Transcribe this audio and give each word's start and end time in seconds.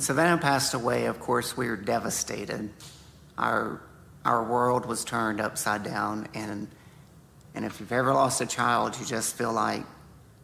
When 0.00 0.06
Savannah 0.06 0.40
passed 0.40 0.72
away, 0.72 1.04
of 1.04 1.20
course, 1.20 1.58
we 1.58 1.68
were 1.68 1.76
devastated. 1.76 2.70
Our, 3.36 3.82
our 4.24 4.42
world 4.42 4.86
was 4.86 5.04
turned 5.04 5.42
upside 5.42 5.82
down, 5.82 6.26
and, 6.32 6.68
and 7.54 7.66
if 7.66 7.80
you've 7.80 7.92
ever 7.92 8.14
lost 8.14 8.40
a 8.40 8.46
child, 8.46 8.98
you 8.98 9.04
just 9.04 9.36
feel 9.36 9.52
like 9.52 9.84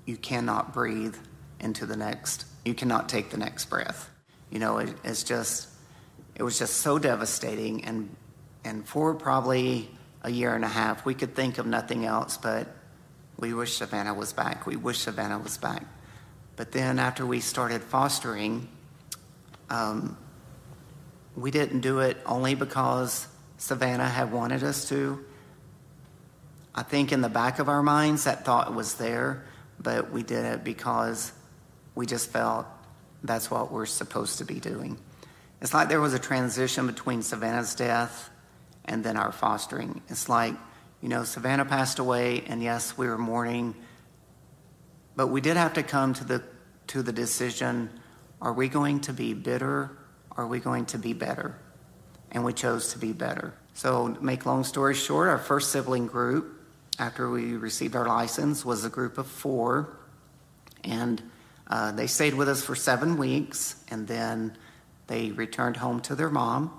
you 0.04 0.18
cannot 0.18 0.74
breathe 0.74 1.16
into 1.58 1.86
the 1.86 1.96
next, 1.96 2.44
you 2.66 2.74
cannot 2.74 3.08
take 3.08 3.30
the 3.30 3.38
next 3.38 3.70
breath. 3.70 4.10
You 4.50 4.58
know, 4.58 4.76
it, 4.76 4.94
it's 5.02 5.22
just, 5.22 5.68
it 6.34 6.42
was 6.42 6.58
just 6.58 6.74
so 6.74 6.98
devastating. 6.98 7.82
And, 7.86 8.14
and 8.62 8.86
for 8.86 9.14
probably 9.14 9.88
a 10.20 10.30
year 10.30 10.54
and 10.54 10.66
a 10.66 10.68
half, 10.68 11.06
we 11.06 11.14
could 11.14 11.34
think 11.34 11.56
of 11.56 11.64
nothing 11.64 12.04
else 12.04 12.36
but 12.36 12.68
we 13.38 13.54
wish 13.54 13.78
Savannah 13.78 14.12
was 14.12 14.34
back. 14.34 14.66
We 14.66 14.76
wish 14.76 14.98
Savannah 14.98 15.38
was 15.38 15.56
back. 15.56 15.82
But 16.56 16.72
then 16.72 16.98
after 16.98 17.24
we 17.24 17.40
started 17.40 17.82
fostering, 17.82 18.68
um, 19.70 20.16
we 21.36 21.50
didn't 21.50 21.80
do 21.80 22.00
it 22.00 22.16
only 22.24 22.54
because 22.54 23.26
Savannah 23.58 24.08
had 24.08 24.32
wanted 24.32 24.62
us 24.62 24.88
to. 24.88 25.24
I 26.74 26.82
think 26.82 27.12
in 27.12 27.20
the 27.20 27.28
back 27.28 27.58
of 27.58 27.68
our 27.68 27.82
minds 27.82 28.24
that 28.24 28.44
thought 28.44 28.74
was 28.74 28.94
there, 28.94 29.44
but 29.78 30.10
we 30.10 30.22
did 30.22 30.44
it 30.44 30.64
because 30.64 31.32
we 31.94 32.06
just 32.06 32.30
felt 32.30 32.66
that's 33.22 33.50
what 33.50 33.72
we're 33.72 33.86
supposed 33.86 34.38
to 34.38 34.44
be 34.44 34.60
doing. 34.60 34.98
It's 35.60 35.72
like 35.72 35.88
there 35.88 36.00
was 36.00 36.14
a 36.14 36.18
transition 36.18 36.86
between 36.86 37.22
Savannah's 37.22 37.74
death 37.74 38.30
and 38.84 39.02
then 39.02 39.16
our 39.16 39.32
fostering. 39.32 40.02
It's 40.08 40.28
like, 40.28 40.54
you 41.00 41.08
know, 41.08 41.24
Savannah 41.24 41.64
passed 41.64 41.98
away, 41.98 42.44
and 42.46 42.62
yes, 42.62 42.96
we 42.96 43.08
were 43.08 43.18
mourning, 43.18 43.74
but 45.16 45.28
we 45.28 45.40
did 45.40 45.56
have 45.56 45.74
to 45.74 45.82
come 45.82 46.14
to 46.14 46.24
the 46.24 46.42
to 46.88 47.02
the 47.02 47.12
decision: 47.12 47.90
Are 48.40 48.52
we 48.52 48.68
going 48.68 49.00
to 49.00 49.12
be 49.12 49.34
bitter? 49.34 49.96
Are 50.32 50.46
we 50.46 50.60
going 50.60 50.86
to 50.86 50.98
be 50.98 51.12
better? 51.12 51.58
And 52.30 52.44
we 52.44 52.52
chose 52.52 52.92
to 52.92 52.98
be 52.98 53.12
better. 53.12 53.54
So, 53.74 54.16
make 54.20 54.46
long 54.46 54.64
story 54.64 54.94
short, 54.94 55.28
our 55.28 55.38
first 55.38 55.70
sibling 55.70 56.06
group, 56.06 56.60
after 56.98 57.30
we 57.30 57.56
received 57.56 57.94
our 57.94 58.06
license, 58.06 58.64
was 58.64 58.84
a 58.84 58.88
group 58.88 59.18
of 59.18 59.26
four, 59.26 59.98
and 60.82 61.22
uh, 61.68 61.92
they 61.92 62.06
stayed 62.06 62.34
with 62.34 62.48
us 62.48 62.62
for 62.62 62.74
seven 62.74 63.18
weeks, 63.18 63.76
and 63.90 64.06
then 64.06 64.56
they 65.06 65.30
returned 65.30 65.76
home 65.76 66.00
to 66.00 66.14
their 66.14 66.30
mom. 66.30 66.72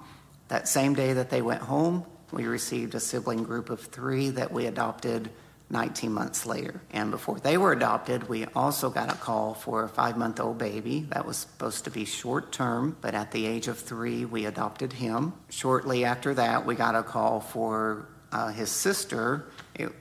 That 0.47 0.67
same 0.67 0.95
day 0.95 1.14
that 1.14 1.30
they 1.30 1.42
went 1.42 1.61
home, 1.61 2.05
we 2.31 2.45
received 2.45 2.95
a 2.95 2.99
sibling 2.99 3.44
group 3.44 3.69
of 3.69 3.81
three 3.81 4.30
that 4.31 4.52
we 4.52 4.66
adopted 4.66 5.30
19 5.69 6.13
months 6.13 6.45
later. 6.45 6.81
And 6.91 7.11
before 7.11 7.39
they 7.39 7.57
were 7.57 7.73
adopted, 7.73 8.29
we 8.29 8.45
also 8.55 8.89
got 8.89 9.11
a 9.11 9.15
call 9.15 9.53
for 9.53 9.83
a 9.83 9.89
five 9.89 10.17
month 10.17 10.39
old 10.39 10.57
baby 10.57 11.05
that 11.09 11.25
was 11.25 11.37
supposed 11.37 11.83
to 11.85 11.91
be 11.91 12.05
short 12.05 12.51
term, 12.51 12.95
but 13.01 13.13
at 13.13 13.31
the 13.31 13.45
age 13.45 13.67
of 13.67 13.77
three, 13.77 14.23
we 14.25 14.45
adopted 14.45 14.93
him. 14.93 15.33
Shortly 15.49 16.05
after 16.05 16.33
that, 16.35 16.65
we 16.65 16.75
got 16.75 16.95
a 16.95 17.03
call 17.03 17.41
for 17.41 18.07
uh, 18.31 18.49
his 18.49 18.71
sister. 18.71 19.49
It, 19.75 19.91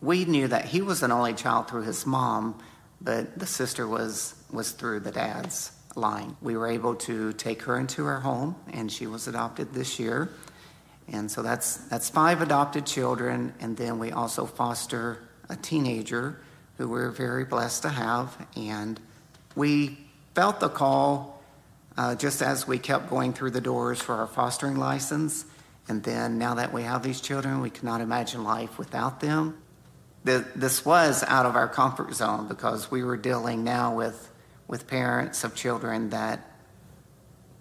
we 0.00 0.24
knew 0.24 0.48
that 0.48 0.64
he 0.64 0.82
was 0.82 1.02
an 1.04 1.12
only 1.12 1.34
child 1.34 1.68
through 1.68 1.82
his 1.82 2.04
mom, 2.04 2.60
but 3.00 3.38
the 3.38 3.46
sister 3.46 3.86
was, 3.86 4.34
was 4.50 4.72
through 4.72 5.00
the 5.00 5.12
dad's 5.12 5.70
line. 5.94 6.36
We 6.40 6.56
were 6.56 6.66
able 6.66 6.96
to 6.96 7.32
take 7.34 7.62
her 7.62 7.78
into 7.78 8.06
our 8.06 8.20
home, 8.20 8.56
and 8.72 8.90
she 8.90 9.06
was 9.06 9.28
adopted 9.28 9.72
this 9.72 10.00
year. 10.00 10.30
And 11.08 11.30
so 11.30 11.42
that's, 11.42 11.76
that's 11.88 12.08
five 12.08 12.42
adopted 12.42 12.86
children, 12.86 13.54
and 13.60 13.76
then 13.76 13.98
we 13.98 14.12
also 14.12 14.46
foster 14.46 15.18
a 15.48 15.56
teenager 15.56 16.38
who 16.78 16.88
we're 16.88 17.10
very 17.10 17.44
blessed 17.44 17.82
to 17.82 17.88
have. 17.88 18.46
And 18.56 19.00
we 19.54 19.98
felt 20.34 20.60
the 20.60 20.68
call 20.68 21.42
uh, 21.96 22.14
just 22.14 22.40
as 22.40 22.66
we 22.66 22.78
kept 22.78 23.10
going 23.10 23.32
through 23.32 23.50
the 23.50 23.60
doors 23.60 24.00
for 24.00 24.14
our 24.14 24.26
fostering 24.26 24.76
license. 24.76 25.44
And 25.88 26.02
then 26.02 26.38
now 26.38 26.54
that 26.54 26.72
we 26.72 26.84
have 26.84 27.02
these 27.02 27.20
children, 27.20 27.60
we 27.60 27.70
cannot 27.70 28.00
imagine 28.00 28.44
life 28.44 28.78
without 28.78 29.20
them. 29.20 29.58
The, 30.24 30.46
this 30.54 30.84
was 30.84 31.24
out 31.24 31.46
of 31.46 31.56
our 31.56 31.68
comfort 31.68 32.14
zone 32.14 32.46
because 32.46 32.90
we 32.90 33.02
were 33.02 33.16
dealing 33.16 33.64
now 33.64 33.94
with, 33.94 34.32
with 34.68 34.86
parents 34.86 35.42
of 35.42 35.54
children 35.54 36.10
that, 36.10 36.40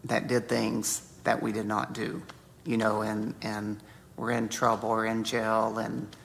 that 0.06 0.28
did 0.28 0.47
things 0.47 1.01
that 1.24 1.41
we 1.41 1.51
did 1.51 1.66
not 1.66 1.94
do 1.94 2.22
you 2.66 2.78
know, 2.78 3.02
and, 3.02 3.36
and 3.42 3.82
we're 4.18 4.32
in 4.32 4.50
trouble 4.50 4.90
or 4.90 5.06
in 5.06 5.24
jail 5.24 5.78
and, 5.78 6.16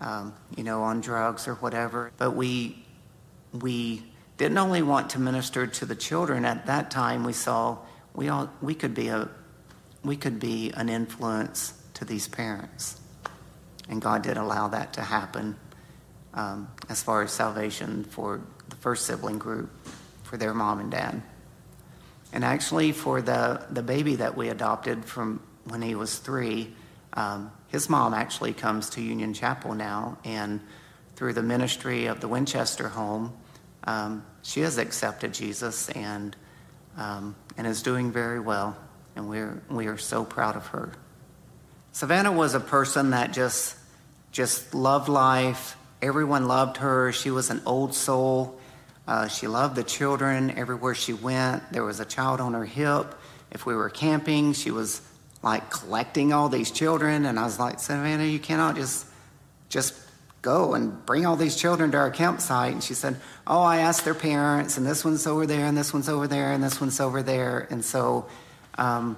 um, 0.00 0.34
you 0.56 0.64
know, 0.64 0.82
on 0.82 1.00
drugs 1.00 1.46
or 1.46 1.54
whatever. 1.54 2.12
But 2.16 2.32
we, 2.32 2.84
we 3.52 4.04
didn't 4.36 4.58
only 4.58 4.82
want 4.82 5.10
to 5.10 5.20
minister 5.20 5.66
to 5.66 5.86
the 5.86 5.96
children. 5.96 6.44
At 6.44 6.66
that 6.66 6.90
time, 6.90 7.24
we 7.24 7.32
saw 7.32 7.78
we, 8.14 8.28
all, 8.28 8.50
we, 8.60 8.74
could, 8.74 8.94
be 8.94 9.08
a, 9.08 9.28
we 10.02 10.16
could 10.16 10.40
be 10.40 10.72
an 10.72 10.88
influence 10.88 11.74
to 11.94 12.04
these 12.04 12.28
parents. 12.28 13.00
And 13.88 14.02
God 14.02 14.22
did 14.22 14.36
allow 14.36 14.68
that 14.68 14.92
to 14.94 15.02
happen 15.02 15.56
um, 16.34 16.68
as 16.88 17.02
far 17.02 17.22
as 17.22 17.32
salvation 17.32 18.04
for 18.04 18.40
the 18.68 18.76
first 18.76 19.06
sibling 19.06 19.38
group, 19.38 19.70
for 20.22 20.36
their 20.36 20.52
mom 20.52 20.80
and 20.80 20.90
dad. 20.90 21.22
And 22.32 22.44
actually, 22.44 22.92
for 22.92 23.22
the, 23.22 23.64
the 23.70 23.82
baby 23.82 24.16
that 24.16 24.36
we 24.36 24.50
adopted 24.50 25.04
from 25.04 25.40
when 25.68 25.82
he 25.82 25.94
was 25.94 26.18
three. 26.18 26.74
Um, 27.12 27.50
his 27.68 27.88
mom 27.88 28.14
actually 28.14 28.52
comes 28.52 28.90
to 28.90 29.02
Union 29.02 29.34
Chapel 29.34 29.74
now, 29.74 30.18
and 30.24 30.60
through 31.16 31.32
the 31.32 31.42
ministry 31.42 32.06
of 32.06 32.20
the 32.20 32.28
Winchester 32.28 32.88
home, 32.88 33.32
um, 33.84 34.24
she 34.42 34.60
has 34.60 34.78
accepted 34.78 35.34
Jesus 35.34 35.88
and 35.90 36.36
um, 36.96 37.36
and 37.56 37.66
is 37.66 37.82
doing 37.82 38.10
very 38.10 38.40
well, 38.40 38.76
and 39.14 39.28
we're 39.28 39.62
we 39.70 39.86
are 39.86 39.98
so 39.98 40.24
proud 40.24 40.56
of 40.56 40.66
her. 40.68 40.92
Savannah 41.92 42.32
was 42.32 42.54
a 42.54 42.60
person 42.60 43.10
that 43.10 43.32
just 43.32 43.76
just 44.32 44.74
loved 44.74 45.08
life. 45.08 45.76
Everyone 46.00 46.46
loved 46.46 46.78
her. 46.78 47.12
She 47.12 47.30
was 47.30 47.50
an 47.50 47.62
old 47.66 47.94
soul. 47.94 48.58
Uh, 49.06 49.26
she 49.26 49.46
loved 49.48 49.74
the 49.74 49.82
children 49.82 50.50
everywhere 50.50 50.94
she 50.94 51.12
went. 51.12 51.72
There 51.72 51.82
was 51.82 51.98
a 51.98 52.04
child 52.04 52.40
on 52.40 52.52
her 52.52 52.64
hip. 52.64 53.14
If 53.50 53.64
we 53.64 53.74
were 53.74 53.88
camping, 53.88 54.52
she 54.52 54.70
was 54.70 55.00
like 55.42 55.70
collecting 55.70 56.32
all 56.32 56.48
these 56.48 56.70
children. 56.70 57.24
And 57.24 57.38
I 57.38 57.44
was 57.44 57.58
like, 57.58 57.80
Savannah, 57.80 58.24
you 58.24 58.38
cannot 58.38 58.76
just 58.76 59.06
just 59.68 59.94
go 60.40 60.74
and 60.74 61.04
bring 61.04 61.26
all 61.26 61.36
these 61.36 61.56
children 61.56 61.90
to 61.90 61.96
our 61.98 62.10
campsite. 62.10 62.72
And 62.72 62.82
she 62.82 62.94
said, 62.94 63.20
Oh, 63.46 63.62
I 63.62 63.78
asked 63.78 64.04
their 64.04 64.14
parents, 64.14 64.76
and 64.76 64.86
this 64.86 65.04
one's 65.04 65.26
over 65.26 65.46
there, 65.46 65.66
and 65.66 65.76
this 65.76 65.92
one's 65.92 66.08
over 66.08 66.26
there, 66.26 66.52
and 66.52 66.62
this 66.62 66.80
one's 66.80 67.00
over 67.00 67.22
there. 67.22 67.66
And 67.70 67.84
so 67.84 68.26
um, 68.76 69.16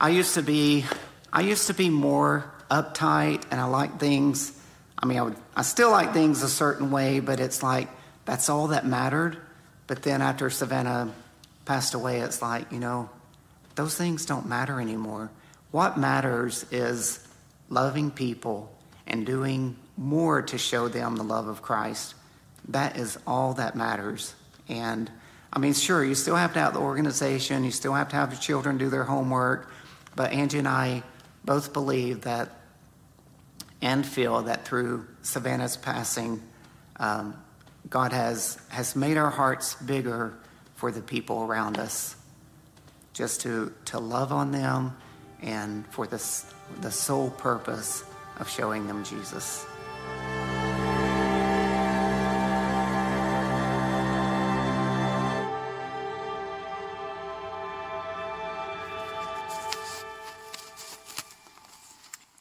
I 0.00 0.10
used 0.10 0.34
to 0.34 0.42
be 0.42 0.84
I 1.32 1.40
used 1.40 1.68
to 1.68 1.74
be 1.74 1.88
more 1.88 2.52
uptight 2.70 3.44
and 3.50 3.60
I 3.60 3.64
like 3.64 3.98
things. 3.98 4.58
I 4.98 5.06
mean, 5.06 5.18
I, 5.18 5.22
would, 5.22 5.36
I 5.56 5.62
still 5.62 5.90
like 5.90 6.12
things 6.12 6.42
a 6.42 6.48
certain 6.48 6.90
way, 6.90 7.20
but 7.20 7.40
it's 7.40 7.62
like 7.62 7.88
that's 8.24 8.48
all 8.48 8.68
that 8.68 8.86
mattered. 8.86 9.38
But 9.86 10.02
then 10.02 10.22
after 10.22 10.50
Savannah 10.50 11.12
passed 11.64 11.94
away, 11.94 12.20
it's 12.20 12.42
like, 12.42 12.70
you 12.70 12.78
know, 12.78 13.08
those 13.74 13.96
things 13.96 14.26
don't 14.26 14.46
matter 14.46 14.80
anymore. 14.80 15.30
What 15.70 15.98
matters 15.98 16.66
is 16.70 17.26
loving 17.68 18.10
people 18.10 18.72
and 19.06 19.24
doing 19.24 19.76
more 19.96 20.42
to 20.42 20.58
show 20.58 20.88
them 20.88 21.16
the 21.16 21.22
love 21.22 21.48
of 21.48 21.62
Christ. 21.62 22.14
That 22.68 22.96
is 22.96 23.18
all 23.26 23.54
that 23.54 23.74
matters. 23.74 24.34
And 24.68 25.10
I 25.52 25.58
mean, 25.58 25.74
sure, 25.74 26.04
you 26.04 26.14
still 26.14 26.36
have 26.36 26.52
to 26.54 26.60
have 26.60 26.74
the 26.74 26.80
organization, 26.80 27.64
you 27.64 27.70
still 27.70 27.94
have 27.94 28.08
to 28.10 28.16
have 28.16 28.32
your 28.32 28.40
children 28.40 28.78
do 28.78 28.88
their 28.88 29.04
homework, 29.04 29.70
but 30.14 30.32
Angie 30.32 30.58
and 30.58 30.68
I 30.68 31.02
both 31.44 31.72
believe 31.72 32.22
that 32.22 32.50
and 33.80 34.06
feel 34.06 34.42
that 34.42 34.64
through 34.64 35.06
Savannah's 35.22 35.76
passing, 35.76 36.40
um, 36.96 37.36
God 37.90 38.12
has, 38.12 38.58
has 38.68 38.94
made 38.94 39.16
our 39.16 39.30
hearts 39.30 39.74
bigger 39.74 40.34
for 40.76 40.92
the 40.92 41.02
people 41.02 41.42
around 41.42 41.78
us 41.78 42.16
just 43.12 43.42
to, 43.42 43.72
to 43.86 43.98
love 43.98 44.32
on 44.32 44.52
them 44.52 44.96
and 45.42 45.86
for 45.88 46.06
this, 46.06 46.46
the 46.80 46.90
sole 46.90 47.30
purpose 47.30 48.04
of 48.38 48.48
showing 48.48 48.86
them 48.86 49.04
Jesus. 49.04 49.66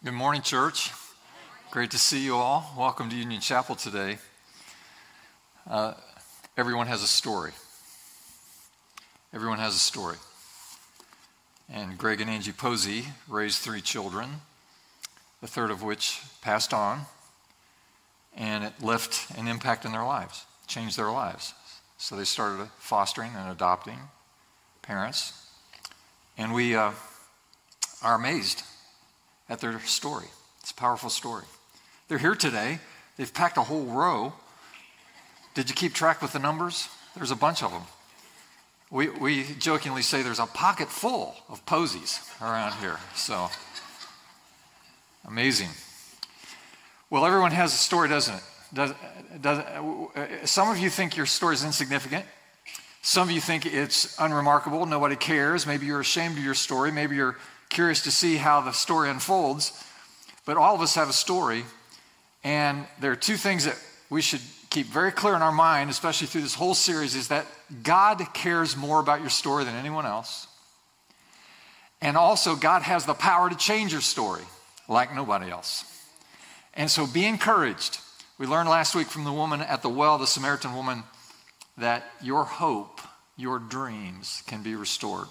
Good 0.03 0.13
morning, 0.13 0.41
church. 0.41 0.91
Great 1.69 1.91
to 1.91 1.97
see 1.97 2.23
you 2.23 2.35
all. 2.35 2.73
Welcome 2.77 3.09
to 3.09 3.15
Union 3.15 3.41
Chapel 3.41 3.75
today. 3.75 4.17
Uh, 5.69 5.93
everyone 6.57 6.87
has 6.87 7.03
a 7.03 7.07
story. 7.07 7.51
Everyone 9.33 9.59
has 9.59 9.75
a 9.75 9.79
story. 9.79 10.17
And 11.73 11.97
Greg 11.97 12.19
and 12.19 12.29
Angie 12.29 12.51
Posey 12.51 13.05
raised 13.29 13.59
three 13.59 13.79
children, 13.79 14.41
the 15.39 15.47
third 15.47 15.71
of 15.71 15.81
which 15.81 16.21
passed 16.41 16.73
on, 16.73 17.03
and 18.35 18.65
it 18.65 18.73
left 18.81 19.37
an 19.37 19.47
impact 19.47 19.85
in 19.85 19.93
their 19.93 20.03
lives, 20.03 20.45
changed 20.67 20.97
their 20.97 21.11
lives. 21.11 21.53
So 21.97 22.17
they 22.17 22.25
started 22.25 22.67
fostering 22.77 23.31
and 23.35 23.49
adopting 23.49 23.99
parents. 24.81 25.47
And 26.37 26.53
we 26.53 26.75
uh, 26.75 26.91
are 28.03 28.15
amazed 28.15 28.63
at 29.47 29.59
their 29.59 29.79
story. 29.81 30.27
It's 30.59 30.71
a 30.71 30.75
powerful 30.75 31.09
story. 31.09 31.45
They're 32.07 32.17
here 32.17 32.35
today. 32.35 32.79
They've 33.15 33.33
packed 33.33 33.57
a 33.57 33.63
whole 33.63 33.85
row. 33.85 34.33
Did 35.53 35.69
you 35.69 35.75
keep 35.75 35.93
track 35.93 36.21
with 36.21 36.33
the 36.33 36.39
numbers? 36.39 36.89
There's 37.15 37.31
a 37.31 37.35
bunch 37.35 37.63
of 37.63 37.71
them. 37.71 37.83
We, 38.91 39.07
we 39.07 39.45
jokingly 39.57 40.01
say 40.01 40.21
there's 40.21 40.39
a 40.39 40.45
pocket 40.45 40.89
full 40.89 41.33
of 41.47 41.65
posies 41.65 42.19
around 42.41 42.73
here. 42.73 42.97
So 43.15 43.49
amazing. 45.25 45.69
Well, 47.09 47.25
everyone 47.25 47.51
has 47.51 47.73
a 47.73 47.77
story, 47.77 48.09
doesn't 48.09 48.35
it? 48.35 48.43
Does, 48.73 48.93
does, 49.39 50.49
some 50.49 50.69
of 50.69 50.77
you 50.77 50.89
think 50.89 51.15
your 51.15 51.25
story 51.25 51.55
is 51.55 51.63
insignificant. 51.63 52.25
Some 53.01 53.29
of 53.29 53.33
you 53.33 53.39
think 53.39 53.65
it's 53.65 54.19
unremarkable. 54.19 54.85
Nobody 54.85 55.15
cares. 55.15 55.65
Maybe 55.65 55.85
you're 55.85 56.01
ashamed 56.01 56.37
of 56.37 56.43
your 56.43 56.53
story. 56.53 56.91
Maybe 56.91 57.15
you're 57.15 57.37
curious 57.69 58.03
to 58.03 58.11
see 58.11 58.35
how 58.35 58.59
the 58.59 58.73
story 58.73 59.09
unfolds. 59.09 59.71
But 60.45 60.57
all 60.57 60.75
of 60.75 60.81
us 60.81 60.95
have 60.95 61.09
a 61.09 61.13
story. 61.13 61.63
And 62.43 62.85
there 62.99 63.11
are 63.11 63.15
two 63.17 63.37
things 63.37 63.63
that 63.65 63.81
we 64.09 64.21
should 64.21 64.41
keep 64.69 64.87
very 64.87 65.11
clear 65.11 65.35
in 65.35 65.41
our 65.41 65.51
mind, 65.51 65.89
especially 65.89 66.27
through 66.27 66.41
this 66.41 66.55
whole 66.55 66.73
series, 66.73 67.15
is 67.15 67.29
that 67.29 67.45
God 67.83 68.25
cares 68.33 68.75
more 68.75 68.99
about 68.99 69.21
your 69.21 69.29
story 69.29 69.63
than 69.63 69.75
anyone 69.75 70.05
else. 70.05 70.47
And 72.01 72.17
also, 72.17 72.55
God 72.55 72.81
has 72.81 73.05
the 73.05 73.13
power 73.13 73.49
to 73.49 73.55
change 73.55 73.91
your 73.91 74.01
story 74.01 74.43
like 74.87 75.15
nobody 75.15 75.49
else. 75.49 75.85
And 76.73 76.89
so 76.89 77.05
be 77.05 77.25
encouraged. 77.25 77.99
We 78.37 78.47
learned 78.47 78.69
last 78.69 78.95
week 78.95 79.07
from 79.07 79.23
the 79.23 79.31
woman 79.31 79.61
at 79.61 79.81
the 79.81 79.89
well, 79.89 80.17
the 80.17 80.27
Samaritan 80.27 80.75
woman, 80.75 81.03
that 81.77 82.03
your 82.21 82.43
hope, 82.43 83.01
your 83.37 83.59
dreams 83.59 84.43
can 84.47 84.63
be 84.63 84.75
restored 84.75 85.27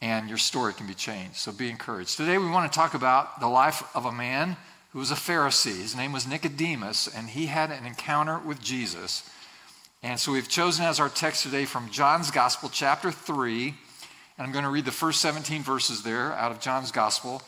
and 0.00 0.28
your 0.28 0.38
story 0.38 0.72
can 0.72 0.86
be 0.86 0.94
changed. 0.94 1.36
So 1.36 1.52
be 1.52 1.70
encouraged. 1.70 2.16
Today 2.16 2.38
we 2.38 2.48
want 2.48 2.70
to 2.70 2.76
talk 2.76 2.94
about 2.94 3.40
the 3.40 3.48
life 3.48 3.82
of 3.94 4.04
a 4.04 4.12
man 4.12 4.56
who 4.92 5.00
was 5.00 5.10
a 5.10 5.16
Pharisee. 5.16 5.80
His 5.80 5.96
name 5.96 6.12
was 6.12 6.26
Nicodemus, 6.26 7.08
and 7.08 7.28
he 7.28 7.46
had 7.46 7.70
an 7.70 7.84
encounter 7.84 8.38
with 8.38 8.60
Jesus. 8.62 9.28
And 10.02 10.18
so 10.20 10.30
we've 10.30 10.48
chosen 10.48 10.84
as 10.84 11.00
our 11.00 11.08
text 11.08 11.42
today 11.42 11.64
from 11.64 11.90
John's 11.90 12.30
Gospel, 12.30 12.68
chapter 12.72 13.10
3. 13.10 13.66
And 13.66 14.46
I'm 14.46 14.52
going 14.52 14.64
to 14.64 14.70
read 14.70 14.84
the 14.84 14.92
first 14.92 15.20
17 15.20 15.64
verses 15.64 16.04
there 16.04 16.32
out 16.34 16.52
of 16.52 16.60
John's 16.60 16.92
Gospel. 16.92 17.42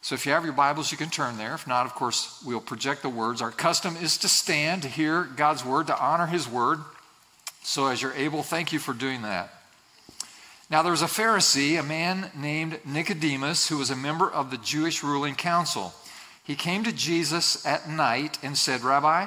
So 0.00 0.14
if 0.14 0.24
you 0.24 0.32
have 0.32 0.44
your 0.44 0.54
Bibles, 0.54 0.90
you 0.90 0.96
can 0.96 1.10
turn 1.10 1.36
there. 1.36 1.52
If 1.52 1.66
not, 1.66 1.84
of 1.84 1.94
course, 1.94 2.42
we'll 2.46 2.62
project 2.62 3.02
the 3.02 3.10
words. 3.10 3.42
Our 3.42 3.50
custom 3.50 3.96
is 3.96 4.16
to 4.18 4.28
stand 4.28 4.80
to 4.82 4.88
hear 4.88 5.24
God's 5.24 5.62
word, 5.62 5.88
to 5.88 6.02
honor 6.02 6.26
his 6.26 6.48
word. 6.48 6.78
So 7.62 7.88
as 7.88 8.00
you're 8.00 8.14
able, 8.14 8.42
thank 8.42 8.72
you 8.72 8.78
for 8.78 8.94
doing 8.94 9.20
that. 9.22 9.52
Now 10.70 10.82
there 10.82 10.92
was 10.92 11.02
a 11.02 11.06
Pharisee, 11.06 11.78
a 11.78 11.82
man 11.82 12.30
named 12.34 12.80
Nicodemus, 12.86 13.68
who 13.68 13.76
was 13.76 13.90
a 13.90 13.96
member 13.96 14.30
of 14.30 14.50
the 14.50 14.56
Jewish 14.56 15.02
ruling 15.02 15.34
council. 15.34 15.92
He 16.42 16.54
came 16.54 16.82
to 16.84 16.92
Jesus 16.92 17.66
at 17.66 17.90
night 17.90 18.38
and 18.42 18.56
said, 18.56 18.80
Rabbi, 18.80 19.26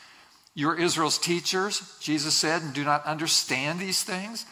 You 0.53 0.69
are 0.69 0.77
Israel's 0.77 1.17
teachers, 1.17 1.97
Jesus 2.01 2.35
said, 2.35 2.61
and 2.61 2.73
do 2.73 2.83
not 2.83 3.05
understand 3.05 3.79
these 3.79 4.03
things? 4.03 4.45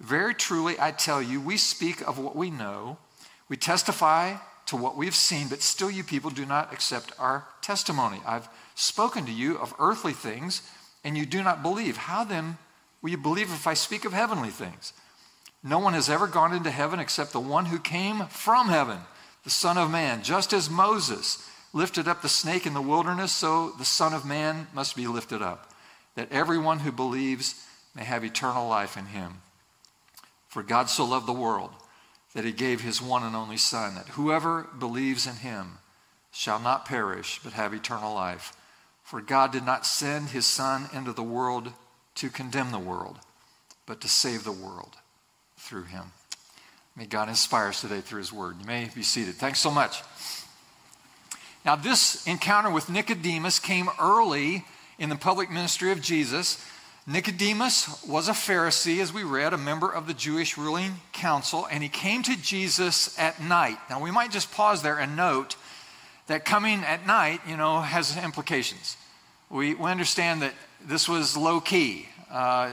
Very 0.00 0.34
truly, 0.34 0.76
I 0.80 0.90
tell 0.90 1.22
you, 1.22 1.40
we 1.40 1.56
speak 1.56 2.00
of 2.06 2.18
what 2.18 2.34
we 2.34 2.50
know, 2.50 2.98
we 3.48 3.56
testify 3.56 4.36
to 4.66 4.76
what 4.76 4.96
we 4.96 5.04
have 5.06 5.14
seen, 5.14 5.48
but 5.48 5.60
still 5.60 5.90
you 5.90 6.02
people 6.02 6.30
do 6.30 6.46
not 6.46 6.72
accept 6.72 7.12
our 7.18 7.46
testimony. 7.60 8.20
I've 8.26 8.48
spoken 8.74 9.26
to 9.26 9.32
you 9.32 9.58
of 9.58 9.74
earthly 9.78 10.14
things, 10.14 10.62
and 11.04 11.16
you 11.16 11.26
do 11.26 11.42
not 11.42 11.62
believe. 11.62 11.98
How 11.98 12.24
then 12.24 12.56
will 13.02 13.10
you 13.10 13.18
believe 13.18 13.52
if 13.52 13.66
I 13.66 13.74
speak 13.74 14.06
of 14.06 14.14
heavenly 14.14 14.48
things? 14.48 14.94
No 15.62 15.78
one 15.78 15.92
has 15.92 16.08
ever 16.08 16.26
gone 16.26 16.54
into 16.54 16.70
heaven 16.70 16.98
except 16.98 17.32
the 17.32 17.40
one 17.40 17.66
who 17.66 17.78
came 17.78 18.26
from 18.26 18.68
heaven, 18.68 18.98
the 19.44 19.50
Son 19.50 19.76
of 19.76 19.90
Man. 19.90 20.22
Just 20.22 20.54
as 20.54 20.70
Moses 20.70 21.46
lifted 21.74 22.08
up 22.08 22.22
the 22.22 22.28
snake 22.28 22.64
in 22.64 22.72
the 22.72 22.80
wilderness, 22.80 23.32
so 23.32 23.70
the 23.70 23.84
Son 23.84 24.14
of 24.14 24.24
Man 24.24 24.68
must 24.72 24.96
be 24.96 25.06
lifted 25.06 25.42
up, 25.42 25.70
that 26.14 26.32
everyone 26.32 26.78
who 26.78 26.92
believes 26.92 27.66
may 27.94 28.04
have 28.04 28.24
eternal 28.24 28.66
life 28.66 28.96
in 28.96 29.06
him. 29.06 29.42
For 30.48 30.62
God 30.62 30.88
so 30.88 31.04
loved 31.04 31.26
the 31.26 31.32
world 31.32 31.72
that 32.32 32.44
he 32.44 32.52
gave 32.52 32.80
his 32.80 33.02
one 33.02 33.24
and 33.24 33.36
only 33.36 33.56
Son, 33.56 33.96
that 33.96 34.10
whoever 34.10 34.68
believes 34.78 35.26
in 35.26 35.36
him 35.36 35.78
shall 36.32 36.60
not 36.60 36.86
perish, 36.86 37.40
but 37.42 37.52
have 37.52 37.74
eternal 37.74 38.14
life. 38.14 38.52
For 39.02 39.20
God 39.20 39.52
did 39.52 39.66
not 39.66 39.84
send 39.84 40.28
his 40.28 40.46
Son 40.46 40.88
into 40.94 41.12
the 41.12 41.22
world 41.22 41.72
to 42.16 42.30
condemn 42.30 42.70
the 42.70 42.78
world, 42.78 43.18
but 43.84 44.00
to 44.00 44.08
save 44.08 44.44
the 44.44 44.52
world 44.52 44.96
through 45.56 45.84
him. 45.84 46.12
May 46.96 47.06
God 47.06 47.28
inspire 47.28 47.68
us 47.68 47.80
today 47.80 48.00
through 48.00 48.20
his 48.20 48.32
word. 48.32 48.56
You 48.60 48.66
may 48.66 48.88
be 48.94 49.02
seated. 49.02 49.34
Thanks 49.34 49.58
so 49.58 49.70
much. 49.70 50.02
Now, 51.64 51.76
this 51.76 52.26
encounter 52.26 52.70
with 52.70 52.90
Nicodemus 52.90 53.58
came 53.58 53.88
early 53.98 54.64
in 54.98 55.08
the 55.08 55.16
public 55.16 55.50
ministry 55.50 55.92
of 55.92 56.02
Jesus. 56.02 56.62
Nicodemus 57.06 58.04
was 58.04 58.28
a 58.28 58.32
Pharisee, 58.32 59.00
as 59.00 59.14
we 59.14 59.24
read, 59.24 59.54
a 59.54 59.58
member 59.58 59.90
of 59.90 60.06
the 60.06 60.12
Jewish 60.12 60.58
ruling 60.58 60.92
council, 61.12 61.66
and 61.70 61.82
he 61.82 61.88
came 61.88 62.22
to 62.24 62.36
Jesus 62.36 63.18
at 63.18 63.42
night. 63.42 63.78
Now, 63.88 64.02
we 64.02 64.10
might 64.10 64.30
just 64.30 64.52
pause 64.52 64.82
there 64.82 64.98
and 64.98 65.16
note 65.16 65.56
that 66.26 66.44
coming 66.44 66.80
at 66.84 67.06
night, 67.06 67.40
you 67.48 67.56
know, 67.56 67.80
has 67.80 68.16
implications. 68.16 68.98
We, 69.48 69.74
we 69.74 69.90
understand 69.90 70.42
that 70.42 70.52
this 70.86 71.08
was 71.08 71.34
low 71.34 71.60
key. 71.60 72.08
Uh, 72.30 72.72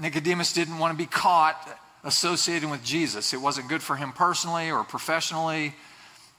Nicodemus 0.00 0.52
didn't 0.52 0.78
want 0.78 0.92
to 0.92 0.98
be 0.98 1.06
caught 1.06 1.68
associating 2.04 2.70
with 2.70 2.84
Jesus. 2.84 3.32
It 3.32 3.40
wasn't 3.40 3.68
good 3.68 3.82
for 3.82 3.96
him 3.96 4.12
personally 4.12 4.70
or 4.70 4.84
professionally. 4.84 5.74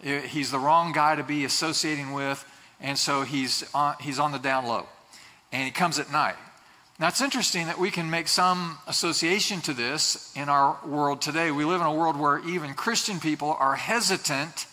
He's 0.03 0.51
the 0.51 0.59
wrong 0.59 0.91
guy 0.91 1.15
to 1.15 1.23
be 1.23 1.45
associating 1.45 2.11
with, 2.11 2.45
and 2.81 2.97
so 2.97 3.21
he's 3.21 3.63
on, 3.73 3.95
he's 4.01 4.19
on 4.19 4.33
the 4.33 4.37
down 4.37 4.65
low. 4.65 4.87
And 5.51 5.63
he 5.63 5.71
comes 5.71 5.97
at 5.97 6.11
night. 6.11 6.35
Now, 6.99 7.07
it's 7.07 7.21
interesting 7.21 7.67
that 7.67 7.79
we 7.79 7.89
can 7.89 8.09
make 8.09 8.27
some 8.27 8.77
association 8.85 9.61
to 9.61 9.73
this 9.73 10.31
in 10.35 10.49
our 10.49 10.77
world 10.85 11.21
today. 11.21 11.51
We 11.51 11.65
live 11.65 11.81
in 11.81 11.87
a 11.87 11.93
world 11.93 12.17
where 12.17 12.39
even 12.47 12.73
Christian 12.73 13.19
people 13.19 13.55
are 13.59 13.75
hesitant 13.75 14.67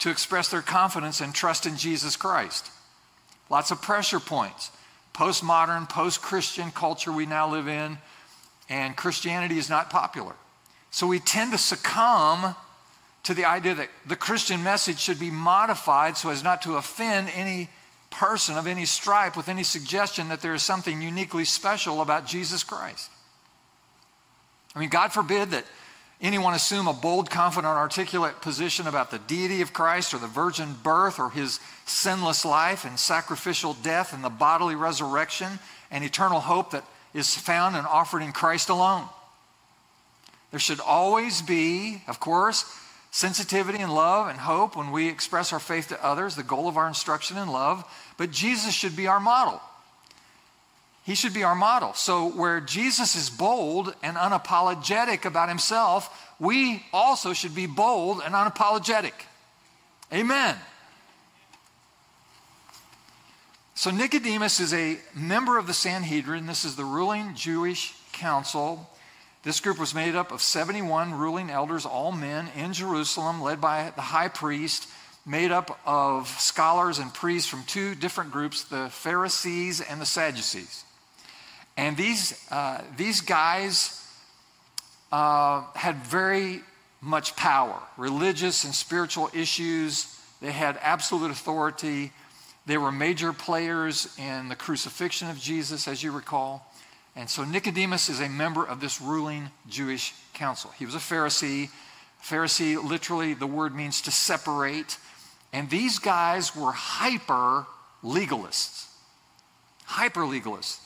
to 0.00 0.10
express 0.10 0.48
their 0.48 0.62
confidence 0.62 1.20
and 1.20 1.34
trust 1.34 1.66
in 1.66 1.76
Jesus 1.76 2.16
Christ. 2.16 2.70
Lots 3.48 3.70
of 3.70 3.80
pressure 3.80 4.20
points. 4.20 4.70
Postmodern, 5.14 5.88
post 5.88 6.20
Christian 6.20 6.70
culture 6.70 7.12
we 7.12 7.26
now 7.26 7.50
live 7.50 7.68
in, 7.68 7.98
and 8.68 8.96
Christianity 8.96 9.58
is 9.58 9.70
not 9.70 9.88
popular. 9.88 10.34
So 10.90 11.06
we 11.06 11.20
tend 11.20 11.52
to 11.52 11.58
succumb 11.58 12.54
to 13.26 13.34
the 13.34 13.44
idea 13.44 13.74
that 13.74 13.88
the 14.06 14.16
Christian 14.16 14.62
message 14.62 14.98
should 14.98 15.20
be 15.20 15.30
modified 15.30 16.16
so 16.16 16.30
as 16.30 16.42
not 16.42 16.62
to 16.62 16.76
offend 16.76 17.28
any 17.34 17.68
person 18.10 18.56
of 18.56 18.66
any 18.66 18.84
stripe 18.84 19.36
with 19.36 19.48
any 19.48 19.62
suggestion 19.62 20.28
that 20.28 20.40
there 20.40 20.54
is 20.54 20.62
something 20.62 21.02
uniquely 21.02 21.44
special 21.44 22.00
about 22.00 22.26
Jesus 22.26 22.62
Christ. 22.62 23.10
I 24.74 24.78
mean, 24.78 24.88
God 24.88 25.12
forbid 25.12 25.50
that 25.50 25.64
Anyone 26.20 26.54
assume 26.54 26.88
a 26.88 26.94
bold, 26.94 27.28
confident, 27.28 27.74
articulate 27.74 28.40
position 28.40 28.86
about 28.86 29.10
the 29.10 29.18
deity 29.18 29.60
of 29.60 29.74
Christ 29.74 30.14
or 30.14 30.18
the 30.18 30.26
virgin 30.26 30.74
birth 30.82 31.18
or 31.18 31.28
his 31.28 31.60
sinless 31.84 32.44
life 32.44 32.86
and 32.86 32.98
sacrificial 32.98 33.74
death 33.74 34.14
and 34.14 34.24
the 34.24 34.30
bodily 34.30 34.76
resurrection 34.76 35.58
and 35.90 36.02
eternal 36.02 36.40
hope 36.40 36.70
that 36.70 36.84
is 37.12 37.34
found 37.34 37.76
and 37.76 37.86
offered 37.86 38.22
in 38.22 38.32
Christ 38.32 38.70
alone. 38.70 39.06
There 40.52 40.60
should 40.60 40.80
always 40.80 41.42
be, 41.42 42.02
of 42.08 42.18
course, 42.18 42.64
sensitivity 43.10 43.78
and 43.78 43.94
love 43.94 44.28
and 44.28 44.38
hope 44.38 44.76
when 44.76 44.92
we 44.92 45.08
express 45.08 45.52
our 45.52 45.60
faith 45.60 45.88
to 45.88 46.04
others, 46.04 46.36
the 46.36 46.42
goal 46.42 46.68
of 46.68 46.76
our 46.76 46.88
instruction 46.88 47.36
in 47.38 47.48
love. 47.48 47.84
But 48.16 48.30
Jesus 48.30 48.74
should 48.74 48.96
be 48.96 49.06
our 49.06 49.20
model. 49.20 49.60
He 51.04 51.14
should 51.14 51.32
be 51.32 51.44
our 51.44 51.54
model. 51.54 51.94
So, 51.94 52.28
where 52.28 52.60
Jesus 52.60 53.14
is 53.14 53.30
bold 53.30 53.94
and 54.02 54.16
unapologetic 54.16 55.24
about 55.24 55.48
himself, 55.48 56.32
we 56.40 56.84
also 56.92 57.32
should 57.32 57.54
be 57.54 57.66
bold 57.66 58.20
and 58.24 58.34
unapologetic. 58.34 59.12
Amen. 60.12 60.56
So, 63.76 63.92
Nicodemus 63.92 64.58
is 64.58 64.74
a 64.74 64.98
member 65.14 65.58
of 65.58 65.68
the 65.68 65.74
Sanhedrin. 65.74 66.46
This 66.46 66.64
is 66.64 66.74
the 66.74 66.84
ruling 66.84 67.36
Jewish 67.36 67.94
council. 68.12 68.90
This 69.46 69.60
group 69.60 69.78
was 69.78 69.94
made 69.94 70.16
up 70.16 70.32
of 70.32 70.42
71 70.42 71.14
ruling 71.14 71.50
elders, 71.50 71.86
all 71.86 72.10
men 72.10 72.48
in 72.56 72.72
Jerusalem, 72.72 73.40
led 73.40 73.60
by 73.60 73.92
the 73.94 74.02
high 74.02 74.26
priest, 74.26 74.88
made 75.24 75.52
up 75.52 75.78
of 75.86 76.26
scholars 76.26 76.98
and 76.98 77.14
priests 77.14 77.48
from 77.48 77.62
two 77.62 77.94
different 77.94 78.32
groups 78.32 78.64
the 78.64 78.88
Pharisees 78.88 79.80
and 79.80 80.00
the 80.00 80.04
Sadducees. 80.04 80.82
And 81.76 81.96
these, 81.96 82.44
uh, 82.50 82.82
these 82.96 83.20
guys 83.20 84.04
uh, 85.12 85.62
had 85.76 85.98
very 85.98 86.62
much 87.00 87.36
power, 87.36 87.80
religious 87.96 88.64
and 88.64 88.74
spiritual 88.74 89.30
issues. 89.32 90.20
They 90.42 90.50
had 90.50 90.76
absolute 90.82 91.30
authority. 91.30 92.10
They 92.66 92.78
were 92.78 92.90
major 92.90 93.32
players 93.32 94.12
in 94.18 94.48
the 94.48 94.56
crucifixion 94.56 95.30
of 95.30 95.38
Jesus, 95.38 95.86
as 95.86 96.02
you 96.02 96.10
recall. 96.10 96.68
And 97.16 97.30
so 97.30 97.44
Nicodemus 97.44 98.10
is 98.10 98.20
a 98.20 98.28
member 98.28 98.62
of 98.64 98.80
this 98.80 99.00
ruling 99.00 99.50
Jewish 99.68 100.12
council. 100.34 100.70
He 100.78 100.84
was 100.84 100.94
a 100.94 100.98
Pharisee. 100.98 101.70
Pharisee, 102.22 102.82
literally, 102.82 103.32
the 103.32 103.46
word 103.46 103.74
means 103.74 104.02
to 104.02 104.10
separate. 104.10 104.98
And 105.52 105.70
these 105.70 105.98
guys 105.98 106.54
were 106.54 106.72
hyper 106.72 107.66
legalists. 108.04 108.88
Hyper 109.86 110.22
legalists. 110.22 110.80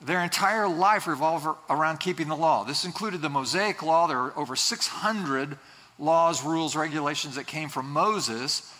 Their 0.00 0.22
entire 0.22 0.68
life 0.68 1.06
revolved 1.06 1.46
around 1.68 2.00
keeping 2.00 2.28
the 2.28 2.36
law. 2.36 2.64
This 2.64 2.84
included 2.84 3.20
the 3.20 3.28
Mosaic 3.28 3.82
Law. 3.82 4.06
There 4.06 4.18
are 4.18 4.38
over 4.38 4.56
600 4.56 5.58
laws, 5.98 6.42
rules, 6.42 6.74
regulations 6.74 7.34
that 7.36 7.46
came 7.46 7.68
from 7.68 7.90
Moses. 7.90 8.72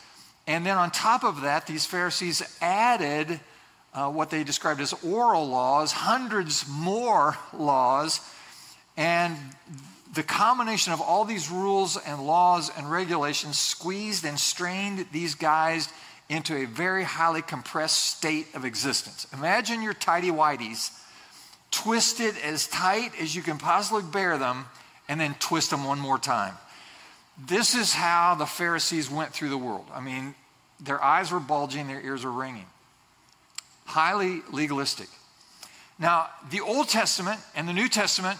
And 0.47 0.65
then 0.65 0.77
on 0.79 0.91
top 0.91 1.25
of 1.25 1.43
that, 1.43 1.67
these 1.67 1.85
Pharisees 1.85 2.43
added 2.63 3.41
uh, 3.97 4.11
what 4.11 4.31
they 4.31 4.45
described 4.45 4.81
as 4.81 4.93
oral 5.03 5.49
laws, 5.49 5.91
hundreds 5.91 6.69
more 6.69 7.37
laws. 7.53 8.21
And 8.97 9.37
the 10.15 10.23
combination 10.23 10.93
of 10.93 11.01
all 11.01 11.25
these 11.25 11.51
rules 11.51 11.97
and 11.97 12.25
laws 12.27 12.71
and 12.77 12.91
regulations 12.91 13.59
squeezed 13.59 14.25
and 14.25 14.39
strained 14.39 15.07
these 15.13 15.35
guys 15.35 15.89
into 16.29 16.55
a 16.57 16.67
very 16.67 17.05
highly 17.05 17.43
compressed 17.43 18.17
state 18.17 18.47
of 18.55 18.65
existence. 18.65 19.27
Imagine 19.33 19.83
your 19.83 19.95
tidy 19.95 20.31
whities 20.31 20.91
twist 21.71 22.21
it 22.21 22.43
as 22.45 22.67
tight 22.69 23.13
as 23.21 23.35
you 23.35 23.43
can 23.43 23.59
possibly 23.59 24.03
bear 24.03 24.39
them, 24.39 24.67
and 25.09 25.21
then 25.21 25.35
twist 25.39 25.71
them 25.71 25.85
one 25.85 25.99
more 25.99 26.19
time. 26.19 26.55
This 27.47 27.75
is 27.75 27.93
how 27.93 28.35
the 28.35 28.47
Pharisees 28.47 29.11
went 29.11 29.33
through 29.33 29.51
the 29.51 29.59
world. 29.59 29.87
I 29.93 30.01
mean, 30.01 30.35
their 30.81 31.03
eyes 31.03 31.31
were 31.31 31.41
bulging, 31.41 31.87
their 31.87 32.01
ears 32.01 32.25
were 32.25 32.33
ringing. 32.33 32.67
Highly 33.87 34.43
legalistic. 34.53 35.09
Now, 35.99 36.29
the 36.51 36.61
Old 36.61 36.89
Testament 36.89 37.41
and 37.55 37.67
the 37.67 37.73
New 37.73 37.89
Testament 37.89 38.39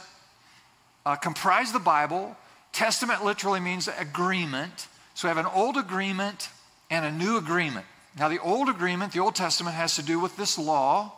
uh, 1.07 1.17
comprise 1.17 1.73
the 1.73 1.79
Bible. 1.79 2.37
Testament 2.73 3.25
literally 3.25 3.61
means 3.61 3.89
agreement. 3.89 4.89
So 5.15 5.27
we 5.27 5.35
have 5.35 5.45
an 5.45 5.51
old 5.55 5.77
agreement 5.77 6.51
and 6.91 7.07
a 7.07 7.11
new 7.11 7.39
agreement. 7.39 7.87
Now, 8.19 8.29
the 8.29 8.41
old 8.41 8.69
agreement, 8.69 9.13
the 9.13 9.21
Old 9.21 9.35
Testament, 9.35 9.77
has 9.77 9.97
to 9.97 10.03
do 10.03 10.21
with 10.21 10.37
this 10.37 10.59
law 10.59 11.13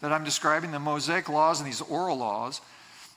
that 0.00 0.12
I'm 0.12 0.24
describing, 0.24 0.72
the 0.72 0.78
Mosaic 0.78 1.28
laws 1.28 1.60
and 1.60 1.66
these 1.66 1.80
oral 1.80 2.18
laws. 2.18 2.60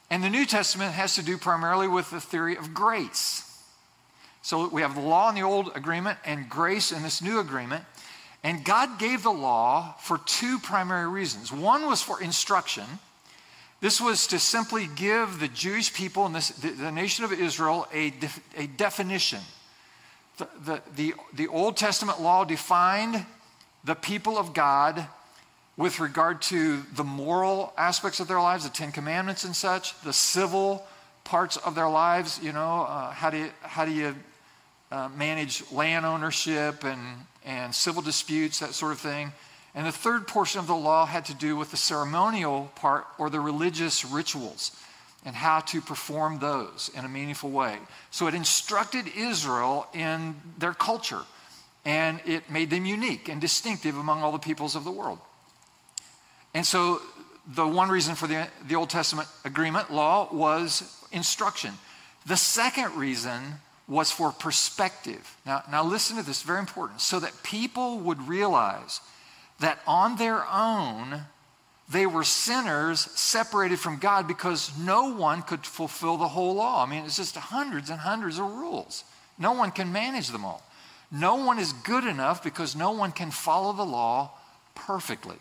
And 0.09 0.23
the 0.23 0.29
New 0.29 0.45
Testament 0.45 0.93
has 0.93 1.15
to 1.15 1.23
do 1.23 1.37
primarily 1.37 1.87
with 1.87 2.11
the 2.11 2.21
theory 2.21 2.55
of 2.55 2.73
grace. 2.73 3.41
So 4.43 4.67
we 4.69 4.83
have 4.83 4.93
the 4.93 5.01
law 5.01 5.29
in 5.29 5.35
the 5.35 5.41
old 5.41 5.71
agreement 5.75 6.19
and 6.23 6.47
grace 6.47 6.91
in 6.91 7.01
this 7.01 7.21
new 7.21 7.39
agreement. 7.39 7.83
And 8.45 8.63
God 8.63 8.99
gave 8.99 9.23
the 9.23 9.31
law 9.31 9.95
for 9.97 10.19
two 10.19 10.59
primary 10.59 11.07
reasons. 11.07 11.51
One 11.51 11.87
was 11.87 12.03
for 12.03 12.21
instruction. 12.21 12.85
This 13.81 13.99
was 13.99 14.27
to 14.27 14.37
simply 14.37 14.87
give 14.95 15.39
the 15.39 15.47
Jewish 15.47 15.91
people 15.91 16.27
and 16.27 16.35
this, 16.35 16.49
the, 16.49 16.69
the, 16.69 16.91
nation 16.91 17.25
of 17.25 17.33
Israel 17.33 17.87
a, 17.91 18.11
def, 18.11 18.39
a 18.55 18.67
definition. 18.67 19.39
The, 20.37 20.47
the, 20.63 20.81
the, 20.95 21.13
the 21.33 21.47
Old 21.47 21.75
Testament 21.75 22.21
law 22.21 22.45
defined 22.45 23.25
the 23.83 23.95
people 23.95 24.37
of 24.37 24.53
God 24.53 25.07
with 25.75 25.99
regard 25.99 26.43
to 26.43 26.83
the 26.93 27.03
moral 27.03 27.73
aspects 27.79 28.19
of 28.19 28.27
their 28.27 28.39
lives, 28.39 28.63
the 28.63 28.69
Ten 28.69 28.91
Commandments 28.91 29.43
and 29.43 29.55
such, 29.55 29.99
the 30.01 30.13
civil 30.13 30.85
parts 31.23 31.57
of 31.57 31.73
their 31.73 31.89
lives, 31.89 32.39
you 32.43 32.53
know, 32.53 32.85
uh, 32.87 33.09
how 33.09 33.31
do 33.31 33.37
you, 33.37 33.49
how 33.63 33.85
do 33.85 33.91
you 33.91 34.15
uh, 34.91 35.09
manage 35.17 35.63
land 35.71 36.05
ownership 36.05 36.83
and, 36.83 37.01
and 37.45 37.73
civil 37.73 38.01
disputes, 38.01 38.59
that 38.59 38.73
sort 38.73 38.91
of 38.91 38.99
thing. 38.99 39.31
And 39.73 39.85
the 39.85 39.91
third 39.91 40.27
portion 40.27 40.59
of 40.59 40.67
the 40.67 40.75
law 40.75 41.05
had 41.05 41.25
to 41.25 41.33
do 41.33 41.55
with 41.55 41.71
the 41.71 41.77
ceremonial 41.77 42.71
part 42.75 43.05
or 43.17 43.29
the 43.29 43.39
religious 43.39 44.03
rituals 44.03 44.71
and 45.25 45.35
how 45.35 45.59
to 45.59 45.81
perform 45.81 46.39
those 46.39 46.89
in 46.95 47.03
a 47.03 47.09
meaningful 47.09 47.49
way. 47.49 47.77
So 48.11 48.27
it 48.27 48.33
instructed 48.33 49.05
Israel 49.15 49.87
in 49.93 50.35
their 50.57 50.73
culture 50.73 51.23
and 51.83 52.19
it 52.25 52.49
made 52.49 52.69
them 52.69 52.85
unique 52.85 53.27
and 53.29 53.41
distinctive 53.41 53.97
among 53.97 54.23
all 54.23 54.31
the 54.31 54.39
peoples 54.39 54.75
of 54.75 54.83
the 54.83 54.91
world. 54.91 55.19
And 56.53 56.65
so 56.65 57.01
the 57.47 57.67
one 57.67 57.89
reason 57.89 58.15
for 58.15 58.27
the, 58.27 58.47
the 58.67 58.75
Old 58.75 58.89
Testament 58.89 59.27
agreement 59.43 59.91
law 59.91 60.29
was 60.31 61.05
instruction. 61.11 61.73
The 62.25 62.37
second 62.37 62.95
reason 62.95 63.41
was 63.87 64.11
for 64.11 64.31
perspective. 64.31 65.37
Now, 65.45 65.63
now 65.69 65.83
listen 65.83 66.17
to 66.17 66.23
this, 66.23 66.41
very 66.41 66.59
important. 66.59 67.01
So 67.01 67.19
that 67.19 67.43
people 67.43 67.99
would 67.99 68.27
realize 68.27 68.99
that 69.59 69.79
on 69.85 70.17
their 70.17 70.45
own, 70.47 71.21
they 71.89 72.05
were 72.05 72.23
sinners 72.23 72.99
separated 72.99 73.79
from 73.79 73.97
God 73.97 74.27
because 74.27 74.75
no 74.77 75.13
one 75.13 75.43
could 75.43 75.65
fulfill 75.65 76.17
the 76.17 76.27
whole 76.27 76.55
law. 76.55 76.83
I 76.83 76.89
mean, 76.89 77.05
it's 77.05 77.17
just 77.17 77.35
hundreds 77.35 77.89
and 77.89 77.99
hundreds 77.99 78.39
of 78.39 78.45
rules. 78.45 79.03
No 79.37 79.51
one 79.51 79.71
can 79.71 79.91
manage 79.91 80.29
them 80.29 80.45
all. 80.45 80.63
No 81.11 81.35
one 81.35 81.59
is 81.59 81.71
good 81.71 82.05
enough 82.05 82.43
because 82.43 82.75
no 82.75 82.91
one 82.91 83.11
can 83.11 83.29
follow 83.29 83.71
the 83.73 83.85
law 83.85 84.31
perfectly. 84.73 85.37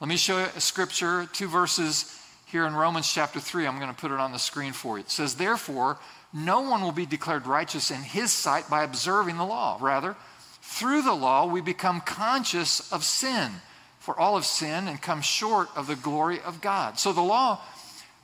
Let 0.00 0.08
me 0.08 0.16
show 0.16 0.38
you 0.38 0.46
a 0.56 0.60
scripture, 0.60 1.26
two 1.32 1.48
verses 1.48 2.18
here 2.54 2.66
in 2.68 2.76
Romans 2.76 3.12
chapter 3.12 3.40
3. 3.40 3.66
I'm 3.66 3.80
going 3.80 3.92
to 3.92 4.00
put 4.00 4.12
it 4.12 4.20
on 4.20 4.30
the 4.30 4.38
screen 4.38 4.72
for 4.72 4.96
you. 4.96 5.02
It 5.02 5.10
says, 5.10 5.34
Therefore, 5.34 5.98
no 6.32 6.60
one 6.60 6.82
will 6.82 6.92
be 6.92 7.04
declared 7.04 7.48
righteous 7.48 7.90
in 7.90 8.00
his 8.00 8.30
sight 8.30 8.70
by 8.70 8.84
observing 8.84 9.38
the 9.38 9.44
law. 9.44 9.76
Rather, 9.80 10.14
through 10.62 11.02
the 11.02 11.14
law, 11.14 11.46
we 11.46 11.60
become 11.60 12.00
conscious 12.00 12.92
of 12.92 13.02
sin. 13.02 13.50
For 13.98 14.16
all 14.16 14.36
have 14.36 14.44
sinned 14.44 14.88
and 14.88 15.02
come 15.02 15.20
short 15.20 15.68
of 15.74 15.88
the 15.88 15.96
glory 15.96 16.40
of 16.42 16.60
God. 16.60 16.96
So 16.96 17.12
the 17.12 17.22
law 17.22 17.60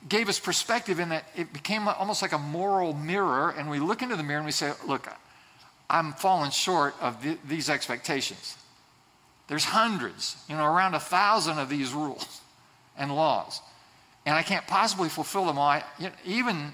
gave 0.07 0.29
us 0.29 0.39
perspective 0.39 1.01
in 1.01 1.09
that 1.09 1.25
it 1.35 1.51
became 1.51 1.89
almost 1.89 2.21
like 2.21 2.31
a 2.31 2.37
moral 2.37 2.93
mirror, 2.93 3.53
and 3.57 3.69
we 3.69 3.79
look 3.79 4.01
into 4.01 4.15
the 4.15 4.23
mirror 4.23 4.39
and 4.39 4.45
we 4.45 4.53
say, 4.53 4.71
Look, 4.87 5.09
I'm 5.89 6.13
falling 6.13 6.51
short 6.51 6.95
of 7.01 7.21
th- 7.21 7.39
these 7.45 7.69
expectations. 7.69 8.55
There's 9.49 9.65
hundreds, 9.65 10.41
you 10.47 10.55
know, 10.55 10.63
around 10.63 10.93
a 10.93 11.01
thousand 11.01 11.59
of 11.59 11.67
these 11.67 11.91
rules 11.91 12.39
and 12.97 13.13
laws. 13.13 13.59
And 14.25 14.35
I 14.35 14.43
can't 14.43 14.65
possibly 14.67 15.09
fulfill 15.09 15.45
them 15.45 15.57
all. 15.57 15.67
I, 15.67 15.83
you 15.97 16.05
know, 16.05 16.13
even 16.25 16.73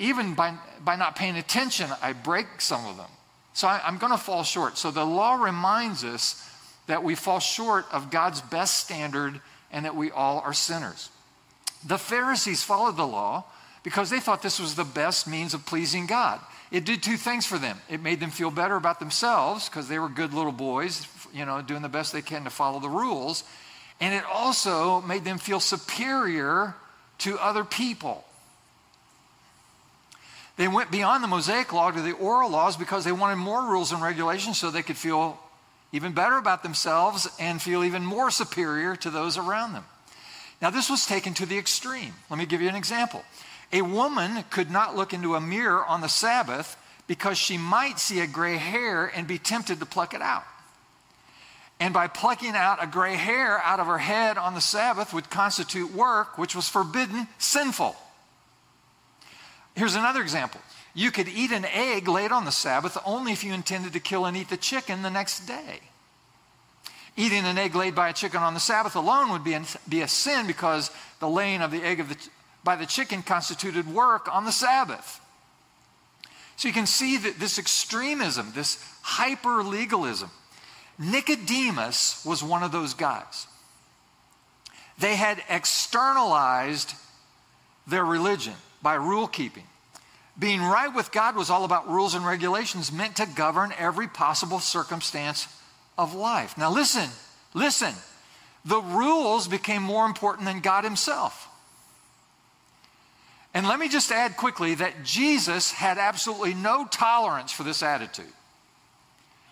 even 0.00 0.32
by, 0.32 0.56
by 0.82 0.96
not 0.96 1.14
paying 1.14 1.36
attention, 1.36 1.90
I 2.02 2.14
break 2.14 2.46
some 2.60 2.86
of 2.86 2.96
them. 2.96 3.10
So 3.52 3.68
I, 3.68 3.82
I'm 3.84 3.98
going 3.98 4.12
to 4.12 4.18
fall 4.18 4.42
short. 4.42 4.78
So 4.78 4.90
the 4.90 5.04
law 5.04 5.34
reminds 5.34 6.02
us 6.04 6.48
that 6.86 7.04
we 7.04 7.14
fall 7.14 7.38
short 7.38 7.84
of 7.92 8.10
God's 8.10 8.40
best 8.40 8.80
standard 8.80 9.40
and 9.70 9.84
that 9.84 9.94
we 9.94 10.10
all 10.10 10.40
are 10.40 10.54
sinners. 10.54 11.10
The 11.86 11.98
Pharisees 11.98 12.62
followed 12.62 12.96
the 12.96 13.06
law 13.06 13.44
because 13.82 14.08
they 14.08 14.20
thought 14.20 14.42
this 14.42 14.58
was 14.58 14.74
the 14.74 14.84
best 14.84 15.28
means 15.28 15.52
of 15.52 15.66
pleasing 15.66 16.06
God. 16.06 16.40
It 16.70 16.86
did 16.86 17.02
two 17.02 17.16
things 17.18 17.44
for 17.44 17.58
them. 17.58 17.78
It 17.90 18.00
made 18.00 18.20
them 18.20 18.30
feel 18.30 18.50
better 18.50 18.76
about 18.76 19.00
themselves 19.00 19.68
because 19.68 19.86
they 19.88 19.98
were 19.98 20.08
good 20.08 20.32
little 20.32 20.52
boys, 20.52 21.06
you 21.32 21.44
know, 21.44 21.60
doing 21.60 21.82
the 21.82 21.88
best 21.88 22.12
they 22.12 22.22
can 22.22 22.44
to 22.44 22.50
follow 22.50 22.80
the 22.80 22.88
rules. 22.88 23.44
And 24.00 24.14
it 24.14 24.24
also 24.24 25.00
made 25.02 25.24
them 25.24 25.38
feel 25.38 25.60
superior 25.60 26.74
to 27.18 27.38
other 27.38 27.64
people. 27.64 28.24
They 30.56 30.68
went 30.68 30.90
beyond 30.90 31.22
the 31.22 31.28
Mosaic 31.28 31.72
law 31.72 31.90
to 31.90 32.00
the 32.00 32.12
oral 32.12 32.50
laws 32.50 32.76
because 32.76 33.04
they 33.04 33.12
wanted 33.12 33.36
more 33.36 33.64
rules 33.64 33.92
and 33.92 34.02
regulations 34.02 34.58
so 34.58 34.70
they 34.70 34.82
could 34.82 34.96
feel 34.96 35.38
even 35.92 36.12
better 36.12 36.36
about 36.36 36.62
themselves 36.62 37.28
and 37.38 37.60
feel 37.60 37.84
even 37.84 38.04
more 38.04 38.30
superior 38.30 38.96
to 38.96 39.10
those 39.10 39.36
around 39.36 39.72
them. 39.72 39.84
Now, 40.62 40.70
this 40.70 40.90
was 40.90 41.06
taken 41.06 41.34
to 41.34 41.46
the 41.46 41.58
extreme. 41.58 42.12
Let 42.28 42.38
me 42.38 42.46
give 42.46 42.60
you 42.60 42.68
an 42.68 42.74
example. 42.74 43.24
A 43.72 43.82
woman 43.82 44.44
could 44.50 44.70
not 44.70 44.96
look 44.96 45.12
into 45.12 45.34
a 45.34 45.40
mirror 45.40 45.84
on 45.84 46.00
the 46.00 46.08
Sabbath 46.08 46.76
because 47.06 47.38
she 47.38 47.56
might 47.56 47.98
see 47.98 48.20
a 48.20 48.26
gray 48.26 48.56
hair 48.56 49.06
and 49.06 49.26
be 49.26 49.38
tempted 49.38 49.80
to 49.80 49.86
pluck 49.86 50.14
it 50.14 50.22
out. 50.22 50.44
And 51.80 51.94
by 51.94 52.08
plucking 52.08 52.54
out 52.54 52.82
a 52.82 52.86
gray 52.86 53.16
hair 53.16 53.58
out 53.58 53.80
of 53.80 53.86
her 53.86 53.98
head 53.98 54.36
on 54.36 54.54
the 54.54 54.60
Sabbath 54.60 55.14
would 55.14 55.30
constitute 55.30 55.94
work 55.94 56.36
which 56.36 56.54
was 56.54 56.68
forbidden, 56.68 57.26
sinful. 57.38 57.96
Here's 59.74 59.94
another 59.94 60.20
example. 60.20 60.60
You 60.92 61.10
could 61.10 61.26
eat 61.26 61.52
an 61.52 61.64
egg 61.64 62.06
laid 62.06 62.32
on 62.32 62.44
the 62.44 62.52
Sabbath 62.52 62.98
only 63.06 63.32
if 63.32 63.42
you 63.42 63.54
intended 63.54 63.94
to 63.94 64.00
kill 64.00 64.26
and 64.26 64.36
eat 64.36 64.50
the 64.50 64.58
chicken 64.58 65.00
the 65.00 65.10
next 65.10 65.46
day. 65.46 65.80
Eating 67.16 67.44
an 67.44 67.56
egg 67.56 67.74
laid 67.74 67.94
by 67.94 68.10
a 68.10 68.12
chicken 68.12 68.42
on 68.42 68.52
the 68.52 68.60
Sabbath 68.60 68.94
alone 68.94 69.30
would 69.32 69.44
be, 69.44 69.58
be 69.88 70.02
a 70.02 70.08
sin 70.08 70.46
because 70.46 70.90
the 71.18 71.28
laying 71.28 71.62
of 71.62 71.70
the 71.70 71.82
egg 71.82 71.98
of 72.00 72.10
the, 72.10 72.16
by 72.62 72.76
the 72.76 72.86
chicken 72.86 73.22
constituted 73.22 73.88
work 73.88 74.28
on 74.30 74.44
the 74.44 74.52
Sabbath. 74.52 75.20
So 76.56 76.68
you 76.68 76.74
can 76.74 76.86
see 76.86 77.16
that 77.16 77.38
this 77.38 77.58
extremism, 77.58 78.52
this 78.54 78.84
hyper 79.00 79.62
legalism, 79.62 80.30
Nicodemus 81.00 82.22
was 82.26 82.42
one 82.42 82.62
of 82.62 82.72
those 82.72 82.92
guys. 82.92 83.46
They 84.98 85.16
had 85.16 85.42
externalized 85.48 86.94
their 87.86 88.04
religion 88.04 88.52
by 88.82 88.94
rule 88.94 89.26
keeping. 89.26 89.64
Being 90.38 90.62
right 90.62 90.94
with 90.94 91.10
God 91.10 91.36
was 91.36 91.48
all 91.48 91.64
about 91.64 91.88
rules 91.88 92.14
and 92.14 92.24
regulations 92.24 92.92
meant 92.92 93.16
to 93.16 93.26
govern 93.26 93.72
every 93.78 94.08
possible 94.08 94.60
circumstance 94.60 95.48
of 95.96 96.14
life. 96.14 96.56
Now, 96.58 96.70
listen, 96.70 97.08
listen. 97.54 97.94
The 98.64 98.80
rules 98.80 99.48
became 99.48 99.82
more 99.82 100.04
important 100.04 100.46
than 100.46 100.60
God 100.60 100.84
Himself. 100.84 101.48
And 103.54 103.66
let 103.66 103.80
me 103.80 103.88
just 103.88 104.12
add 104.12 104.36
quickly 104.36 104.74
that 104.74 105.02
Jesus 105.02 105.72
had 105.72 105.98
absolutely 105.98 106.54
no 106.54 106.86
tolerance 106.86 107.52
for 107.52 107.62
this 107.62 107.82
attitude. 107.82 108.32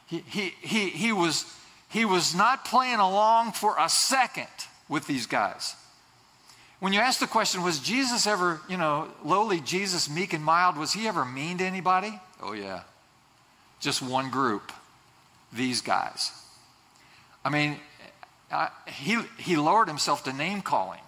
He, 0.09 0.25
he, 0.29 0.89
he, 0.89 1.13
was, 1.13 1.45
he 1.91 2.05
was 2.05 2.35
not 2.35 2.65
playing 2.65 2.99
along 2.99 3.53
for 3.53 3.77
a 3.79 3.89
second 3.89 4.49
with 4.89 5.07
these 5.07 5.27
guys. 5.27 5.77
When 6.81 6.93
you 6.93 7.01
ask 7.01 7.21
the 7.21 7.27
question, 7.27 7.63
was 7.63 7.79
Jesus 7.79 8.27
ever, 8.27 8.61
you 8.69 8.77
know, 8.77 9.09
lowly 9.25 9.61
Jesus, 9.61 10.09
meek 10.09 10.33
and 10.33 10.43
mild, 10.43 10.77
was 10.77 10.93
he 10.93 11.07
ever 11.09 11.25
mean 11.25 11.59
to 11.59 11.65
anybody? 11.65 12.19
Oh, 12.43 12.53
yeah. 12.53 12.83
Just 13.81 14.01
one 14.01 14.31
group, 14.31 14.73
these 15.53 15.83
guys. 15.83 16.33
I 17.45 17.51
mean, 17.51 17.77
I, 18.51 18.71
he, 18.87 19.21
he 19.39 19.57
lowered 19.57 19.89
himself 19.89 20.25
to 20.25 20.33
name 20.33 20.63
calling 20.63 21.01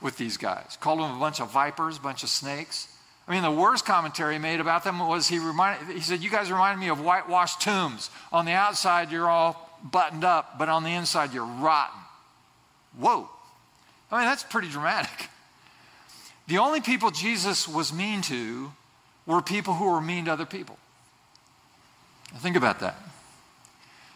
with 0.00 0.16
these 0.16 0.36
guys, 0.36 0.76
called 0.80 1.00
them 1.00 1.16
a 1.16 1.20
bunch 1.20 1.40
of 1.40 1.50
vipers, 1.50 1.98
a 1.98 2.00
bunch 2.00 2.22
of 2.22 2.28
snakes. 2.28 2.88
I 3.28 3.32
mean, 3.32 3.42
the 3.42 3.50
worst 3.50 3.84
commentary 3.84 4.34
he 4.34 4.38
made 4.38 4.60
about 4.60 4.84
them 4.84 5.00
was 5.00 5.26
he 5.26 5.38
reminded, 5.38 5.88
he 5.88 6.00
said, 6.00 6.22
You 6.22 6.30
guys 6.30 6.50
remind 6.50 6.78
me 6.78 6.88
of 6.88 7.00
whitewashed 7.00 7.60
tombs. 7.60 8.10
On 8.32 8.44
the 8.44 8.52
outside, 8.52 9.10
you're 9.10 9.28
all 9.28 9.78
buttoned 9.82 10.24
up, 10.24 10.58
but 10.58 10.68
on 10.68 10.84
the 10.84 10.90
inside, 10.90 11.34
you're 11.34 11.44
rotten. 11.44 12.00
Whoa. 12.98 13.28
I 14.10 14.18
mean, 14.18 14.26
that's 14.26 14.44
pretty 14.44 14.68
dramatic. 14.68 15.28
The 16.46 16.58
only 16.58 16.80
people 16.80 17.10
Jesus 17.10 17.66
was 17.66 17.92
mean 17.92 18.22
to 18.22 18.70
were 19.26 19.42
people 19.42 19.74
who 19.74 19.90
were 19.90 20.00
mean 20.00 20.26
to 20.26 20.32
other 20.32 20.46
people. 20.46 20.78
Think 22.36 22.56
about 22.56 22.80
that. 22.80 22.96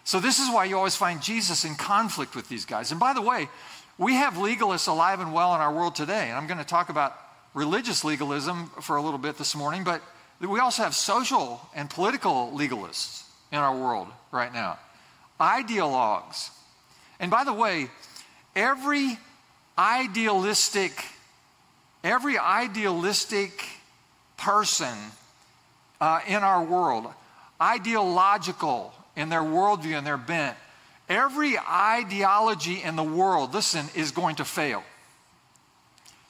So, 0.04 0.20
this 0.20 0.38
is 0.38 0.48
why 0.52 0.64
you 0.64 0.76
always 0.76 0.96
find 0.96 1.20
Jesus 1.20 1.64
in 1.64 1.74
conflict 1.74 2.36
with 2.36 2.48
these 2.48 2.64
guys. 2.64 2.90
And 2.90 3.00
by 3.00 3.12
the 3.12 3.22
way, 3.22 3.48
we 3.98 4.14
have 4.14 4.34
legalists 4.34 4.88
alive 4.88 5.20
and 5.20 5.32
well 5.32 5.54
in 5.54 5.60
our 5.60 5.72
world 5.72 5.94
today. 5.94 6.28
And 6.28 6.32
I'm 6.32 6.46
going 6.46 6.58
to 6.58 6.64
talk 6.64 6.88
about 6.88 7.18
religious 7.54 8.04
legalism 8.04 8.70
for 8.80 8.96
a 8.96 9.02
little 9.02 9.18
bit 9.18 9.36
this 9.36 9.56
morning, 9.56 9.84
but 9.84 10.02
we 10.40 10.60
also 10.60 10.82
have 10.82 10.94
social 10.94 11.60
and 11.74 11.90
political 11.90 12.52
legalists 12.54 13.24
in 13.52 13.58
our 13.58 13.76
world 13.76 14.08
right 14.30 14.52
now. 14.52 14.78
Ideologues. 15.40 16.50
And 17.18 17.30
by 17.30 17.44
the 17.44 17.52
way, 17.52 17.88
every 18.54 19.18
idealistic, 19.76 21.04
every 22.04 22.38
idealistic 22.38 23.64
person 24.36 24.96
uh, 26.00 26.20
in 26.26 26.42
our 26.42 26.64
world, 26.64 27.06
ideological 27.60 28.94
in 29.16 29.28
their 29.28 29.42
worldview 29.42 29.98
and 29.98 30.06
their 30.06 30.16
bent, 30.16 30.56
every 31.08 31.58
ideology 31.58 32.82
in 32.82 32.96
the 32.96 33.02
world, 33.02 33.52
listen, 33.52 33.86
is 33.94 34.12
going 34.12 34.36
to 34.36 34.44
fail. 34.44 34.82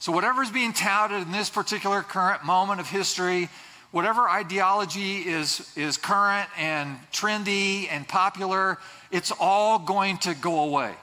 So, 0.01 0.11
whatever 0.11 0.41
is 0.41 0.49
being 0.49 0.73
touted 0.73 1.21
in 1.21 1.31
this 1.31 1.51
particular 1.51 2.01
current 2.01 2.43
moment 2.43 2.79
of 2.79 2.89
history, 2.89 3.49
whatever 3.91 4.27
ideology 4.27 5.19
is, 5.19 5.71
is 5.77 5.97
current 5.97 6.49
and 6.57 6.97
trendy 7.13 7.87
and 7.87 8.07
popular, 8.07 8.79
it's 9.11 9.31
all 9.39 9.77
going 9.77 10.17
to 10.19 10.33
go 10.33 10.61
away. 10.61 10.95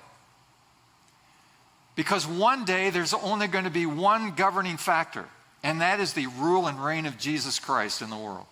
Because 1.94 2.26
one 2.26 2.64
day 2.64 2.90
there's 2.90 3.14
only 3.14 3.46
going 3.46 3.62
to 3.62 3.70
be 3.70 3.86
one 3.86 4.32
governing 4.32 4.76
factor, 4.76 5.26
and 5.62 5.80
that 5.80 6.00
is 6.00 6.14
the 6.14 6.26
rule 6.26 6.66
and 6.66 6.84
reign 6.84 7.06
of 7.06 7.18
Jesus 7.18 7.60
Christ 7.60 8.02
in 8.02 8.10
the 8.10 8.16
world. 8.16 8.46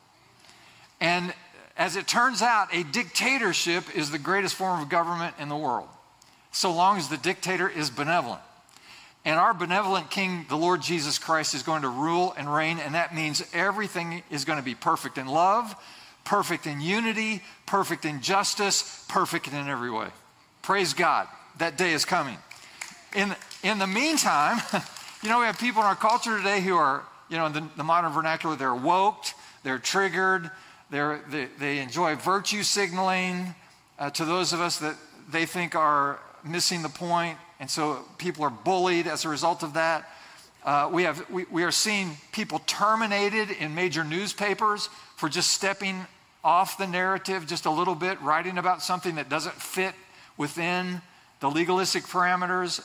And 1.01 1.35
as 1.77 1.97
it 1.97 2.07
turns 2.07 2.41
out, 2.41 2.73
a 2.73 2.85
dictatorship 2.85 3.97
is 3.97 4.13
the 4.13 4.19
greatest 4.21 4.55
form 4.55 4.81
of 4.81 4.89
government 4.89 5.35
in 5.41 5.49
the 5.49 5.57
world, 5.57 5.89
so 6.53 6.73
long 6.73 6.99
as 6.99 7.09
the 7.09 7.17
dictator 7.17 7.69
is 7.69 7.91
benevolent. 7.91 8.43
And 9.27 9.39
our 9.39 9.53
benevolent 9.53 10.11
King, 10.11 10.47
the 10.49 10.57
Lord 10.57 10.81
Jesus 10.81 11.19
Christ, 11.19 11.53
is 11.53 11.63
going 11.63 11.83
to 11.83 11.89
rule 11.91 12.35
and 12.39 12.51
reign, 12.53 12.79
and 12.79 12.95
that 12.95 13.15
means 13.15 13.47
everything 13.53 14.23
is 14.31 14.47
going 14.47 14.59
to 14.59 14.65
be 14.65 14.75
perfect 14.75 15.19
in 15.19 15.27
love, 15.27 15.75
perfect 16.25 16.67
in 16.67 16.81
unity, 16.81 17.43
perfect 17.67 18.07
in 18.07 18.23
justice, 18.23 19.05
perfect 19.09 19.49
in 19.49 19.69
every 19.69 19.91
way. 19.91 20.09
Praise 20.63 20.95
God. 20.95 21.29
That 21.59 21.77
day 21.77 21.93
is 21.93 22.07
coming 22.07 22.39
in, 23.17 23.35
in 23.63 23.79
the 23.79 23.87
meantime, 23.87 24.59
you 25.23 25.29
know, 25.29 25.41
we 25.41 25.47
have 25.47 25.59
people 25.59 25.83
in 25.83 25.87
our 25.87 25.97
culture 25.97 26.37
today 26.37 26.61
who 26.61 26.77
are, 26.77 27.03
you 27.29 27.37
know, 27.37 27.47
in 27.47 27.53
the, 27.53 27.69
the 27.77 27.85
modern 27.85 28.13
vernacular, 28.13 28.55
they're 28.55 28.69
woked, 28.71 29.33
they're 29.65 29.79
triggered, 29.79 30.51
they're, 30.91 31.21
they, 31.31 31.47
they 31.59 31.79
enjoy 31.79 32.15
virtue 32.15 32.63
signaling 32.63 33.55
uh, 33.99 34.11
to 34.11 34.25
those 34.25 34.53
of 34.53 34.61
us 34.61 34.79
that 34.79 34.97
they 35.31 35.47
think 35.47 35.75
are 35.75 36.21
missing 36.45 36.83
the 36.83 36.89
point, 36.89 37.39
and 37.59 37.71
so 37.71 38.05
people 38.19 38.45
are 38.45 38.51
bullied 38.51 39.07
as 39.07 39.25
a 39.25 39.29
result 39.29 39.63
of 39.63 39.75
that. 39.75 40.09
Uh, 40.65 40.91
we, 40.93 41.05
have, 41.05 41.29
we, 41.31 41.45
we 41.51 41.63
are 41.63 41.71
seeing 41.71 42.17
people 42.33 42.61
terminated 42.67 43.51
in 43.51 43.75
major 43.75 44.05
newspapers 44.05 44.89
for 45.17 45.29
just 45.29 45.51
stepping 45.51 46.07
off 46.43 46.77
the 46.77 46.87
narrative 46.87 47.47
just 47.47 47.67
a 47.67 47.71
little 47.71 47.95
bit, 47.95 48.21
writing 48.21 48.59
about 48.59 48.83
something 48.83 49.15
that 49.15 49.29
doesn't 49.29 49.55
fit 49.55 49.95
within 50.37 51.01
the 51.41 51.51
legalistic 51.51 52.05
parameters 52.05 52.85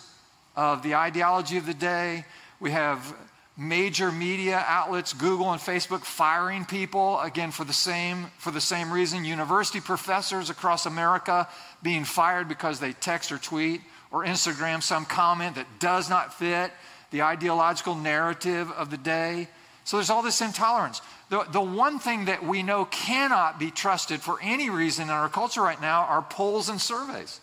of 0.55 0.83
the 0.83 0.95
ideology 0.95 1.57
of 1.57 1.65
the 1.65 1.73
day. 1.73 2.25
We 2.59 2.71
have 2.71 3.15
major 3.57 4.11
media 4.11 4.63
outlets, 4.67 5.13
Google 5.13 5.51
and 5.51 5.61
Facebook, 5.61 6.03
firing 6.03 6.65
people 6.65 7.19
again 7.19 7.51
for 7.51 7.63
the 7.63 7.73
same 7.73 8.27
for 8.37 8.51
the 8.51 8.61
same 8.61 8.91
reason. 8.91 9.25
University 9.25 9.81
professors 9.81 10.49
across 10.49 10.85
America 10.85 11.47
being 11.83 12.03
fired 12.03 12.47
because 12.47 12.79
they 12.79 12.93
text 12.93 13.31
or 13.31 13.37
tweet 13.37 13.81
or 14.11 14.25
Instagram 14.25 14.83
some 14.83 15.05
comment 15.05 15.55
that 15.55 15.67
does 15.79 16.09
not 16.09 16.33
fit 16.33 16.71
the 17.11 17.21
ideological 17.21 17.95
narrative 17.95 18.71
of 18.71 18.89
the 18.89 18.97
day. 18.97 19.47
So 19.83 19.97
there's 19.97 20.09
all 20.09 20.21
this 20.21 20.41
intolerance. 20.41 21.01
The, 21.29 21.45
the 21.51 21.61
one 21.61 21.99
thing 21.99 22.25
that 22.25 22.43
we 22.43 22.63
know 22.63 22.85
cannot 22.85 23.59
be 23.59 23.71
trusted 23.71 24.21
for 24.21 24.37
any 24.41 24.69
reason 24.69 25.05
in 25.05 25.09
our 25.09 25.29
culture 25.29 25.61
right 25.61 25.81
now 25.81 26.01
are 26.03 26.21
polls 26.21 26.69
and 26.69 26.79
surveys. 26.79 27.39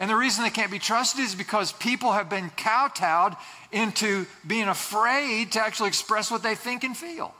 And 0.00 0.08
the 0.08 0.16
reason 0.16 0.44
they 0.44 0.50
can't 0.50 0.70
be 0.70 0.78
trusted 0.78 1.24
is 1.24 1.34
because 1.34 1.72
people 1.72 2.12
have 2.12 2.30
been 2.30 2.50
kowtowed 2.50 3.34
into 3.72 4.26
being 4.46 4.68
afraid 4.68 5.52
to 5.52 5.60
actually 5.60 5.88
express 5.88 6.30
what 6.30 6.42
they 6.42 6.54
think 6.54 6.84
and 6.84 6.96
feel. 6.96 7.34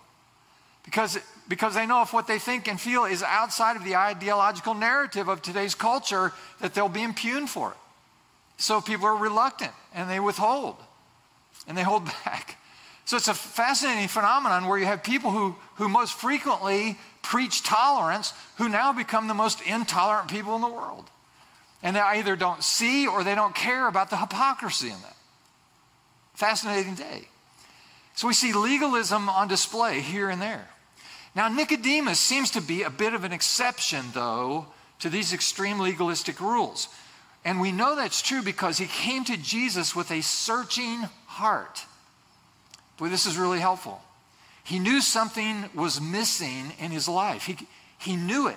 Because, 0.84 1.18
because 1.48 1.74
they 1.74 1.86
know 1.86 2.02
if 2.02 2.12
what 2.12 2.26
they 2.26 2.38
think 2.38 2.66
and 2.66 2.80
feel 2.80 3.04
is 3.04 3.22
outside 3.22 3.76
of 3.76 3.84
the 3.84 3.94
ideological 3.94 4.74
narrative 4.74 5.28
of 5.28 5.42
today's 5.42 5.74
culture, 5.74 6.32
that 6.60 6.74
they'll 6.74 6.88
be 6.88 7.02
impugned 7.02 7.50
for 7.50 7.70
it. 7.70 7.76
So 8.58 8.80
people 8.80 9.06
are 9.06 9.16
reluctant 9.16 9.72
and 9.94 10.10
they 10.10 10.20
withhold 10.20 10.76
and 11.66 11.78
they 11.78 11.82
hold 11.82 12.04
back. 12.24 12.56
So 13.04 13.16
it's 13.16 13.28
a 13.28 13.34
fascinating 13.34 14.08
phenomenon 14.08 14.66
where 14.66 14.78
you 14.78 14.84
have 14.84 15.02
people 15.02 15.30
who, 15.30 15.56
who 15.76 15.88
most 15.88 16.12
frequently 16.12 16.98
preach 17.22 17.62
tolerance 17.62 18.34
who 18.56 18.68
now 18.68 18.92
become 18.92 19.28
the 19.28 19.34
most 19.34 19.62
intolerant 19.62 20.28
people 20.28 20.54
in 20.56 20.60
the 20.60 20.68
world. 20.68 21.08
And 21.82 21.96
they 21.96 22.00
either 22.00 22.36
don't 22.36 22.62
see 22.62 23.06
or 23.06 23.24
they 23.24 23.34
don't 23.34 23.54
care 23.54 23.88
about 23.88 24.10
the 24.10 24.16
hypocrisy 24.16 24.88
in 24.88 25.00
that. 25.00 25.16
Fascinating 26.34 26.96
day. 26.96 27.28
So 28.14 28.26
we 28.26 28.34
see 28.34 28.52
legalism 28.52 29.28
on 29.28 29.48
display 29.48 30.00
here 30.00 30.28
and 30.28 30.42
there. 30.42 30.68
Now, 31.34 31.48
Nicodemus 31.48 32.18
seems 32.18 32.50
to 32.50 32.60
be 32.60 32.82
a 32.82 32.90
bit 32.90 33.14
of 33.14 33.24
an 33.24 33.32
exception, 33.32 34.06
though, 34.12 34.66
to 34.98 35.08
these 35.08 35.32
extreme 35.32 35.78
legalistic 35.78 36.40
rules. 36.40 36.88
And 37.44 37.60
we 37.60 37.72
know 37.72 37.96
that's 37.96 38.20
true 38.20 38.42
because 38.42 38.78
he 38.78 38.86
came 38.86 39.24
to 39.24 39.36
Jesus 39.36 39.94
with 39.94 40.10
a 40.10 40.20
searching 40.20 41.02
heart. 41.26 41.84
Boy, 42.98 43.08
this 43.08 43.26
is 43.26 43.38
really 43.38 43.60
helpful. 43.60 44.00
He 44.64 44.78
knew 44.78 45.00
something 45.00 45.70
was 45.74 46.00
missing 46.00 46.72
in 46.78 46.90
his 46.90 47.08
life. 47.08 47.46
He, 47.46 47.56
he 47.98 48.16
knew 48.16 48.48
it. 48.48 48.56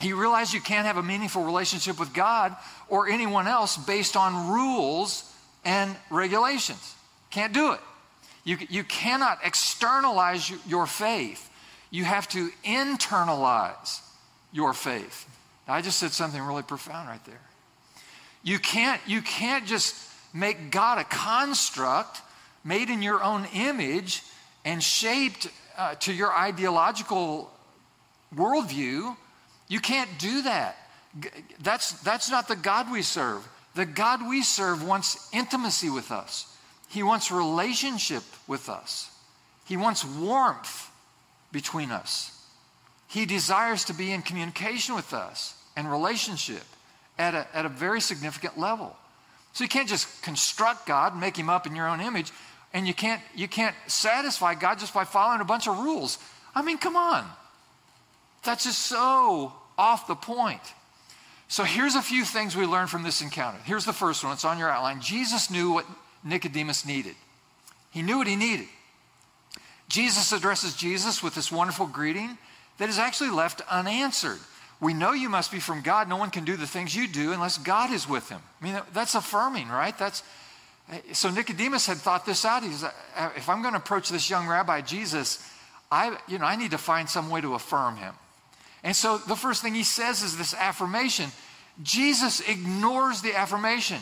He 0.00 0.12
realized 0.12 0.52
you 0.52 0.60
can't 0.60 0.86
have 0.86 0.96
a 0.96 1.02
meaningful 1.02 1.44
relationship 1.44 2.00
with 2.00 2.12
God 2.12 2.56
or 2.88 3.08
anyone 3.08 3.46
else 3.46 3.76
based 3.76 4.16
on 4.16 4.50
rules 4.50 5.32
and 5.64 5.94
regulations. 6.10 6.96
Can't 7.30 7.52
do 7.52 7.72
it. 7.72 7.80
You, 8.42 8.58
you 8.68 8.82
cannot 8.82 9.38
externalize 9.44 10.50
your 10.66 10.86
faith. 10.86 11.48
You 11.90 12.04
have 12.04 12.28
to 12.30 12.50
internalize 12.64 14.00
your 14.50 14.72
faith. 14.72 15.28
Now, 15.68 15.74
I 15.74 15.82
just 15.82 16.00
said 16.00 16.10
something 16.10 16.42
really 16.42 16.62
profound 16.62 17.08
right 17.08 17.24
there. 17.24 17.40
You 18.42 18.58
can't, 18.58 19.00
you 19.06 19.22
can't 19.22 19.66
just 19.66 19.94
make 20.34 20.70
God 20.70 20.98
a 20.98 21.04
construct 21.04 22.20
made 22.64 22.90
in 22.90 23.02
your 23.02 23.22
own 23.22 23.46
image 23.54 24.22
and 24.64 24.82
shaped 24.82 25.48
uh, 25.76 25.94
to 25.96 26.12
your 26.12 26.32
ideological 26.32 27.50
worldview. 28.34 29.16
You 29.68 29.80
can't 29.80 30.10
do 30.18 30.42
that. 30.42 30.76
That's, 31.60 31.92
that's 32.02 32.30
not 32.30 32.48
the 32.48 32.56
God 32.56 32.90
we 32.90 33.02
serve. 33.02 33.46
The 33.74 33.86
God 33.86 34.26
we 34.28 34.42
serve 34.42 34.84
wants 34.86 35.28
intimacy 35.32 35.90
with 35.90 36.10
us, 36.10 36.46
He 36.88 37.02
wants 37.02 37.30
relationship 37.30 38.22
with 38.46 38.68
us, 38.68 39.10
He 39.64 39.76
wants 39.76 40.04
warmth 40.04 40.90
between 41.52 41.90
us. 41.90 42.38
He 43.08 43.26
desires 43.26 43.84
to 43.84 43.94
be 43.94 44.10
in 44.10 44.22
communication 44.22 44.94
with 44.94 45.12
us 45.12 45.54
and 45.76 45.90
relationship 45.90 46.64
at 47.18 47.34
a, 47.34 47.46
at 47.54 47.66
a 47.66 47.68
very 47.68 48.00
significant 48.00 48.58
level. 48.58 48.96
So 49.52 49.64
you 49.64 49.68
can't 49.68 49.88
just 49.88 50.22
construct 50.22 50.86
God, 50.86 51.18
make 51.18 51.36
him 51.36 51.50
up 51.50 51.66
in 51.66 51.76
your 51.76 51.88
own 51.88 52.00
image, 52.00 52.32
and 52.72 52.86
you 52.86 52.94
can't, 52.94 53.20
you 53.34 53.48
can't 53.48 53.76
satisfy 53.86 54.54
God 54.54 54.78
just 54.78 54.94
by 54.94 55.04
following 55.04 55.40
a 55.40 55.44
bunch 55.44 55.68
of 55.68 55.78
rules. 55.78 56.18
I 56.54 56.62
mean, 56.62 56.78
come 56.78 56.96
on. 56.96 57.28
That's 58.44 58.64
just 58.64 58.78
so 58.78 59.52
off 59.76 60.06
the 60.06 60.14
point. 60.14 60.60
So 61.48 61.64
here's 61.64 61.96
a 61.96 62.02
few 62.02 62.24
things 62.24 62.56
we 62.56 62.64
learned 62.64 62.88
from 62.88 63.02
this 63.02 63.20
encounter. 63.20 63.58
Here's 63.64 63.84
the 63.84 63.92
first 63.92 64.24
one, 64.24 64.32
it's 64.32 64.44
on 64.44 64.58
your 64.58 64.70
outline. 64.70 65.02
Jesus 65.02 65.50
knew 65.50 65.72
what 65.72 65.86
Nicodemus 66.24 66.86
needed, 66.86 67.14
he 67.90 68.02
knew 68.02 68.18
what 68.18 68.26
he 68.26 68.36
needed. 68.36 68.68
Jesus 69.88 70.32
addresses 70.32 70.74
Jesus 70.74 71.22
with 71.22 71.34
this 71.34 71.52
wonderful 71.52 71.86
greeting 71.86 72.38
that 72.78 72.88
is 72.88 72.98
actually 72.98 73.28
left 73.28 73.60
unanswered. 73.70 74.38
We 74.82 74.94
know 74.94 75.12
you 75.12 75.28
must 75.28 75.52
be 75.52 75.60
from 75.60 75.80
God. 75.80 76.08
No 76.08 76.16
one 76.16 76.30
can 76.30 76.44
do 76.44 76.56
the 76.56 76.66
things 76.66 76.94
you 76.94 77.06
do 77.06 77.32
unless 77.32 77.56
God 77.56 77.92
is 77.92 78.08
with 78.08 78.28
him. 78.28 78.40
I 78.60 78.64
mean, 78.64 78.80
that's 78.92 79.14
affirming, 79.14 79.68
right? 79.68 79.96
That's 79.96 80.24
so 81.12 81.30
Nicodemus 81.30 81.86
had 81.86 81.98
thought 81.98 82.26
this 82.26 82.44
out. 82.44 82.64
He's 82.64 82.82
uh, 82.82 82.90
if 83.36 83.48
I'm 83.48 83.62
going 83.62 83.74
to 83.74 83.78
approach 83.78 84.08
this 84.08 84.28
young 84.28 84.48
rabbi 84.48 84.80
Jesus, 84.80 85.48
I 85.92 86.18
you 86.26 86.40
know 86.40 86.46
I 86.46 86.56
need 86.56 86.72
to 86.72 86.78
find 86.78 87.08
some 87.08 87.30
way 87.30 87.40
to 87.40 87.54
affirm 87.54 87.96
him. 87.96 88.12
And 88.82 88.96
so 88.96 89.18
the 89.18 89.36
first 89.36 89.62
thing 89.62 89.74
he 89.74 89.84
says 89.84 90.20
is 90.24 90.36
this 90.36 90.52
affirmation. 90.52 91.30
Jesus 91.84 92.40
ignores 92.40 93.22
the 93.22 93.36
affirmation. 93.36 94.00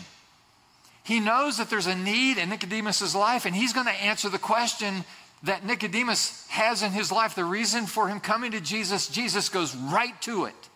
He 1.04 1.20
knows 1.20 1.58
that 1.58 1.68
there's 1.68 1.88
a 1.88 1.94
need 1.94 2.38
in 2.38 2.48
Nicodemus's 2.48 3.14
life, 3.14 3.44
and 3.44 3.54
he's 3.54 3.74
going 3.74 3.86
to 3.86 3.92
answer 3.92 4.30
the 4.30 4.38
question 4.38 5.04
that 5.42 5.64
Nicodemus 5.64 6.46
has 6.48 6.82
in 6.82 6.92
his 6.92 7.12
life. 7.12 7.34
The 7.34 7.44
reason 7.44 7.84
for 7.84 8.08
him 8.08 8.18
coming 8.18 8.52
to 8.52 8.60
Jesus, 8.62 9.08
Jesus 9.08 9.50
goes 9.50 9.76
right 9.76 10.20
to 10.22 10.46
it 10.46 10.69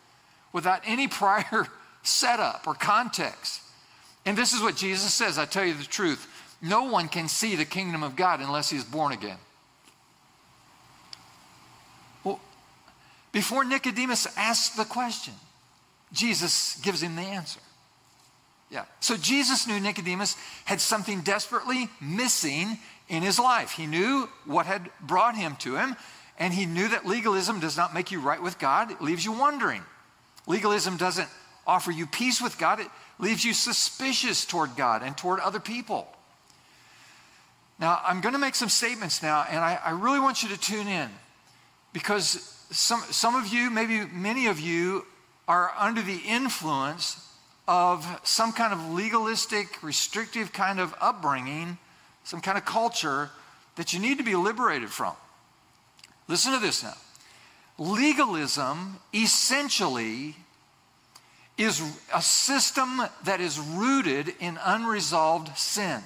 without 0.54 0.80
any 0.86 1.06
prior 1.22 1.66
setup 2.02 2.66
or 2.66 2.72
context. 2.72 3.60
And 4.24 4.38
this 4.38 4.54
is 4.54 4.62
what 4.62 4.76
Jesus 4.76 5.12
says 5.12 5.36
I 5.36 5.44
tell 5.44 5.66
you 5.66 5.74
the 5.74 5.84
truth. 5.84 6.30
No 6.62 6.84
one 6.84 7.08
can 7.08 7.28
see 7.28 7.56
the 7.56 7.66
kingdom 7.66 8.02
of 8.02 8.16
God 8.16 8.40
unless 8.40 8.70
he 8.70 8.78
is 8.78 8.84
born 8.84 9.12
again. 9.12 9.36
Well, 12.22 12.40
before 13.32 13.64
Nicodemus 13.64 14.26
asks 14.38 14.74
the 14.74 14.86
question, 14.86 15.34
Jesus 16.14 16.80
gives 16.80 17.02
him 17.02 17.16
the 17.16 17.22
answer. 17.22 17.60
Yeah. 18.70 18.84
So 19.00 19.16
Jesus 19.16 19.66
knew 19.66 19.78
Nicodemus 19.78 20.36
had 20.64 20.80
something 20.80 21.20
desperately 21.20 21.90
missing 22.00 22.78
in 23.08 23.22
his 23.22 23.38
life. 23.38 23.72
He 23.72 23.86
knew 23.86 24.28
what 24.46 24.64
had 24.64 24.90
brought 25.02 25.36
him 25.36 25.56
to 25.56 25.76
him, 25.76 25.96
and 26.38 26.54
he 26.54 26.64
knew 26.64 26.88
that 26.88 27.04
legalism 27.04 27.60
does 27.60 27.76
not 27.76 27.92
make 27.92 28.10
you 28.10 28.20
right 28.20 28.42
with 28.42 28.58
God, 28.58 28.90
it 28.90 29.02
leaves 29.02 29.24
you 29.24 29.32
wondering. 29.32 29.82
Legalism 30.46 30.96
doesn't 30.96 31.28
offer 31.66 31.90
you 31.90 32.06
peace 32.06 32.40
with 32.40 32.58
God, 32.58 32.80
it 32.80 32.88
leaves 33.18 33.44
you 33.44 33.54
suspicious 33.54 34.44
toward 34.44 34.76
God 34.76 35.02
and 35.02 35.16
toward 35.16 35.40
other 35.40 35.60
people. 35.60 36.08
Now, 37.78 38.00
I'm 38.04 38.20
going 38.20 38.34
to 38.34 38.38
make 38.38 38.54
some 38.54 38.68
statements 38.68 39.22
now, 39.22 39.46
and 39.48 39.58
I, 39.58 39.78
I 39.84 39.90
really 39.90 40.20
want 40.20 40.42
you 40.42 40.48
to 40.50 40.58
tune 40.58 40.86
in 40.86 41.08
because 41.92 42.54
some, 42.70 43.00
some 43.10 43.34
of 43.34 43.48
you, 43.48 43.70
maybe 43.70 44.04
many 44.12 44.46
of 44.46 44.60
you, 44.60 45.06
are 45.48 45.72
under 45.78 46.00
the 46.00 46.20
influence 46.26 47.20
of 47.66 48.06
some 48.24 48.52
kind 48.52 48.72
of 48.72 48.92
legalistic, 48.92 49.82
restrictive 49.82 50.52
kind 50.52 50.78
of 50.78 50.94
upbringing, 51.00 51.78
some 52.24 52.40
kind 52.40 52.56
of 52.58 52.64
culture 52.64 53.30
that 53.76 53.92
you 53.92 53.98
need 53.98 54.18
to 54.18 54.24
be 54.24 54.36
liberated 54.36 54.90
from. 54.90 55.14
Listen 56.28 56.52
to 56.52 56.58
this 56.58 56.82
now. 56.82 56.94
Legalism 57.78 58.98
essentially 59.12 60.36
is 61.56 61.82
a 62.12 62.22
system 62.22 63.02
that 63.24 63.40
is 63.40 63.58
rooted 63.58 64.34
in 64.40 64.58
unresolved 64.64 65.56
sin. 65.56 66.02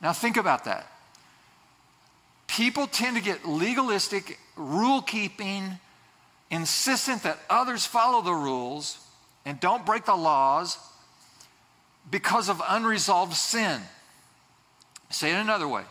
Now, 0.00 0.12
think 0.12 0.36
about 0.36 0.64
that. 0.64 0.86
People 2.46 2.86
tend 2.86 3.16
to 3.16 3.22
get 3.22 3.46
legalistic, 3.46 4.38
rule 4.56 5.02
keeping, 5.02 5.78
insistent 6.50 7.22
that 7.22 7.38
others 7.50 7.84
follow 7.86 8.22
the 8.22 8.32
rules 8.32 8.98
and 9.44 9.58
don't 9.58 9.84
break 9.84 10.04
the 10.04 10.14
laws 10.14 10.78
because 12.10 12.48
of 12.48 12.62
unresolved 12.68 13.34
sin. 13.34 13.80
Say 15.10 15.32
it 15.32 15.36
another 15.36 15.68
way 15.68 15.84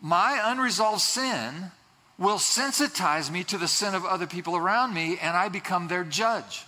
my 0.00 0.40
unresolved 0.44 1.00
sin 1.00 1.70
will 2.18 2.36
sensitize 2.36 3.30
me 3.30 3.44
to 3.44 3.58
the 3.58 3.68
sin 3.68 3.94
of 3.94 4.04
other 4.04 4.26
people 4.26 4.56
around 4.56 4.94
me, 4.94 5.18
and 5.20 5.36
I 5.36 5.48
become 5.48 5.88
their 5.88 6.04
judge. 6.04 6.64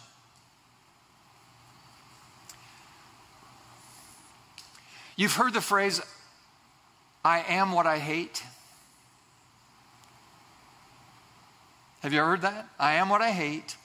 You've 5.17 5.35
heard 5.35 5.55
the 5.55 5.61
phrase, 5.61 6.01
I 7.25 7.41
am 7.41 7.73
what 7.73 7.87
I 7.87 7.99
hate. 7.99 8.43
Have 12.01 12.13
you 12.13 12.21
ever 12.21 12.31
heard 12.31 12.43
that? 12.43 12.69
I 12.79 12.95
am 12.95 13.09
what 13.09 13.21
I 13.21 13.33
hate. 13.33 13.77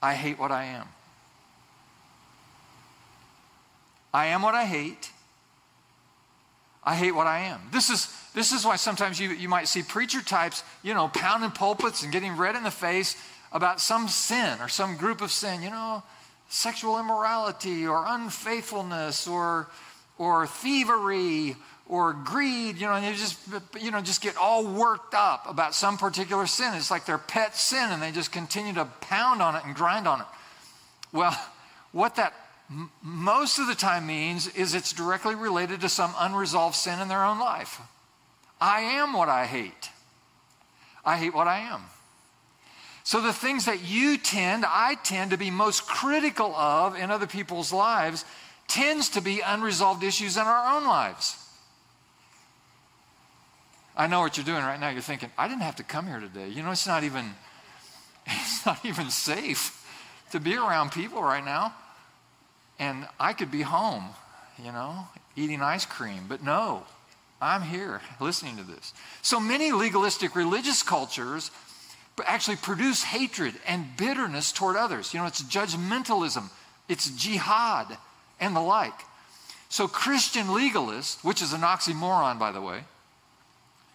I 0.00 0.14
hate 0.14 0.38
what 0.38 0.52
I 0.52 0.64
am. 0.64 0.86
I 4.14 4.26
am 4.26 4.42
what 4.42 4.54
I 4.54 4.64
hate. 4.64 5.10
I 6.84 6.94
hate 6.94 7.12
what 7.12 7.26
I 7.26 7.40
am. 7.40 7.60
This 7.72 7.90
is, 7.90 8.06
this 8.38 8.52
is 8.52 8.64
why 8.64 8.76
sometimes 8.76 9.18
you, 9.18 9.30
you 9.30 9.48
might 9.48 9.66
see 9.66 9.82
preacher 9.82 10.22
types, 10.22 10.62
you 10.84 10.94
know, 10.94 11.08
pounding 11.08 11.50
pulpits 11.50 12.04
and 12.04 12.12
getting 12.12 12.36
red 12.36 12.54
in 12.54 12.62
the 12.62 12.70
face 12.70 13.16
about 13.52 13.80
some 13.80 14.06
sin 14.06 14.60
or 14.60 14.68
some 14.68 14.96
group 14.96 15.20
of 15.20 15.32
sin, 15.32 15.60
you 15.60 15.70
know, 15.70 16.04
sexual 16.48 17.00
immorality 17.00 17.84
or 17.86 18.04
unfaithfulness 18.06 19.26
or 19.26 19.68
or 20.18 20.46
thievery 20.46 21.56
or 21.88 22.12
greed, 22.12 22.76
you 22.76 22.86
know, 22.86 22.92
and 22.92 23.04
they 23.04 23.12
just, 23.12 23.38
you 23.80 23.90
know, 23.90 24.00
just 24.00 24.20
get 24.20 24.36
all 24.36 24.64
worked 24.64 25.14
up 25.14 25.48
about 25.48 25.74
some 25.74 25.96
particular 25.96 26.46
sin. 26.46 26.74
It's 26.74 26.90
like 26.90 27.06
their 27.06 27.18
pet 27.18 27.56
sin, 27.56 27.90
and 27.90 28.02
they 28.02 28.12
just 28.12 28.30
continue 28.30 28.74
to 28.74 28.84
pound 29.00 29.40
on 29.40 29.56
it 29.56 29.64
and 29.64 29.74
grind 29.74 30.06
on 30.06 30.20
it. 30.20 30.26
Well, 31.12 31.36
what 31.92 32.16
that 32.16 32.34
m- 32.70 32.90
most 33.02 33.58
of 33.58 33.66
the 33.66 33.74
time 33.74 34.06
means 34.06 34.48
is 34.48 34.74
it's 34.74 34.92
directly 34.92 35.34
related 35.34 35.80
to 35.80 35.88
some 35.88 36.14
unresolved 36.18 36.76
sin 36.76 37.00
in 37.00 37.08
their 37.08 37.24
own 37.24 37.38
life. 37.38 37.80
I 38.60 38.80
am 38.80 39.12
what 39.12 39.28
I 39.28 39.46
hate. 39.46 39.90
I 41.04 41.16
hate 41.16 41.34
what 41.34 41.46
I 41.46 41.60
am. 41.60 41.82
So 43.04 43.22
the 43.22 43.32
things 43.32 43.64
that 43.64 43.82
you 43.82 44.18
tend, 44.18 44.64
I 44.66 44.96
tend 45.02 45.30
to 45.30 45.38
be 45.38 45.50
most 45.50 45.86
critical 45.86 46.54
of 46.54 46.94
in 46.94 47.10
other 47.10 47.26
people's 47.26 47.72
lives 47.72 48.24
tends 48.66 49.08
to 49.10 49.22
be 49.22 49.40
unresolved 49.40 50.02
issues 50.02 50.36
in 50.36 50.42
our 50.42 50.76
own 50.76 50.86
lives. 50.86 51.42
I 53.96 54.06
know 54.06 54.20
what 54.20 54.36
you're 54.36 54.44
doing 54.44 54.62
right 54.62 54.78
now. 54.78 54.90
You're 54.90 55.00
thinking, 55.00 55.30
I 55.38 55.48
didn't 55.48 55.62
have 55.62 55.76
to 55.76 55.82
come 55.82 56.06
here 56.06 56.20
today. 56.20 56.48
You 56.48 56.62
know, 56.62 56.70
it's 56.70 56.86
not 56.86 57.02
even 57.02 57.30
it's 58.26 58.66
not 58.66 58.84
even 58.84 59.10
safe 59.10 59.74
to 60.32 60.38
be 60.38 60.54
around 60.56 60.92
people 60.92 61.22
right 61.22 61.44
now. 61.44 61.74
And 62.78 63.08
I 63.18 63.32
could 63.32 63.50
be 63.50 63.62
home, 63.62 64.04
you 64.62 64.70
know, 64.70 65.08
eating 65.34 65.62
ice 65.62 65.84
cream. 65.84 66.26
But 66.28 66.44
no, 66.44 66.84
I'm 67.40 67.62
here 67.62 68.00
listening 68.20 68.56
to 68.56 68.64
this. 68.64 68.92
So 69.22 69.38
many 69.38 69.72
legalistic 69.72 70.34
religious 70.34 70.82
cultures 70.82 71.50
actually 72.26 72.56
produce 72.56 73.02
hatred 73.04 73.54
and 73.66 73.96
bitterness 73.96 74.50
toward 74.50 74.76
others. 74.76 75.14
You 75.14 75.20
know, 75.20 75.26
it's 75.26 75.42
judgmentalism, 75.42 76.50
it's 76.88 77.10
jihad, 77.10 77.96
and 78.40 78.56
the 78.56 78.60
like. 78.60 79.00
So, 79.68 79.86
Christian 79.86 80.46
legalists, 80.46 81.22
which 81.22 81.42
is 81.42 81.52
an 81.52 81.60
oxymoron, 81.60 82.38
by 82.38 82.52
the 82.52 82.60
way, 82.60 82.80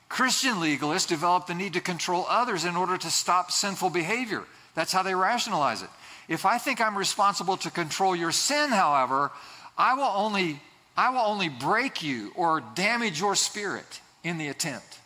Christian 0.07 0.57
legalists 0.57 1.07
develop 1.07 1.47
the 1.47 1.55
need 1.55 1.73
to 1.73 1.81
control 1.81 2.27
others 2.29 2.65
in 2.65 2.75
order 2.75 2.97
to 2.97 3.09
stop 3.09 3.51
sinful 3.51 3.89
behavior. 3.89 4.43
That's 4.75 4.93
how 4.93 5.01
they 5.01 5.15
rationalize 5.15 5.81
it. 5.81 5.89
If 6.27 6.45
I 6.45 6.59
think 6.59 6.79
I'm 6.79 6.97
responsible 6.97 7.57
to 7.57 7.71
control 7.71 8.15
your 8.15 8.31
sin, 8.31 8.69
however, 8.69 9.31
I 9.77 9.95
will 9.95 10.03
only, 10.03 10.61
I 10.95 11.09
will 11.09 11.19
only 11.19 11.49
break 11.49 12.03
you 12.03 12.31
or 12.35 12.61
damage 12.75 13.19
your 13.19 13.35
spirit 13.35 14.01
in 14.23 14.37
the 14.37 14.47
attempt. 14.47 14.99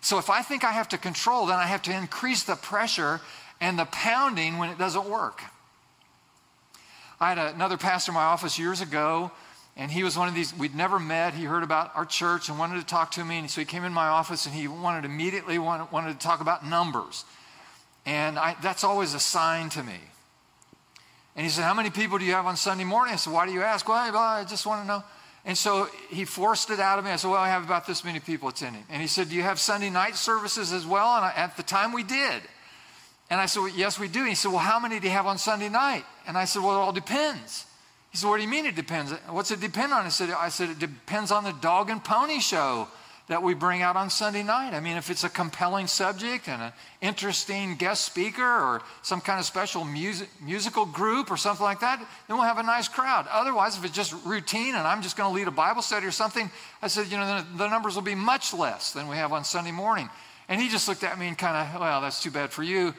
So 0.00 0.18
if 0.18 0.30
I 0.30 0.42
think 0.42 0.64
I 0.64 0.72
have 0.72 0.88
to 0.90 0.98
control, 0.98 1.46
then 1.46 1.56
I 1.56 1.66
have 1.66 1.82
to 1.82 1.92
increase 1.96 2.44
the 2.44 2.56
pressure 2.56 3.20
and 3.60 3.78
the 3.78 3.84
pounding 3.86 4.58
when 4.58 4.70
it 4.70 4.78
doesn't 4.78 5.08
work. 5.08 5.42
I 7.20 7.28
had 7.28 7.54
another 7.54 7.76
pastor 7.76 8.12
in 8.12 8.14
my 8.14 8.24
office 8.24 8.58
years 8.58 8.80
ago, 8.80 9.30
and 9.76 9.90
he 9.90 10.02
was 10.02 10.16
one 10.16 10.26
of 10.26 10.34
these, 10.34 10.56
we'd 10.56 10.74
never 10.74 10.98
met. 10.98 11.34
He 11.34 11.44
heard 11.44 11.62
about 11.62 11.94
our 11.94 12.06
church 12.06 12.48
and 12.48 12.58
wanted 12.58 12.80
to 12.80 12.86
talk 12.86 13.10
to 13.12 13.24
me. 13.24 13.38
And 13.38 13.50
so 13.50 13.60
he 13.60 13.66
came 13.66 13.84
in 13.84 13.92
my 13.92 14.08
office 14.08 14.46
and 14.46 14.54
he 14.54 14.68
wanted 14.68 15.04
immediately 15.04 15.58
wanted, 15.58 15.92
wanted 15.92 16.18
to 16.18 16.26
talk 16.26 16.40
about 16.40 16.64
numbers. 16.64 17.24
And 18.06 18.38
I, 18.38 18.56
that's 18.62 18.84
always 18.84 19.12
a 19.12 19.20
sign 19.20 19.68
to 19.70 19.82
me. 19.82 19.98
And 21.36 21.44
he 21.44 21.50
said, 21.50 21.64
How 21.64 21.74
many 21.74 21.90
people 21.90 22.18
do 22.18 22.24
you 22.24 22.32
have 22.32 22.46
on 22.46 22.56
Sunday 22.56 22.84
morning? 22.84 23.14
I 23.14 23.16
said, 23.16 23.32
Why 23.32 23.46
do 23.46 23.52
you 23.52 23.62
ask? 23.62 23.88
Well, 23.88 23.98
I 24.16 24.44
just 24.44 24.66
want 24.66 24.82
to 24.82 24.86
know. 24.86 25.04
And 25.44 25.56
so 25.56 25.88
he 26.10 26.24
forced 26.24 26.70
it 26.70 26.80
out 26.80 26.98
of 26.98 27.04
me. 27.04 27.10
I 27.10 27.16
said, 27.16 27.30
Well, 27.30 27.40
I 27.40 27.48
have 27.48 27.64
about 27.64 27.86
this 27.86 28.04
many 28.04 28.20
people 28.20 28.48
attending. 28.48 28.84
And 28.90 29.00
he 29.00 29.08
said, 29.08 29.28
Do 29.30 29.34
you 29.34 29.42
have 29.42 29.58
Sunday 29.58 29.90
night 29.90 30.16
services 30.16 30.72
as 30.72 30.86
well? 30.86 31.16
And 31.16 31.24
I, 31.24 31.32
at 31.34 31.56
the 31.56 31.62
time 31.62 31.92
we 31.92 32.02
did. 32.02 32.42
And 33.30 33.40
I 33.40 33.46
said, 33.46 33.60
well, 33.60 33.72
Yes, 33.74 33.98
we 33.98 34.08
do. 34.08 34.20
And 34.20 34.28
he 34.28 34.34
said, 34.34 34.50
Well, 34.50 34.58
how 34.58 34.80
many 34.80 35.00
do 35.00 35.06
you 35.06 35.12
have 35.12 35.26
on 35.26 35.38
Sunday 35.38 35.68
night? 35.68 36.04
And 36.26 36.36
I 36.36 36.44
said, 36.44 36.62
Well, 36.62 36.72
it 36.72 36.80
all 36.80 36.92
depends. 36.92 37.66
He 38.10 38.18
said, 38.18 38.28
What 38.28 38.36
do 38.36 38.42
you 38.42 38.48
mean 38.48 38.66
it 38.66 38.74
depends? 38.74 39.12
What's 39.28 39.50
it 39.50 39.60
depend 39.60 39.92
on? 39.92 40.04
I 40.04 40.08
said, 40.08 40.30
I 40.30 40.48
said, 40.48 40.70
It 40.70 40.78
depends 40.78 41.30
on 41.30 41.44
the 41.44 41.52
dog 41.52 41.90
and 41.90 42.02
pony 42.02 42.40
show 42.40 42.88
that 43.30 43.44
we 43.44 43.54
bring 43.54 43.80
out 43.80 43.94
on 43.94 44.10
Sunday 44.10 44.42
night. 44.42 44.74
I 44.74 44.80
mean, 44.80 44.96
if 44.96 45.08
it's 45.08 45.22
a 45.22 45.28
compelling 45.28 45.86
subject 45.86 46.48
and 46.48 46.60
an 46.60 46.72
interesting 47.00 47.76
guest 47.76 48.04
speaker 48.04 48.42
or 48.42 48.82
some 49.02 49.20
kind 49.20 49.38
of 49.38 49.46
special 49.46 49.84
music, 49.84 50.28
musical 50.42 50.84
group 50.84 51.30
or 51.30 51.36
something 51.36 51.62
like 51.62 51.78
that, 51.78 52.00
then 52.26 52.36
we'll 52.36 52.44
have 52.44 52.58
a 52.58 52.64
nice 52.64 52.88
crowd. 52.88 53.28
Otherwise, 53.30 53.78
if 53.78 53.84
it's 53.84 53.94
just 53.94 54.12
routine 54.26 54.74
and 54.74 54.84
I'm 54.84 55.00
just 55.00 55.16
going 55.16 55.30
to 55.30 55.34
lead 55.34 55.46
a 55.46 55.52
Bible 55.52 55.80
study 55.80 56.08
or 56.08 56.10
something, 56.10 56.50
I 56.82 56.88
said, 56.88 57.06
you 57.06 57.18
know, 57.18 57.44
the, 57.52 57.58
the 57.58 57.68
numbers 57.68 57.94
will 57.94 58.02
be 58.02 58.16
much 58.16 58.52
less 58.52 58.92
than 58.92 59.06
we 59.06 59.14
have 59.14 59.32
on 59.32 59.44
Sunday 59.44 59.70
morning. 59.70 60.10
And 60.48 60.60
he 60.60 60.68
just 60.68 60.88
looked 60.88 61.04
at 61.04 61.16
me 61.16 61.28
and 61.28 61.38
kind 61.38 61.56
of, 61.56 61.80
well, 61.80 62.00
that's 62.00 62.20
too 62.20 62.32
bad 62.32 62.50
for 62.50 62.64
you. 62.64 62.96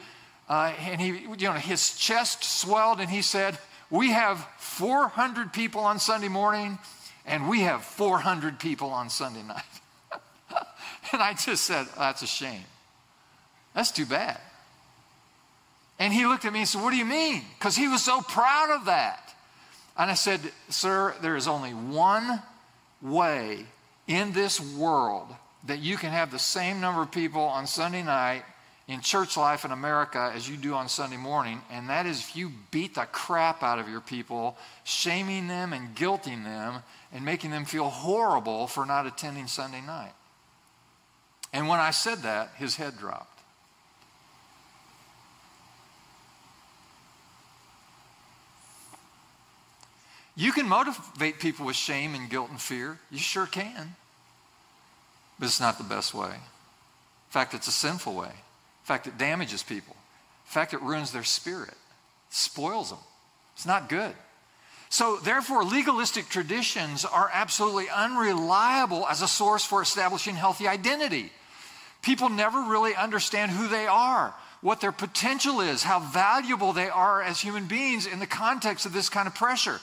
Uh, 0.48 0.72
and 0.80 0.98
he, 0.98 1.08
you 1.08 1.46
know, 1.46 1.52
his 1.52 1.94
chest 1.98 2.42
swelled 2.42 3.00
and 3.00 3.10
he 3.10 3.20
said, 3.20 3.58
we 3.90 4.12
have 4.12 4.48
400 4.56 5.52
people 5.52 5.82
on 5.82 5.98
Sunday 5.98 6.28
morning 6.28 6.78
and 7.26 7.50
we 7.50 7.60
have 7.60 7.84
400 7.84 8.58
people 8.58 8.88
on 8.88 9.10
Sunday 9.10 9.42
night. 9.42 9.81
And 11.12 11.22
I 11.22 11.34
just 11.34 11.64
said, 11.64 11.86
oh, 11.96 12.00
That's 12.00 12.22
a 12.22 12.26
shame. 12.26 12.64
That's 13.74 13.90
too 13.90 14.06
bad. 14.06 14.40
And 15.98 16.12
he 16.12 16.26
looked 16.26 16.44
at 16.44 16.52
me 16.52 16.60
and 16.60 16.68
said, 16.68 16.82
What 16.82 16.90
do 16.90 16.96
you 16.96 17.04
mean? 17.04 17.42
Because 17.58 17.76
he 17.76 17.88
was 17.88 18.02
so 18.02 18.20
proud 18.22 18.70
of 18.70 18.86
that. 18.86 19.34
And 19.96 20.10
I 20.10 20.14
said, 20.14 20.40
Sir, 20.68 21.14
there 21.22 21.36
is 21.36 21.46
only 21.46 21.70
one 21.70 22.42
way 23.00 23.66
in 24.06 24.32
this 24.32 24.60
world 24.60 25.28
that 25.66 25.78
you 25.78 25.96
can 25.96 26.10
have 26.10 26.30
the 26.30 26.38
same 26.38 26.80
number 26.80 27.02
of 27.02 27.12
people 27.12 27.42
on 27.42 27.66
Sunday 27.66 28.02
night 28.02 28.42
in 28.88 29.00
church 29.00 29.36
life 29.36 29.64
in 29.64 29.70
America 29.70 30.32
as 30.34 30.48
you 30.48 30.56
do 30.56 30.74
on 30.74 30.88
Sunday 30.88 31.16
morning, 31.16 31.62
and 31.70 31.88
that 31.88 32.04
is 32.04 32.18
if 32.18 32.36
you 32.36 32.50
beat 32.70 32.96
the 32.96 33.06
crap 33.12 33.62
out 33.62 33.78
of 33.78 33.88
your 33.88 34.00
people, 34.00 34.56
shaming 34.82 35.46
them 35.46 35.72
and 35.72 35.94
guilting 35.94 36.42
them 36.42 36.82
and 37.12 37.24
making 37.24 37.50
them 37.50 37.64
feel 37.64 37.88
horrible 37.88 38.66
for 38.66 38.84
not 38.84 39.06
attending 39.06 39.46
Sunday 39.46 39.80
night. 39.80 40.12
And 41.52 41.68
when 41.68 41.80
I 41.80 41.90
said 41.90 42.18
that, 42.22 42.50
his 42.56 42.76
head 42.76 42.96
dropped. 42.98 43.32
You 50.34 50.52
can 50.52 50.66
motivate 50.66 51.40
people 51.40 51.66
with 51.66 51.76
shame 51.76 52.14
and 52.14 52.30
guilt 52.30 52.50
and 52.50 52.60
fear. 52.60 52.98
You 53.10 53.18
sure 53.18 53.46
can. 53.46 53.94
But 55.38 55.46
it's 55.46 55.60
not 55.60 55.76
the 55.76 55.84
best 55.84 56.14
way. 56.14 56.30
In 56.30 57.30
fact, 57.30 57.54
it's 57.54 57.68
a 57.68 57.72
sinful 57.72 58.14
way. 58.14 58.28
In 58.28 58.84
fact, 58.84 59.06
it 59.06 59.18
damages 59.18 59.62
people. 59.62 59.94
In 60.46 60.52
fact, 60.52 60.74
it 60.74 60.82
ruins 60.82 61.12
their 61.12 61.24
spirit, 61.24 61.70
it 61.70 61.76
spoils 62.30 62.90
them. 62.90 62.98
It's 63.54 63.66
not 63.66 63.88
good. 63.88 64.14
So, 64.88 65.16
therefore, 65.16 65.64
legalistic 65.64 66.28
traditions 66.28 67.06
are 67.06 67.30
absolutely 67.32 67.88
unreliable 67.88 69.06
as 69.06 69.22
a 69.22 69.28
source 69.28 69.64
for 69.64 69.80
establishing 69.80 70.34
healthy 70.34 70.68
identity. 70.68 71.30
People 72.02 72.28
never 72.28 72.60
really 72.62 72.94
understand 72.94 73.52
who 73.52 73.68
they 73.68 73.86
are, 73.86 74.34
what 74.60 74.80
their 74.80 74.92
potential 74.92 75.60
is, 75.60 75.82
how 75.82 76.00
valuable 76.00 76.72
they 76.72 76.88
are 76.88 77.22
as 77.22 77.40
human 77.40 77.66
beings 77.66 78.06
in 78.06 78.18
the 78.18 78.26
context 78.26 78.86
of 78.86 78.92
this 78.92 79.08
kind 79.08 79.28
of 79.28 79.34
pressure. 79.34 79.80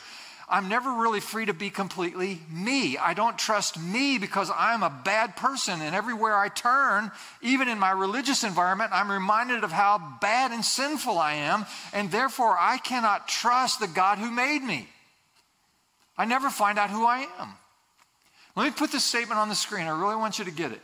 I'm 0.52 0.68
never 0.68 0.92
really 0.92 1.20
free 1.20 1.46
to 1.46 1.54
be 1.54 1.70
completely 1.70 2.42
me. 2.50 2.98
I 2.98 3.14
don't 3.14 3.38
trust 3.38 3.80
me 3.80 4.18
because 4.18 4.50
I'm 4.54 4.82
a 4.82 4.90
bad 4.90 5.36
person. 5.36 5.80
And 5.80 5.96
everywhere 5.96 6.36
I 6.36 6.50
turn, 6.50 7.12
even 7.42 7.68
in 7.68 7.78
my 7.78 7.92
religious 7.92 8.44
environment, 8.44 8.90
I'm 8.92 9.12
reminded 9.12 9.64
of 9.64 9.72
how 9.72 10.18
bad 10.20 10.52
and 10.52 10.66
sinful 10.66 11.20
I 11.20 11.34
am. 11.34 11.68
And 11.94 12.10
therefore, 12.10 12.58
I 12.60 12.80
cannot 12.80 13.28
trust 13.28 13.80
the 13.80 13.88
God 13.88 14.18
who 14.18 14.32
made 14.32 14.64
me. 14.64 14.90
I 16.18 16.26
never 16.26 16.50
find 16.50 16.80
out 16.80 16.90
who 16.90 17.06
I 17.06 17.28
am. 17.40 17.54
Let 18.56 18.66
me 18.66 18.72
put 18.72 18.92
this 18.92 19.06
statement 19.06 19.40
on 19.40 19.50
the 19.50 19.56
screen. 19.56 19.86
I 19.86 19.98
really 19.98 20.16
want 20.16 20.40
you 20.40 20.46
to 20.46 20.52
get 20.52 20.72
it. 20.72 20.82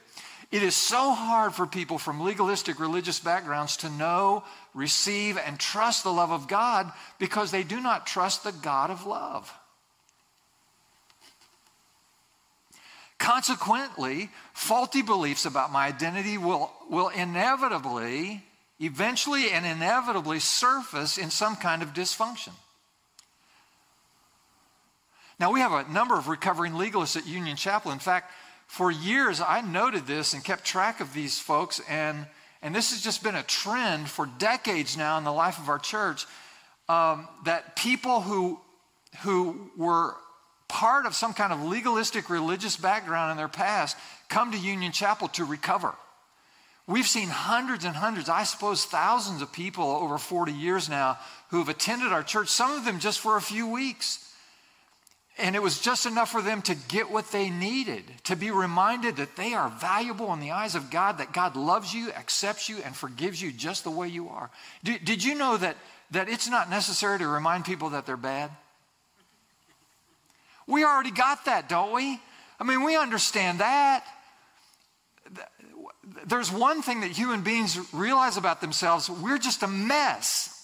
It 0.55 0.63
is 0.63 0.73
so 0.73 1.11
hard 1.11 1.53
for 1.53 1.67
people 1.67 1.97
from 1.97 2.21
legalistic 2.21 2.79
religious 2.79 3.19
backgrounds 3.19 3.75
to 3.77 3.89
know, 3.89 4.45
receive, 4.73 5.37
and 5.37 5.59
trust 5.59 6.05
the 6.05 6.13
love 6.13 6.31
of 6.31 6.47
God 6.47 6.93
because 7.19 7.51
they 7.51 7.63
do 7.63 7.81
not 7.81 8.07
trust 8.07 8.45
the 8.45 8.53
God 8.53 8.89
of 8.89 9.05
love. 9.05 9.53
Consequently, 13.17 14.29
faulty 14.53 15.01
beliefs 15.01 15.45
about 15.45 15.73
my 15.73 15.87
identity 15.87 16.37
will, 16.37 16.71
will 16.89 17.09
inevitably, 17.09 18.41
eventually, 18.79 19.51
and 19.51 19.65
inevitably 19.65 20.39
surface 20.39 21.17
in 21.17 21.31
some 21.31 21.57
kind 21.57 21.83
of 21.83 21.93
dysfunction. 21.93 22.53
Now, 25.37 25.51
we 25.51 25.59
have 25.59 25.73
a 25.73 25.91
number 25.91 26.17
of 26.17 26.29
recovering 26.29 26.71
legalists 26.71 27.17
at 27.17 27.27
Union 27.27 27.57
Chapel. 27.57 27.91
In 27.91 27.99
fact, 27.99 28.31
for 28.67 28.91
years, 28.91 29.41
I 29.41 29.61
noted 29.61 30.07
this 30.07 30.33
and 30.33 30.43
kept 30.43 30.65
track 30.65 30.99
of 30.99 31.13
these 31.13 31.39
folks, 31.39 31.81
and, 31.89 32.25
and 32.61 32.75
this 32.75 32.91
has 32.91 33.01
just 33.01 33.23
been 33.23 33.35
a 33.35 33.43
trend 33.43 34.09
for 34.09 34.25
decades 34.25 34.97
now 34.97 35.17
in 35.17 35.23
the 35.23 35.31
life 35.31 35.59
of 35.59 35.69
our 35.69 35.79
church 35.79 36.25
um, 36.89 37.27
that 37.45 37.75
people 37.75 38.21
who, 38.21 38.59
who 39.23 39.71
were 39.77 40.15
part 40.67 41.05
of 41.05 41.15
some 41.15 41.33
kind 41.33 41.53
of 41.53 41.63
legalistic 41.63 42.29
religious 42.29 42.75
background 42.75 43.31
in 43.31 43.37
their 43.37 43.47
past 43.47 43.97
come 44.29 44.51
to 44.51 44.57
Union 44.57 44.91
Chapel 44.91 45.27
to 45.29 45.45
recover. 45.45 45.93
We've 46.87 47.07
seen 47.07 47.29
hundreds 47.29 47.83
and 47.85 47.95
hundreds, 47.95 48.29
I 48.29 48.43
suppose 48.43 48.85
thousands 48.85 49.41
of 49.41 49.51
people 49.51 49.85
over 49.85 50.17
40 50.17 50.51
years 50.51 50.87
now 50.87 51.17
who 51.49 51.57
have 51.57 51.69
attended 51.69 52.11
our 52.11 52.23
church, 52.23 52.49
some 52.49 52.71
of 52.71 52.85
them 52.85 52.99
just 52.99 53.19
for 53.19 53.37
a 53.37 53.41
few 53.41 53.67
weeks. 53.67 54.24
And 55.37 55.55
it 55.55 55.61
was 55.61 55.81
just 55.81 56.05
enough 56.05 56.31
for 56.31 56.41
them 56.41 56.61
to 56.63 56.75
get 56.87 57.11
what 57.11 57.31
they 57.31 57.49
needed, 57.49 58.05
to 58.23 58.37
be 58.37 58.51
reminded 58.51 59.17
that 59.17 59.35
they 59.35 59.53
are 59.53 59.69
valuable 59.69 60.31
in 60.31 60.39
the 60.39 60.51
eyes 60.51 60.75
of 60.75 60.89
God, 60.89 61.17
that 61.17 61.33
God 61.33 61.57
loves 61.57 61.93
you, 61.93 62.09
accepts 62.11 62.69
you, 62.69 62.77
and 62.85 62.95
forgives 62.95 63.41
you 63.41 63.51
just 63.51 63.83
the 63.83 63.91
way 63.91 64.07
you 64.07 64.29
are. 64.29 64.49
Did, 64.83 65.03
did 65.03 65.23
you 65.23 65.35
know 65.35 65.57
that, 65.57 65.75
that 66.11 66.29
it's 66.29 66.49
not 66.49 66.69
necessary 66.69 67.19
to 67.19 67.27
remind 67.27 67.65
people 67.65 67.89
that 67.89 68.05
they're 68.05 68.15
bad? 68.15 68.49
We 70.67 70.85
already 70.85 71.11
got 71.11 71.45
that, 71.45 71.67
don't 71.67 71.93
we? 71.93 72.19
I 72.57 72.63
mean, 72.63 72.83
we 72.83 72.95
understand 72.95 73.59
that. 73.59 74.05
There's 76.25 76.51
one 76.51 76.81
thing 76.81 77.01
that 77.01 77.11
human 77.11 77.41
beings 77.41 77.77
realize 77.93 78.37
about 78.37 78.61
themselves 78.61 79.09
we're 79.09 79.37
just 79.37 79.63
a 79.63 79.67
mess. 79.67 80.54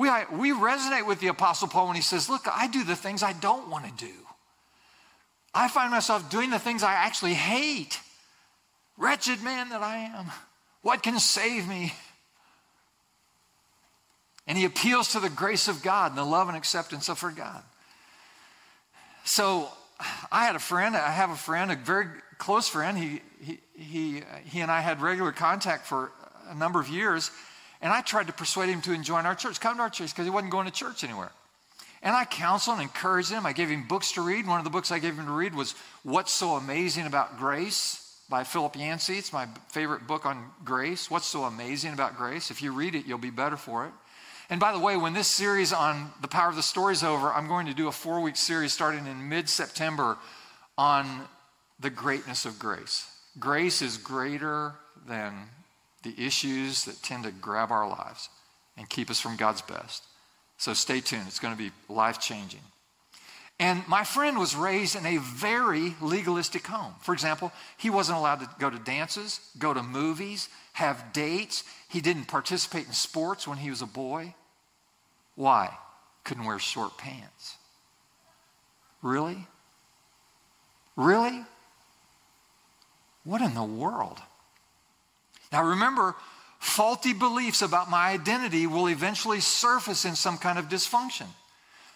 We, 0.00 0.08
we 0.32 0.50
resonate 0.52 1.06
with 1.06 1.20
the 1.20 1.26
Apostle 1.26 1.68
Paul 1.68 1.88
when 1.88 1.96
he 1.96 2.00
says, 2.00 2.30
Look, 2.30 2.46
I 2.50 2.68
do 2.68 2.84
the 2.84 2.96
things 2.96 3.22
I 3.22 3.34
don't 3.34 3.68
want 3.68 3.84
to 3.84 4.06
do. 4.06 4.14
I 5.52 5.68
find 5.68 5.90
myself 5.90 6.30
doing 6.30 6.48
the 6.48 6.58
things 6.58 6.82
I 6.82 6.94
actually 6.94 7.34
hate. 7.34 8.00
Wretched 8.96 9.42
man 9.42 9.68
that 9.68 9.82
I 9.82 9.98
am. 9.98 10.32
What 10.80 11.02
can 11.02 11.18
save 11.18 11.68
me? 11.68 11.92
And 14.46 14.56
he 14.56 14.64
appeals 14.64 15.12
to 15.12 15.20
the 15.20 15.28
grace 15.28 15.68
of 15.68 15.82
God 15.82 16.12
and 16.12 16.18
the 16.18 16.24
love 16.24 16.48
and 16.48 16.56
acceptance 16.56 17.10
of 17.10 17.20
her 17.20 17.30
God. 17.30 17.62
So 19.24 19.68
I 20.32 20.46
had 20.46 20.56
a 20.56 20.60
friend, 20.60 20.96
I 20.96 21.10
have 21.10 21.28
a 21.28 21.36
friend, 21.36 21.70
a 21.70 21.76
very 21.76 22.06
close 22.38 22.70
friend. 22.70 22.96
He, 22.96 23.20
he, 23.38 23.60
he, 23.74 24.22
he 24.46 24.60
and 24.60 24.70
I 24.70 24.80
had 24.80 25.02
regular 25.02 25.32
contact 25.32 25.86
for 25.86 26.10
a 26.48 26.54
number 26.54 26.80
of 26.80 26.88
years. 26.88 27.30
And 27.82 27.92
I 27.92 28.02
tried 28.02 28.26
to 28.26 28.32
persuade 28.32 28.68
him 28.68 28.82
to 28.82 28.96
join 28.98 29.26
our 29.26 29.34
church, 29.34 29.60
come 29.60 29.76
to 29.76 29.82
our 29.82 29.90
church, 29.90 30.10
because 30.10 30.26
he 30.26 30.30
wasn't 30.30 30.52
going 30.52 30.66
to 30.66 30.72
church 30.72 31.02
anywhere. 31.02 31.32
And 32.02 32.14
I 32.14 32.24
counseled 32.24 32.78
and 32.78 32.82
encouraged 32.82 33.30
him. 33.30 33.44
I 33.44 33.52
gave 33.52 33.68
him 33.68 33.86
books 33.86 34.12
to 34.12 34.22
read. 34.22 34.46
One 34.46 34.58
of 34.58 34.64
the 34.64 34.70
books 34.70 34.90
I 34.90 34.98
gave 34.98 35.18
him 35.18 35.26
to 35.26 35.32
read 35.32 35.54
was 35.54 35.74
What's 36.02 36.32
So 36.32 36.56
Amazing 36.56 37.06
About 37.06 37.38
Grace 37.38 38.10
by 38.30 38.44
Philip 38.44 38.76
Yancey. 38.76 39.18
It's 39.18 39.32
my 39.32 39.48
favorite 39.68 40.06
book 40.06 40.24
on 40.24 40.50
grace. 40.64 41.10
What's 41.10 41.26
so 41.26 41.44
amazing 41.44 41.92
about 41.92 42.16
grace? 42.16 42.50
If 42.50 42.62
you 42.62 42.72
read 42.72 42.94
it, 42.94 43.04
you'll 43.04 43.18
be 43.18 43.30
better 43.30 43.56
for 43.56 43.86
it. 43.86 43.92
And 44.48 44.60
by 44.60 44.72
the 44.72 44.78
way, 44.78 44.96
when 44.96 45.12
this 45.12 45.28
series 45.28 45.72
on 45.72 46.10
the 46.22 46.28
power 46.28 46.48
of 46.48 46.56
the 46.56 46.62
story 46.62 46.92
is 46.92 47.02
over, 47.02 47.32
I'm 47.32 47.48
going 47.48 47.66
to 47.66 47.74
do 47.74 47.88
a 47.88 47.92
four 47.92 48.20
week 48.20 48.36
series 48.36 48.72
starting 48.72 49.06
in 49.06 49.28
mid 49.28 49.48
September 49.48 50.16
on 50.78 51.22
the 51.80 51.90
greatness 51.90 52.46
of 52.46 52.58
grace. 52.58 53.06
Grace 53.38 53.82
is 53.82 53.96
greater 53.96 54.74
than 55.06 55.34
the 56.02 56.14
issues 56.16 56.84
that 56.84 57.02
tend 57.02 57.24
to 57.24 57.30
grab 57.30 57.70
our 57.70 57.88
lives 57.88 58.28
and 58.76 58.88
keep 58.88 59.10
us 59.10 59.20
from 59.20 59.36
God's 59.36 59.62
best. 59.62 60.04
So 60.56 60.74
stay 60.74 61.00
tuned, 61.00 61.24
it's 61.26 61.38
going 61.38 61.56
to 61.56 61.62
be 61.62 61.70
life 61.88 62.20
changing. 62.20 62.60
And 63.58 63.86
my 63.86 64.04
friend 64.04 64.38
was 64.38 64.56
raised 64.56 64.96
in 64.96 65.04
a 65.04 65.18
very 65.18 65.94
legalistic 66.00 66.66
home. 66.66 66.94
For 67.02 67.12
example, 67.12 67.52
he 67.76 67.90
wasn't 67.90 68.16
allowed 68.16 68.40
to 68.40 68.48
go 68.58 68.70
to 68.70 68.78
dances, 68.78 69.38
go 69.58 69.74
to 69.74 69.82
movies, 69.82 70.48
have 70.72 71.12
dates. 71.12 71.64
He 71.90 72.00
didn't 72.00 72.24
participate 72.24 72.86
in 72.86 72.92
sports 72.92 73.46
when 73.46 73.58
he 73.58 73.68
was 73.68 73.82
a 73.82 73.86
boy. 73.86 74.34
Why? 75.34 75.76
Couldn't 76.24 76.46
wear 76.46 76.58
short 76.58 76.96
pants. 76.96 77.56
Really? 79.02 79.46
Really? 80.96 81.44
What 83.24 83.42
in 83.42 83.54
the 83.54 83.62
world? 83.62 84.20
Now 85.52 85.64
remember, 85.64 86.14
faulty 86.58 87.12
beliefs 87.12 87.62
about 87.62 87.90
my 87.90 88.10
identity 88.10 88.66
will 88.66 88.88
eventually 88.88 89.40
surface 89.40 90.04
in 90.04 90.14
some 90.14 90.38
kind 90.38 90.58
of 90.58 90.68
dysfunction. 90.68 91.26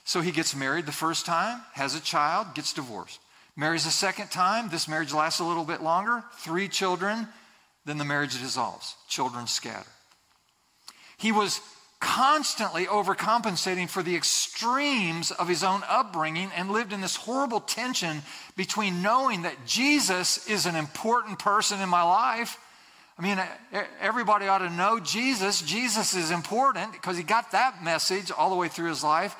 So 0.05 0.21
he 0.21 0.33
gets 0.33 0.55
married 0.55 0.87
the 0.87 0.93
first 0.93 1.25
time, 1.25 1.63
has 1.73 1.95
a 1.95 2.01
child, 2.01 2.55
gets 2.55 2.73
divorced. 2.73 3.21
Marries 3.57 3.87
a 3.87 3.91
second 3.91 4.31
time, 4.31 4.69
this 4.69 4.89
marriage 4.89 5.13
lasts 5.13 5.41
a 5.41 5.45
little 5.45 5.65
bit 5.65 5.83
longer, 5.83 6.25
three 6.39 6.69
children, 6.69 7.29
then 7.85 7.99
the 7.99 8.05
marriage 8.05 8.39
dissolves. 8.41 8.97
Children 9.09 9.47
scatter. 9.47 9.89
He 11.17 11.33
was 11.33 11.61
constantly 12.01 12.85
overcompensating 12.85 13.89
for 13.89 14.03
the 14.03 14.15
extremes 14.15 15.31
of 15.31 15.49
his 15.49 15.65
own 15.65 15.83
upbringing 15.89 16.51
and 16.55 16.71
lived 16.71 16.93
in 16.93 17.01
this 17.01 17.17
horrible 17.17 17.61
tension 17.61 18.21
between 18.57 19.01
knowing 19.01 19.43
that 19.43 19.67
Jesus 19.67 20.47
is 20.49 20.67
an 20.67 20.77
important 20.77 21.39
person 21.39 21.81
in 21.81 21.89
my 21.89 22.03
life. 22.03 22.59
I 23.17 23.23
mean, 23.23 23.41
everybody 24.01 24.49
ought 24.49 24.59
to 24.59 24.71
know 24.71 24.99
Jesus. 24.99 25.63
Jesus 25.63 26.15
is 26.15 26.31
important 26.33 26.93
because 26.93 27.17
he 27.17 27.23
got 27.23 27.53
that 27.53 27.85
message 27.85 28.33
all 28.33 28.51
the 28.51 28.57
way 28.57 28.69
through 28.69 28.89
his 28.89 29.05
life. 29.05 29.37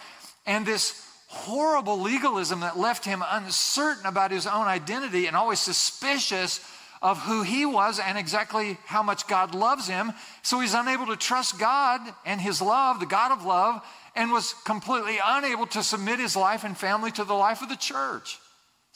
And 0.47 0.65
this 0.65 1.05
horrible 1.27 2.01
legalism 2.01 2.61
that 2.61 2.79
left 2.79 3.05
him 3.05 3.25
uncertain 3.29 4.07
about 4.07 4.31
his 4.31 4.47
own 4.47 4.67
identity 4.67 5.27
and 5.27 5.35
always 5.35 5.59
suspicious 5.59 6.61
of 7.03 7.19
who 7.19 7.43
he 7.43 7.67
was 7.67 7.99
and 7.99 8.17
exactly 8.17 8.79
how 8.87 9.03
much 9.03 9.27
God 9.27 9.55
loves 9.55 9.89
him. 9.89 10.13
So 10.43 10.61
he's 10.61 10.75
unable 10.75 11.07
to 11.07 11.17
trust 11.17 11.59
God 11.59 12.01
and 12.25 12.41
his 12.41 12.63
love, 12.63 13.01
the 13.01 13.07
God 13.07 13.33
of 13.33 13.45
love, 13.45 13.83
and 14.15 14.31
was 14.31 14.55
completely 14.65 15.19
unable 15.23 15.67
to 15.67 15.83
submit 15.83 16.21
his 16.21 16.37
life 16.37 16.63
and 16.63 16.79
family 16.79 17.11
to 17.11 17.25
the 17.25 17.35
life 17.35 17.61
of 17.61 17.69
the 17.69 17.77
church. 17.77 18.39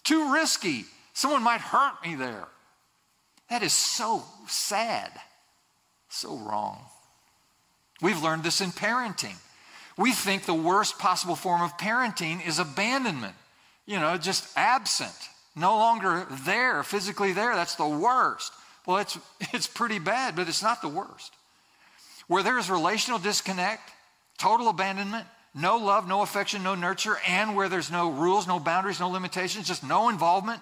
Too 0.05 0.33
risky. 0.33 0.85
Someone 1.13 1.43
might 1.43 1.61
hurt 1.61 1.95
me 2.05 2.15
there. 2.15 2.47
That 3.51 3.63
is 3.63 3.73
so 3.73 4.23
sad, 4.47 5.11
so 6.09 6.37
wrong. 6.37 6.79
We've 8.01 8.23
learned 8.23 8.45
this 8.45 8.61
in 8.61 8.71
parenting. 8.71 9.37
We 9.97 10.13
think 10.13 10.45
the 10.45 10.55
worst 10.55 10.99
possible 10.99 11.35
form 11.35 11.63
of 11.63 11.77
parenting 11.77 12.47
is 12.47 12.59
abandonment, 12.59 13.35
you 13.87 13.99
know, 13.99 14.17
just 14.17 14.47
absent 14.57 15.15
no 15.59 15.77
longer 15.77 16.27
there, 16.45 16.83
physically 16.83 17.33
there, 17.33 17.55
that's 17.55 17.75
the 17.75 17.89
worst. 17.89 18.53
Well, 18.87 18.99
it's, 18.99 19.19
it's 19.53 19.67
pretty 19.67 19.99
bad, 19.99 20.37
but 20.37 20.49
it's 20.49 20.63
not 20.63 20.81
the 20.81 20.89
worst. 20.89 21.33
Where 22.29 22.43
there's 22.43 22.71
relational 22.71 23.19
disconnect, 23.19 23.91
total 24.39 24.69
abandonment, 24.69 25.27
no 25.55 25.77
love, 25.79 26.07
no 26.07 26.23
affection, 26.23 26.63
no 26.63 26.75
nurture, 26.75 27.19
and 27.27 27.57
where 27.57 27.69
there's 27.69 27.91
no 27.91 28.11
rules, 28.11 28.47
no 28.47 28.61
boundaries, 28.61 29.01
no 29.01 29.09
limitations, 29.09 29.67
just 29.67 29.83
no 29.83 30.09
involvement, 30.09 30.61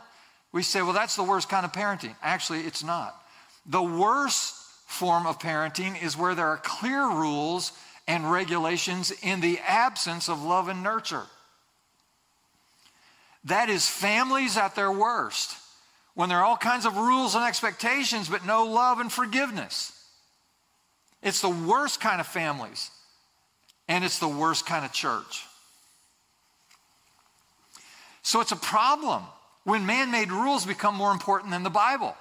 we 0.53 0.63
say, 0.63 0.83
well, 0.83 0.93
that's 0.93 1.17
the 1.17 1.23
worst 1.23 1.49
kind 1.49 1.65
of 1.65 1.73
parenting. 1.73 2.15
Actually, 2.23 2.61
it's 2.61 2.83
not. 2.83 3.15
The 3.67 3.83
worst 3.83 4.55
form 4.87 5.27
of 5.27 5.39
parenting 5.39 6.01
is 6.03 6.17
where 6.17 6.35
there 6.35 6.47
are 6.47 6.59
clear 6.59 7.07
rules 7.07 7.73
and 8.09 8.31
regulations 8.31 9.13
in 9.23 9.41
the 9.41 9.59
absence 9.67 10.29
of 10.29 10.43
love 10.43 10.69
and 10.69 10.83
nurture. 10.83 11.25
That 13.45 13.69
is 13.69 13.89
families 13.89 14.57
at 14.57 14.75
their 14.75 14.91
worst, 14.91 15.57
when 16.15 16.29
there 16.29 16.39
are 16.39 16.45
all 16.45 16.57
kinds 16.57 16.87
of 16.87 16.97
rules 16.97 17.35
and 17.35 17.45
expectations, 17.45 18.29
but 18.29 18.47
no 18.47 18.65
love 18.65 19.01
and 19.01 19.13
forgiveness. 19.13 19.93
It's 21.23 21.41
the 21.41 21.49
worst 21.49 22.01
kind 22.01 22.21
of 22.21 22.27
families, 22.27 22.91
and 23.89 24.05
it's 24.05 24.19
the 24.19 24.29
worst 24.29 24.67
kind 24.67 24.85
of 24.85 24.93
church. 24.93 25.45
So 28.23 28.41
it's 28.41 28.53
a 28.53 28.57
problem 28.57 29.23
when 29.67 29.85
man 29.85 30.13
made 30.13 30.31
rules 30.31 30.65
become 30.65 30.95
more 30.95 31.11
important 31.11 31.51
than 31.51 31.65
the 31.65 31.71
Bible. 31.71 32.17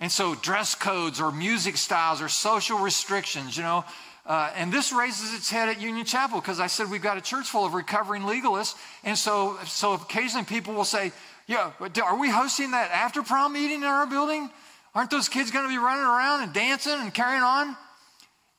And 0.00 0.10
so 0.10 0.34
dress 0.34 0.74
codes 0.74 1.20
or 1.20 1.30
music 1.30 1.76
styles 1.76 2.20
or 2.20 2.28
social 2.28 2.80
restrictions, 2.80 3.56
you 3.56 3.62
know, 3.62 3.84
uh, 4.26 4.50
and 4.56 4.72
this 4.72 4.92
raises 4.92 5.34
its 5.34 5.48
head 5.48 5.68
at 5.68 5.80
Union 5.80 6.04
Chapel 6.04 6.40
because 6.40 6.58
I 6.58 6.66
said 6.66 6.90
we've 6.90 7.00
got 7.00 7.16
a 7.16 7.20
church 7.20 7.46
full 7.46 7.64
of 7.64 7.74
recovering 7.74 8.22
legalists. 8.22 8.74
And 9.04 9.16
so, 9.16 9.56
so 9.66 9.92
occasionally 9.92 10.46
people 10.46 10.74
will 10.74 10.84
say, 10.84 11.12
Yeah, 11.46 11.70
are 12.04 12.18
we 12.18 12.28
hosting 12.28 12.72
that 12.72 12.90
after 12.90 13.22
prom 13.22 13.52
meeting 13.52 13.82
in 13.82 13.84
our 13.84 14.08
building? 14.08 14.50
Aren't 14.96 15.12
those 15.12 15.28
kids 15.28 15.52
going 15.52 15.64
to 15.64 15.70
be 15.70 15.78
running 15.78 16.04
around 16.04 16.42
and 16.42 16.52
dancing 16.52 16.98
and 16.98 17.14
carrying 17.14 17.44
on? 17.44 17.76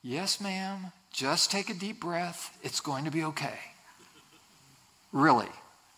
Yes, 0.02 0.40
ma'am. 0.40 0.86
Just 1.12 1.50
take 1.50 1.68
a 1.68 1.74
deep 1.74 2.00
breath. 2.00 2.56
It's 2.62 2.80
going 2.80 3.04
to 3.04 3.10
be 3.10 3.24
okay. 3.24 3.58
Really. 5.12 5.48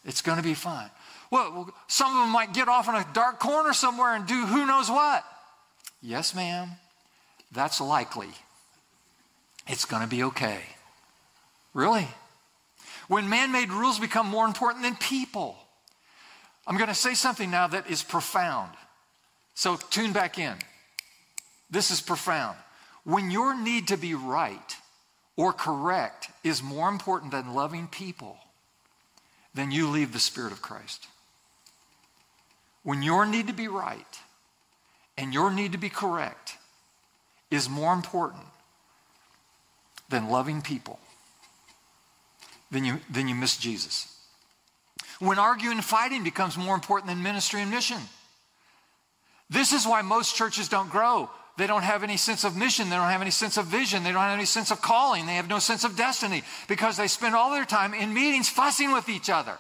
It's 0.05 0.21
going 0.21 0.39
to 0.39 0.43
be 0.43 0.55
fine. 0.55 0.91
Well, 1.33 1.73
some 1.87 2.15
of 2.15 2.19
them 2.19 2.31
might 2.31 2.53
get 2.53 2.69
off 2.69 2.91
in 2.91 2.95
a 2.95 3.07
dark 3.15 3.41
corner 3.41 3.73
somewhere 3.73 4.15
and 4.15 4.27
do 4.27 4.45
who 4.45 4.67
knows 4.67 4.91
what. 4.91 5.25
Yes, 6.03 6.35
ma'am. 6.35 6.69
That's 7.51 7.81
likely 7.81 8.29
it's 9.67 9.87
going 9.87 10.03
to 10.03 10.09
be 10.09 10.25
okay. 10.25 10.61
Really? 11.73 12.07
When 13.09 13.31
man 13.31 13.51
made 13.51 13.73
rules 13.73 13.99
become 13.99 14.27
more 14.27 14.45
important 14.45 14.85
than 14.85 14.95
people. 14.97 15.57
I'm 16.67 16.77
going 16.77 16.89
to 16.89 16.95
say 16.95 17.15
something 17.15 17.51
now 17.51 17.67
that 17.67 17.91
is 17.91 18.03
profound. 18.03 18.71
So 19.55 19.77
tune 19.77 20.13
back 20.13 20.39
in. 20.39 20.55
This 21.71 21.91
is 21.91 22.03
profound. 22.03 22.59
When 23.05 23.31
your 23.31 23.59
need 23.59 23.89
to 23.89 23.97
be 23.97 24.15
right 24.15 24.77
or 25.37 25.55
correct 25.55 26.29
is 26.45 26.63
more 26.63 26.91
important 26.91 27.33
than 27.33 27.55
loving 27.55 27.89
people, 27.89 28.37
then 29.55 29.71
you 29.71 29.89
leave 29.89 30.13
the 30.13 30.21
Spirit 30.21 30.53
of 30.53 30.61
Christ. 30.61 31.09
When 32.83 33.03
your 33.03 33.27
need 33.27 33.47
to 33.47 33.53
be 33.53 33.69
right 33.69 34.19
and 35.17 35.33
your 35.33 35.51
need 35.51 35.73
to 35.73 35.79
be 35.79 35.89
correct 35.89 36.57
is 37.51 37.69
more 37.69 37.93
important 37.93 38.45
than 40.09 40.29
loving 40.29 40.63
people, 40.63 40.99
then 42.71 42.85
you, 42.85 43.01
then 43.11 43.29
you 43.29 43.35
miss 43.35 43.57
Jesus. 43.57 44.09
When 45.21 45.39
arguing 45.39 45.77
and 45.77 45.85
fighting 45.85 46.25
becomes 46.25 46.59
more 46.59 46.75
important 46.75 47.09
than 47.09 47.23
ministry 47.23 47.61
and 47.61 47.71
mission. 47.71 47.99
This 49.49 49.73
is 49.73 49.87
why 49.87 50.03
most 50.03 50.35
churches 50.35 50.69
don't 50.69 50.91
grow. 50.91 51.31
They 51.59 51.67
don't 51.67 51.83
have 51.83 52.03
any 52.03 52.17
sense 52.17 52.45
of 52.45 52.57
mission. 52.57 52.89
They 52.89 52.97
don't 52.97 53.11
have 53.11 53.21
any 53.21 53.31
sense 53.31 53.59
of 53.59 53.67
vision. 53.67 54.03
They 54.03 54.11
don't 54.11 54.23
have 54.23 54.39
any 54.39 54.47
sense 54.47 54.71
of 54.71 54.81
calling. 54.81 55.27
They 55.27 55.35
have 55.35 55.49
no 55.49 55.59
sense 55.59 55.85
of 55.85 55.97
destiny 55.97 56.43
because 56.67 56.97
they 56.97 57.07
spend 57.07 57.35
all 57.35 57.51
their 57.51 57.67
time 57.67 57.93
in 57.93 58.15
meetings 58.15 58.49
fussing 58.49 58.93
with 58.93 59.09
each 59.11 59.29
other. 59.29 59.59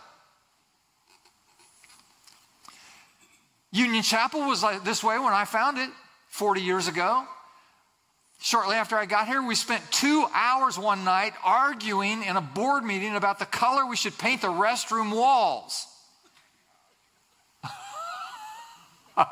Union 3.72 4.02
Chapel 4.02 4.46
was 4.46 4.62
like 4.62 4.84
this 4.84 5.02
way 5.02 5.18
when 5.18 5.32
I 5.32 5.46
found 5.46 5.78
it 5.78 5.88
40 6.28 6.60
years 6.60 6.88
ago. 6.88 7.24
Shortly 8.40 8.76
after 8.76 8.96
I 8.96 9.06
got 9.06 9.26
here, 9.28 9.42
we 9.42 9.54
spent 9.54 9.82
two 9.90 10.26
hours 10.34 10.78
one 10.78 11.04
night 11.04 11.32
arguing 11.44 12.22
in 12.24 12.36
a 12.36 12.40
board 12.40 12.84
meeting 12.84 13.16
about 13.16 13.38
the 13.38 13.46
color 13.46 13.86
we 13.86 13.96
should 13.96 14.18
paint 14.18 14.42
the 14.42 14.48
restroom 14.48 15.14
walls. 15.14 15.86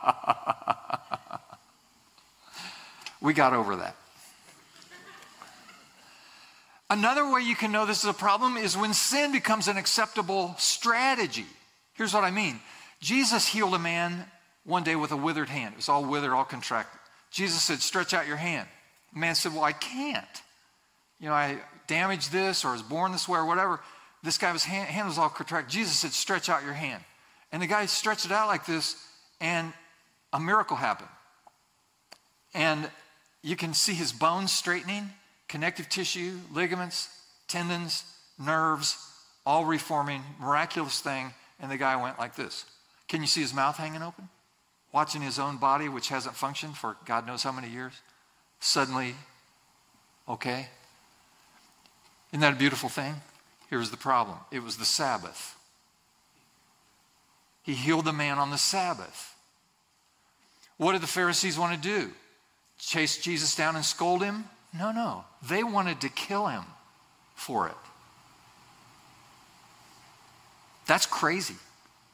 we 3.21 3.35
got 3.35 3.53
over 3.53 3.77
that. 3.77 3.97
Another 6.89 7.31
way 7.31 7.43
you 7.43 7.55
can 7.57 7.73
know 7.73 7.85
this 7.87 8.05
is 8.05 8.11
a 8.11 8.15
problem 8.15 8.57
is 8.57 8.77
when 8.77 8.95
sin 8.95 9.33
becomes 9.33 9.69
an 9.69 9.77
acceptable 9.77 10.55
strategy. 10.59 11.47
Here's 11.95 12.15
what 12.15 12.25
I 12.25 12.31
mean 12.31 12.61
Jesus 13.01 13.47
healed 13.47 13.75
a 13.75 13.79
man 13.79 14.27
one 14.65 14.85
day 14.85 14.97
with 14.97 15.13
a 15.13 15.17
withered 15.17 15.49
hand. 15.49 15.75
It 15.75 15.77
was 15.77 15.89
all 15.89 16.05
withered, 16.05 16.33
all 16.33 16.45
contracted. 16.45 16.99
Jesus 17.31 17.63
said, 17.63 17.81
Stretch 17.81 18.13
out 18.13 18.27
your 18.27 18.37
hand. 18.37 18.69
The 19.13 19.21
man 19.21 19.35
said, 19.35 19.53
Well, 19.53 19.65
I 19.65 19.73
can't. 19.73 20.27
You 21.21 21.29
know, 21.29 21.35
I 21.35 21.59
damaged 21.87 22.33
this 22.33 22.65
or 22.65 22.73
was 22.73 22.83
born 22.83 23.13
this 23.13 23.29
way 23.29 23.39
or 23.39 23.45
whatever. 23.45 23.81
this 24.23 24.39
guy 24.39 24.53
was 24.53 24.65
hand, 24.65 24.89
hand 24.89 25.09
was 25.09 25.19
all 25.19 25.29
contracted. 25.29 25.71
Jesus 25.71 25.99
said, 25.99 26.13
"Stretch 26.13 26.49
out 26.49 26.63
your 26.65 26.73
hand," 26.73 27.03
and 27.53 27.61
the 27.63 27.67
guy 27.67 27.87
stretched 27.87 28.25
it 28.25 28.33
out 28.33 28.49
like 28.49 28.65
this, 28.65 28.97
and 29.41 29.73
a 30.33 30.41
miracle 30.41 30.77
happened. 30.77 31.09
And 32.55 32.91
you 33.43 33.57
can 33.57 33.75
see 33.75 33.95
his 33.95 34.13
bones 34.13 34.53
straightening, 34.53 35.11
connective 35.49 35.89
tissue, 35.89 36.39
ligaments, 36.53 37.09
tendons, 37.49 38.05
nerves, 38.39 38.97
all 39.45 39.65
reforming, 39.65 40.23
miraculous 40.39 41.01
thing. 41.01 41.33
And 41.59 41.71
the 41.71 41.77
guy 41.77 42.03
went 42.03 42.19
like 42.19 42.37
this. 42.37 42.65
Can 43.11 43.23
you 43.23 43.27
see 43.27 43.41
his 43.41 43.53
mouth 43.53 43.77
hanging 43.77 44.03
open? 44.03 44.29
Watching 44.93 45.21
his 45.21 45.41
own 45.41 45.57
body, 45.57 45.89
which 45.89 46.11
hasn't 46.11 46.37
functioned 46.37 46.77
for 46.77 46.97
God 47.05 47.27
knows 47.27 47.43
how 47.43 47.51
many 47.51 47.69
years, 47.69 47.93
suddenly, 48.61 49.17
okay. 50.29 50.69
Isn't 52.31 52.41
that 52.41 52.53
a 52.53 52.57
beautiful 52.57 52.89
thing? 52.89 53.17
Here's 53.69 53.91
the 53.91 53.97
problem 53.97 54.39
it 54.53 54.63
was 54.63 54.77
the 54.77 54.85
Sabbath. 54.85 55.57
He 57.65 57.75
healed 57.75 58.05
the 58.05 58.13
man 58.13 58.39
on 58.39 58.51
the 58.51 58.59
Sabbath. 58.59 59.35
What 60.77 60.93
did 60.93 61.03
the 61.03 61.09
Pharisees 61.09 61.59
want 61.59 61.75
to 61.75 61.89
do? 61.89 62.13
Chase 62.79 63.19
Jesus 63.19 63.57
down 63.57 63.75
and 63.75 63.85
scold 63.85 64.23
him? 64.23 64.45
No, 64.73 64.93
no. 64.93 65.25
They 65.49 65.65
wanted 65.65 66.01
to 66.03 66.09
kill 66.09 66.47
him 66.47 66.63
for 67.35 67.67
it. 67.67 67.75
That's 70.87 71.07
crazy. 71.07 71.57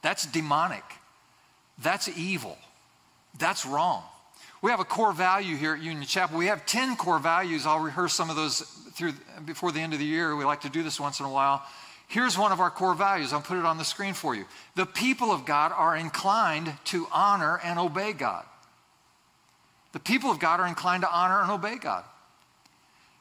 That's 0.07 0.25
demonic. 0.25 0.85
That's 1.83 2.09
evil. 2.17 2.57
That's 3.41 3.67
wrong. 3.67 4.05
We 4.63 4.71
have 4.71 4.79
a 4.79 4.85
core 4.85 5.13
value 5.13 5.57
here 5.57 5.75
at 5.75 5.83
Union 5.83 6.07
Chapel. 6.07 6.39
We 6.39 6.47
have 6.47 6.65
10 6.65 6.95
core 6.95 7.19
values. 7.19 7.67
I'll 7.67 7.81
rehearse 7.81 8.15
some 8.15 8.31
of 8.31 8.37
those 8.37 8.61
through 8.93 9.15
before 9.45 9.73
the 9.73 9.81
end 9.81 9.95
of 9.95 9.99
the 9.99 10.05
year. 10.05 10.37
We 10.37 10.45
like 10.45 10.61
to 10.61 10.69
do 10.69 10.85
this 10.85 11.01
once 11.01 11.19
in 11.19 11.27
a 11.27 11.29
while. 11.29 11.61
Here's 12.07 12.39
one 12.39 12.53
of 12.53 12.61
our 12.61 12.71
core 12.71 12.95
values. 12.95 13.33
I'll 13.33 13.41
put 13.41 13.59
it 13.59 13.65
on 13.65 13.79
the 13.79 13.85
screen 13.85 14.15
for 14.15 14.33
you. 14.33 14.45
The 14.77 14.87
people 14.87 15.33
of 15.33 15.45
God 15.45 15.73
are 15.73 15.97
inclined 15.97 16.73
to 16.85 17.09
honor 17.11 17.59
and 17.65 17.77
obey 17.77 18.13
God. 18.13 18.45
The 19.91 19.99
people 19.99 20.31
of 20.31 20.39
God 20.39 20.61
are 20.61 20.69
inclined 20.69 21.03
to 21.03 21.11
honor 21.11 21.43
and 21.43 21.51
obey 21.51 21.79
God. 21.79 22.05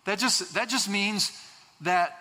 That 0.03 0.19
just, 0.19 0.53
that 0.53 0.69
just 0.69 0.87
means 0.87 1.31
that 1.81 2.15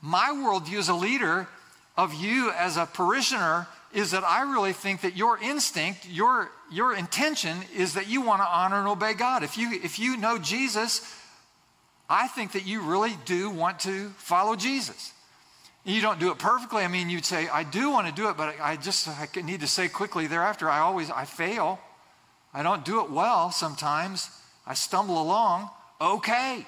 my 0.00 0.30
worldview 0.36 0.78
as 0.78 0.88
a 0.88 0.94
leader 0.94 1.48
of 1.96 2.14
you 2.14 2.52
as 2.52 2.76
a 2.76 2.86
parishioner 2.86 3.66
is 3.94 4.10
that 4.10 4.24
I 4.24 4.42
really 4.42 4.72
think 4.72 5.02
that 5.02 5.16
your 5.16 5.38
instinct, 5.38 6.08
your, 6.08 6.50
your 6.70 6.94
intention 6.94 7.56
is 7.76 7.94
that 7.94 8.08
you 8.08 8.20
want 8.20 8.42
to 8.42 8.46
honor 8.46 8.78
and 8.78 8.88
obey 8.88 9.14
God. 9.14 9.42
If 9.42 9.56
you, 9.56 9.72
if 9.72 9.98
you 9.98 10.16
know 10.16 10.36
Jesus, 10.36 11.16
I 12.10 12.26
think 12.26 12.52
that 12.52 12.66
you 12.66 12.82
really 12.82 13.16
do 13.24 13.50
want 13.50 13.80
to 13.80 14.08
follow 14.16 14.56
Jesus. 14.56 15.12
You 15.84 16.00
don't 16.00 16.18
do 16.18 16.30
it 16.30 16.38
perfectly. 16.38 16.82
I 16.82 16.88
mean, 16.88 17.08
you'd 17.08 17.24
say, 17.24 17.46
I 17.48 17.62
do 17.62 17.90
want 17.90 18.08
to 18.08 18.12
do 18.12 18.28
it, 18.30 18.36
but 18.36 18.56
I 18.60 18.76
just 18.76 19.06
I 19.08 19.28
need 19.42 19.60
to 19.60 19.66
say 19.66 19.88
quickly 19.88 20.26
thereafter, 20.26 20.68
I 20.68 20.80
always, 20.80 21.10
I 21.10 21.24
fail. 21.24 21.78
I 22.52 22.62
don't 22.62 22.84
do 22.84 23.00
it 23.04 23.10
well 23.10 23.50
sometimes. 23.50 24.30
I 24.66 24.74
stumble 24.74 25.20
along. 25.20 25.70
Okay. 26.00 26.66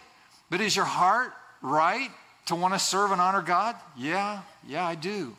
But 0.50 0.60
is 0.60 0.76
your 0.76 0.84
heart 0.84 1.32
right 1.62 2.10
to 2.46 2.54
want 2.54 2.74
to 2.74 2.78
serve 2.78 3.10
and 3.10 3.20
honor 3.20 3.42
God? 3.42 3.74
Yeah, 3.96 4.42
yeah, 4.66 4.86
I 4.86 4.94
do. 4.94 5.36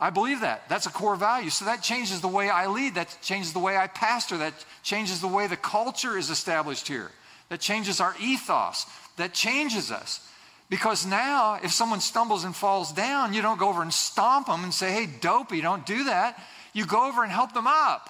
I 0.00 0.08
believe 0.08 0.40
that. 0.40 0.66
That's 0.70 0.86
a 0.86 0.90
core 0.90 1.14
value. 1.14 1.50
So 1.50 1.66
that 1.66 1.82
changes 1.82 2.22
the 2.22 2.28
way 2.28 2.48
I 2.48 2.66
lead. 2.66 2.94
That 2.94 3.14
changes 3.20 3.52
the 3.52 3.58
way 3.58 3.76
I 3.76 3.86
pastor. 3.86 4.38
That 4.38 4.54
changes 4.82 5.20
the 5.20 5.28
way 5.28 5.46
the 5.46 5.58
culture 5.58 6.16
is 6.16 6.30
established 6.30 6.88
here. 6.88 7.10
That 7.50 7.60
changes 7.60 8.00
our 8.00 8.14
ethos. 8.18 8.86
That 9.18 9.34
changes 9.34 9.90
us. 9.90 10.26
Because 10.70 11.04
now, 11.04 11.58
if 11.62 11.72
someone 11.72 12.00
stumbles 12.00 12.44
and 12.44 12.56
falls 12.56 12.92
down, 12.92 13.34
you 13.34 13.42
don't 13.42 13.58
go 13.58 13.68
over 13.68 13.82
and 13.82 13.92
stomp 13.92 14.46
them 14.46 14.64
and 14.64 14.72
say, 14.72 14.90
hey, 14.90 15.06
dopey, 15.20 15.60
don't 15.60 15.84
do 15.84 16.04
that. 16.04 16.40
You 16.72 16.86
go 16.86 17.06
over 17.06 17.22
and 17.22 17.30
help 17.30 17.52
them 17.52 17.66
up. 17.66 18.08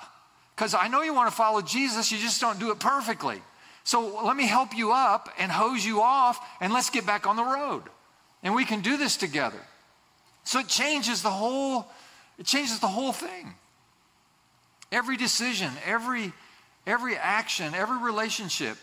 Because 0.54 0.74
I 0.74 0.88
know 0.88 1.02
you 1.02 1.14
want 1.14 1.30
to 1.30 1.34
follow 1.34 1.62
Jesus, 1.62 2.12
you 2.12 2.18
just 2.18 2.40
don't 2.40 2.60
do 2.60 2.70
it 2.70 2.78
perfectly. 2.78 3.40
So 3.82 4.22
let 4.24 4.36
me 4.36 4.46
help 4.46 4.76
you 4.76 4.92
up 4.92 5.30
and 5.38 5.50
hose 5.50 5.84
you 5.84 6.02
off, 6.02 6.38
and 6.60 6.70
let's 6.70 6.90
get 6.90 7.06
back 7.06 7.26
on 7.26 7.36
the 7.36 7.44
road. 7.44 7.84
And 8.42 8.54
we 8.54 8.66
can 8.66 8.82
do 8.82 8.98
this 8.98 9.16
together. 9.16 9.60
So 10.44 10.60
it 10.60 10.68
changes 10.68 11.22
the 11.22 11.30
whole, 11.30 11.86
it 12.38 12.46
changes 12.46 12.80
the 12.80 12.88
whole 12.88 13.12
thing. 13.12 13.54
Every 14.92 15.16
decision, 15.16 15.70
every, 15.84 16.32
every 16.86 17.16
action, 17.16 17.74
every 17.74 17.98
relationship 17.98 18.76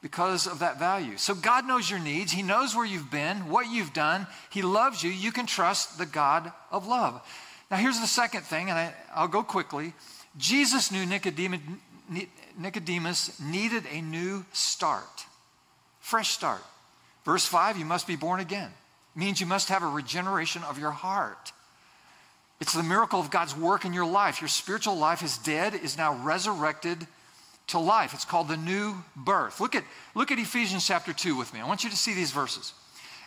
because 0.00 0.46
of 0.46 0.58
that 0.60 0.78
value. 0.78 1.16
So 1.16 1.34
God 1.34 1.66
knows 1.66 1.88
your 1.88 1.98
needs. 1.98 2.32
He 2.32 2.42
knows 2.42 2.74
where 2.76 2.84
you've 2.84 3.10
been, 3.10 3.48
what 3.48 3.70
you've 3.70 3.92
done. 3.92 4.26
He 4.50 4.62
loves 4.62 5.02
you. 5.02 5.10
You 5.10 5.32
can 5.32 5.46
trust 5.46 5.98
the 5.98 6.06
God 6.06 6.52
of 6.70 6.86
love. 6.86 7.20
Now, 7.70 7.78
here's 7.78 8.00
the 8.00 8.06
second 8.06 8.42
thing, 8.42 8.70
and 8.70 8.92
I, 9.14 9.22
will 9.22 9.28
go 9.28 9.42
quickly. 9.42 9.94
Jesus 10.36 10.92
knew 10.92 11.06
Nicodemus, 11.06 11.60
Nicodemus 12.58 13.40
needed 13.40 13.84
a 13.90 14.00
new 14.00 14.44
start, 14.52 15.24
fresh 16.00 16.30
start. 16.30 16.62
Verse 17.24 17.46
5 17.46 17.78
you 17.78 17.84
must 17.84 18.06
be 18.06 18.16
born 18.16 18.40
again 18.40 18.70
means 19.14 19.40
you 19.40 19.46
must 19.46 19.68
have 19.68 19.82
a 19.82 19.88
regeneration 19.88 20.62
of 20.64 20.78
your 20.78 20.90
heart. 20.90 21.52
It's 22.60 22.72
the 22.72 22.82
miracle 22.82 23.20
of 23.20 23.30
God's 23.30 23.56
work 23.56 23.84
in 23.84 23.92
your 23.92 24.06
life. 24.06 24.40
Your 24.40 24.48
spiritual 24.48 24.96
life 24.96 25.22
is 25.22 25.38
dead, 25.38 25.74
is 25.74 25.98
now 25.98 26.14
resurrected 26.14 27.06
to 27.68 27.78
life. 27.78 28.14
It's 28.14 28.24
called 28.24 28.48
the 28.48 28.56
new 28.56 28.94
birth. 29.16 29.60
Look 29.60 29.74
at, 29.74 29.84
look 30.14 30.30
at 30.30 30.38
Ephesians 30.38 30.86
chapter 30.86 31.12
2 31.12 31.36
with 31.36 31.52
me. 31.52 31.60
I 31.60 31.66
want 31.66 31.84
you 31.84 31.90
to 31.90 31.96
see 31.96 32.14
these 32.14 32.30
verses. 32.30 32.72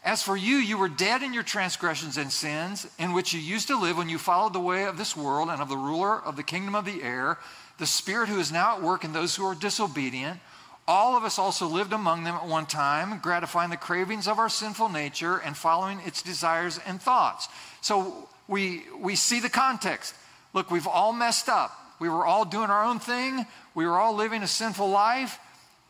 As 0.04 0.24
for 0.24 0.38
you, 0.38 0.56
you 0.56 0.78
were 0.78 0.90
dead 0.90 1.24
in 1.24 1.34
your 1.34 1.44
transgressions 1.44 2.18
and 2.18 2.32
sins, 2.32 2.88
in 2.98 3.14
which 3.14 3.34
you 3.34 3.40
used 3.40 3.68
to 3.68 3.80
live 3.80 3.98
when 3.98 4.10
you 4.10 4.18
followed 4.18 4.54
the 4.54 4.60
way 4.60 4.86
of 4.86 4.98
this 4.98 5.18
world 5.18 5.50
and 5.50 5.62
of 5.62 5.70
the 5.70 5.78
ruler 5.78 6.24
of 6.24 6.36
the 6.36 6.44
kingdom 6.44 6.76
of 6.76 6.86
the 6.86 7.04
air, 7.04 7.38
the 7.78 7.86
spirit 7.86 8.30
who 8.30 8.40
is 8.40 8.52
now 8.52 8.78
at 8.78 8.82
work 8.82 9.04
in 9.04 9.12
those 9.12 9.36
who 9.36 9.46
are 9.46 9.56
disobedient. 9.56 10.40
All 10.88 11.18
of 11.18 11.26
us 11.26 11.38
also 11.38 11.68
lived 11.68 11.92
among 11.92 12.24
them 12.24 12.36
at 12.36 12.48
one 12.48 12.66
time, 12.66 13.20
gratifying 13.20 13.70
the 13.70 13.78
cravings 13.78 14.28
of 14.28 14.40
our 14.40 14.48
sinful 14.48 14.90
nature 14.90 15.38
and 15.38 15.56
following 15.56 16.00
its 16.06 16.22
desires 16.22 16.80
and 16.86 17.02
thoughts. 17.02 17.50
So 17.82 18.30
we, 18.48 18.84
we 18.98 19.16
see 19.16 19.42
the 19.42 19.50
context. 19.50 20.16
Look, 20.54 20.72
we've 20.72 20.88
all 20.88 21.12
messed 21.12 21.50
up. 21.50 21.78
We 22.00 22.08
were 22.08 22.26
all 22.26 22.46
doing 22.46 22.70
our 22.70 22.86
own 22.86 23.00
thing. 23.00 23.46
We 23.76 23.86
were 23.86 23.98
all 23.98 24.16
living 24.16 24.44
a 24.44 24.48
sinful 24.48 24.90
life. 24.90 25.40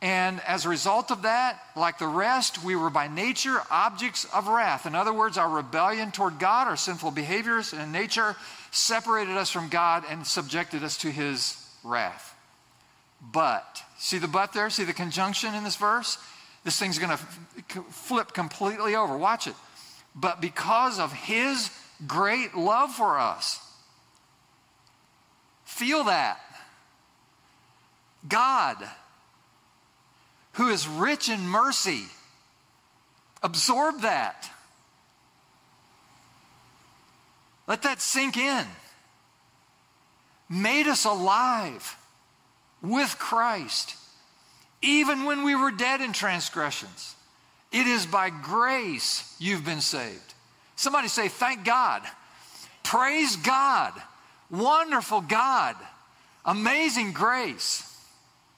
And 0.01 0.41
as 0.41 0.65
a 0.65 0.69
result 0.69 1.11
of 1.11 1.23
that, 1.23 1.59
like 1.75 1.97
the 1.97 2.07
rest, 2.07 2.63
we 2.63 2.75
were 2.75 2.89
by 2.89 3.07
nature 3.07 3.57
objects 3.71 4.25
of 4.33 4.47
wrath. 4.47 4.85
In 4.85 4.95
other 4.95 5.13
words, 5.13 5.37
our 5.37 5.49
rebellion 5.49 6.11
toward 6.11 6.39
God, 6.39 6.67
our 6.67 6.77
sinful 6.77 7.11
behaviors 7.11 7.73
and 7.73 7.91
nature 7.91 8.35
separated 8.71 9.37
us 9.37 9.49
from 9.49 9.69
God 9.69 10.03
and 10.09 10.25
subjected 10.25 10.83
us 10.83 10.97
to 10.97 11.11
his 11.11 11.63
wrath. 11.83 12.26
But, 13.21 13.83
see 13.97 14.19
the 14.19 14.27
but 14.27 14.53
there? 14.53 14.69
See 14.69 14.83
the 14.83 14.93
conjunction 14.93 15.53
in 15.55 15.63
this 15.63 15.75
verse? 15.75 16.17
This 16.63 16.79
thing's 16.79 16.99
going 16.99 17.17
to 17.17 17.81
flip 17.83 18.33
completely 18.33 18.95
over. 18.95 19.17
Watch 19.17 19.47
it. 19.47 19.55
But 20.15 20.41
because 20.41 20.99
of 20.99 21.13
his 21.13 21.69
great 22.05 22.55
love 22.55 22.91
for 22.91 23.17
us, 23.19 23.59
feel 25.65 26.05
that. 26.05 26.39
God, 28.27 28.77
who 30.53 30.69
is 30.69 30.87
rich 30.87 31.29
in 31.29 31.47
mercy, 31.47 32.05
absorb 33.43 34.01
that. 34.01 34.49
Let 37.67 37.83
that 37.83 38.01
sink 38.01 38.37
in. 38.37 38.65
Made 40.49 40.87
us 40.87 41.05
alive 41.05 41.97
with 42.81 43.17
Christ, 43.19 43.95
even 44.81 45.25
when 45.25 45.43
we 45.43 45.55
were 45.55 45.71
dead 45.71 46.01
in 46.01 46.13
transgressions. 46.13 47.15
It 47.71 47.87
is 47.87 48.05
by 48.05 48.29
grace 48.29 49.35
you've 49.39 49.65
been 49.65 49.81
saved. 49.81 50.33
Somebody 50.75 51.07
say, 51.07 51.27
Thank 51.27 51.65
God. 51.65 52.03
Praise 52.83 53.35
God. 53.35 53.93
Wonderful 54.49 55.21
God. 55.21 55.75
Amazing 56.45 57.11
grace. 57.11 57.83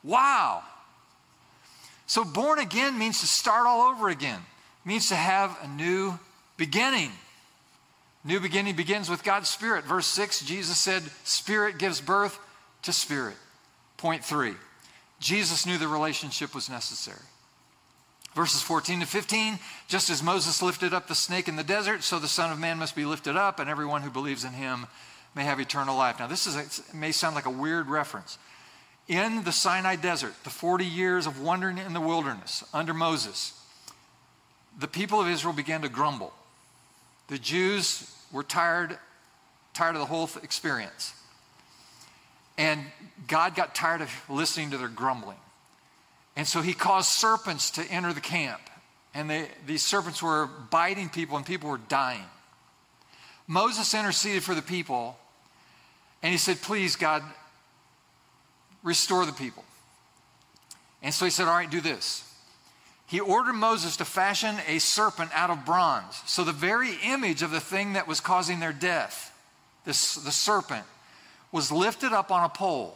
Wow. 0.04 0.64
So, 2.06 2.24
born 2.24 2.60
again 2.60 2.98
means 2.98 3.22
to 3.22 3.28
start 3.28 3.66
all 3.66 3.90
over 3.90 4.10
again, 4.10 4.40
it 4.40 4.88
means 4.88 5.10
to 5.10 5.16
have 5.16 5.58
a 5.64 5.68
new 5.68 6.18
beginning. 6.58 7.12
New 8.24 8.40
beginning 8.40 8.76
begins 8.76 9.10
with 9.10 9.24
God's 9.24 9.50
Spirit. 9.50 9.86
Verse 9.86 10.06
6, 10.06 10.42
Jesus 10.42 10.78
said, 10.78 11.04
Spirit 11.24 11.78
gives 11.78 12.02
birth 12.02 12.38
to 12.82 12.92
Spirit. 12.92 13.38
Point 14.00 14.24
three 14.24 14.56
Jesus 15.20 15.66
knew 15.66 15.78
the 15.78 15.88
relationship 15.88 16.56
was 16.56 16.70
necessary. 16.70 17.20
Verses 18.34 18.62
14 18.62 19.02
to 19.02 19.06
15, 19.06 19.60
just 19.88 20.10
as 20.10 20.24
Moses 20.24 20.62
lifted 20.62 20.94
up 20.94 21.08
the 21.08 21.16
snake 21.16 21.50
in 21.50 21.58
the 21.58 21.64
desert, 21.64 22.04
so 22.04 22.18
the 22.18 22.28
Son 22.28 22.52
of 22.52 22.60
Man 22.60 22.78
must 22.78 22.96
be 22.96 23.04
lifted 23.04 23.36
up, 23.36 23.60
and 23.60 23.70
everyone 23.70 24.04
who 24.04 24.10
believes 24.10 24.46
in 24.46 24.54
him 24.54 24.88
may 25.36 25.44
have 25.44 25.60
eternal 25.60 25.98
life. 25.98 26.20
Now, 26.20 26.28
this 26.28 26.48
is 26.48 26.56
a, 26.56 26.96
may 26.96 27.12
sound 27.12 27.36
like 27.36 27.48
a 27.48 27.50
weird 27.50 27.88
reference. 27.88 28.38
In 29.10 29.44
the 29.44 29.52
Sinai 29.52 29.98
desert, 29.98 30.36
the 30.44 30.50
40 30.50 30.86
years 30.86 31.28
of 31.28 31.42
wandering 31.42 31.80
in 31.80 31.94
the 31.94 32.00
wilderness 32.00 32.64
under 32.74 32.94
Moses, 32.94 33.60
the 34.80 34.88
people 34.88 35.20
of 35.20 35.28
Israel 35.28 35.54
began 35.54 35.82
to 35.82 35.90
grumble. 35.90 36.32
The 37.28 37.40
Jews 37.40 38.16
were 38.32 38.44
tired, 38.44 38.98
tired 39.74 39.96
of 39.96 40.00
the 40.00 40.06
whole 40.06 40.30
experience. 40.42 41.14
And 42.60 42.82
God 43.30 43.56
got 43.56 43.74
tired 43.74 44.02
of 44.02 44.12
listening 44.30 44.72
to 44.72 44.78
their 44.78 44.90
grumbling. 44.90 45.38
And 46.36 46.46
so 46.46 46.62
he 46.62 46.74
caused 46.74 47.08
serpents 47.10 47.72
to 47.72 47.84
enter 47.86 48.12
the 48.12 48.20
camp. 48.20 48.60
And 49.14 49.30
they, 49.30 49.48
these 49.66 49.82
serpents 49.82 50.22
were 50.22 50.48
biting 50.70 51.08
people, 51.08 51.38
and 51.38 51.46
people 51.46 51.70
were 51.70 51.78
dying. 51.78 52.26
Moses 53.48 53.94
interceded 53.94 54.44
for 54.44 54.54
the 54.54 54.62
people, 54.62 55.18
and 56.22 56.34
he 56.34 56.38
said, 56.38 56.62
Please, 56.62 56.98
God, 56.98 57.24
restore 58.84 59.26
the 59.26 59.32
people. 59.32 59.64
And 61.02 61.14
so 61.14 61.24
he 61.24 61.32
said, 61.32 61.48
All 61.48 61.56
right, 61.56 61.72
do 61.72 61.80
this. 61.80 62.26
He 63.08 63.22
ordered 63.22 63.54
Moses 63.54 63.96
to 63.98 64.06
fashion 64.06 64.58
a 64.68 64.80
serpent 64.80 65.32
out 65.34 65.50
of 65.50 65.66
bronze. 65.66 66.22
So 66.26 66.44
the 66.44 66.52
very 66.52 66.92
image 67.06 67.42
of 67.42 67.52
the 67.52 67.62
thing 67.62 67.94
that 67.94 68.06
was 68.06 68.20
causing 68.20 68.60
their 68.60 68.74
death, 68.74 69.34
this, 69.86 70.16
the 70.16 70.32
serpent, 70.32 70.86
was 71.52 71.72
lifted 71.72 72.14
up 72.14 72.32
on 72.32 72.44
a 72.44 72.50
pole. 72.50 72.96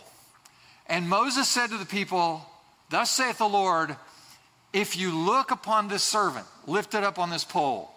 And 0.87 1.09
Moses 1.09 1.47
said 1.47 1.67
to 1.69 1.77
the 1.77 1.85
people, 1.85 2.45
Thus 2.89 3.09
saith 3.09 3.37
the 3.37 3.47
Lord, 3.47 3.95
if 4.71 4.97
you 4.97 5.15
look 5.15 5.51
upon 5.51 5.87
this 5.87 6.03
servant 6.03 6.45
lifted 6.67 7.03
up 7.03 7.19
on 7.19 7.29
this 7.29 7.43
pole, 7.43 7.89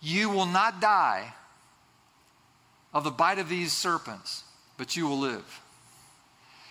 you 0.00 0.30
will 0.30 0.46
not 0.46 0.80
die 0.80 1.32
of 2.94 3.04
the 3.04 3.10
bite 3.10 3.38
of 3.38 3.48
these 3.48 3.72
serpents, 3.72 4.44
but 4.76 4.96
you 4.96 5.06
will 5.06 5.18
live. 5.18 5.60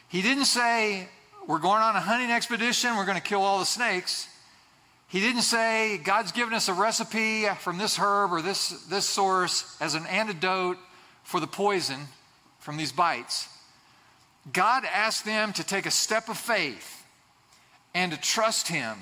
He 0.07 0.21
didn't 0.21 0.45
say, 0.45 1.09
We're 1.45 1.59
going 1.59 1.81
on 1.81 1.95
a 1.95 1.99
hunting 1.99 2.31
expedition, 2.31 2.95
we're 2.95 3.05
going 3.05 3.17
to 3.17 3.23
kill 3.23 3.41
all 3.41 3.59
the 3.59 3.65
snakes. 3.65 4.27
He 5.09 5.21
didn't 5.21 5.43
say, 5.43 5.99
God's 5.99 6.33
given 6.33 6.53
us 6.53 6.67
a 6.67 6.73
recipe 6.73 7.45
from 7.59 7.77
this 7.77 7.97
herb 7.97 8.33
or 8.33 8.41
this, 8.41 8.69
this 8.87 9.05
source 9.05 9.77
as 9.79 9.95
an 9.95 10.05
antidote 10.07 10.77
for 11.27 11.41
the 11.41 11.47
poison 11.47 11.99
from 12.57 12.77
these 12.77 12.93
bites. 12.93 13.49
God 14.53 14.85
asked 14.85 15.25
them 15.25 15.51
to 15.53 15.63
take 15.63 15.85
a 15.85 15.91
step 15.91 16.29
of 16.29 16.37
faith 16.37 17.05
and 17.93 18.13
to 18.13 18.17
trust 18.17 18.69
Him 18.69 18.97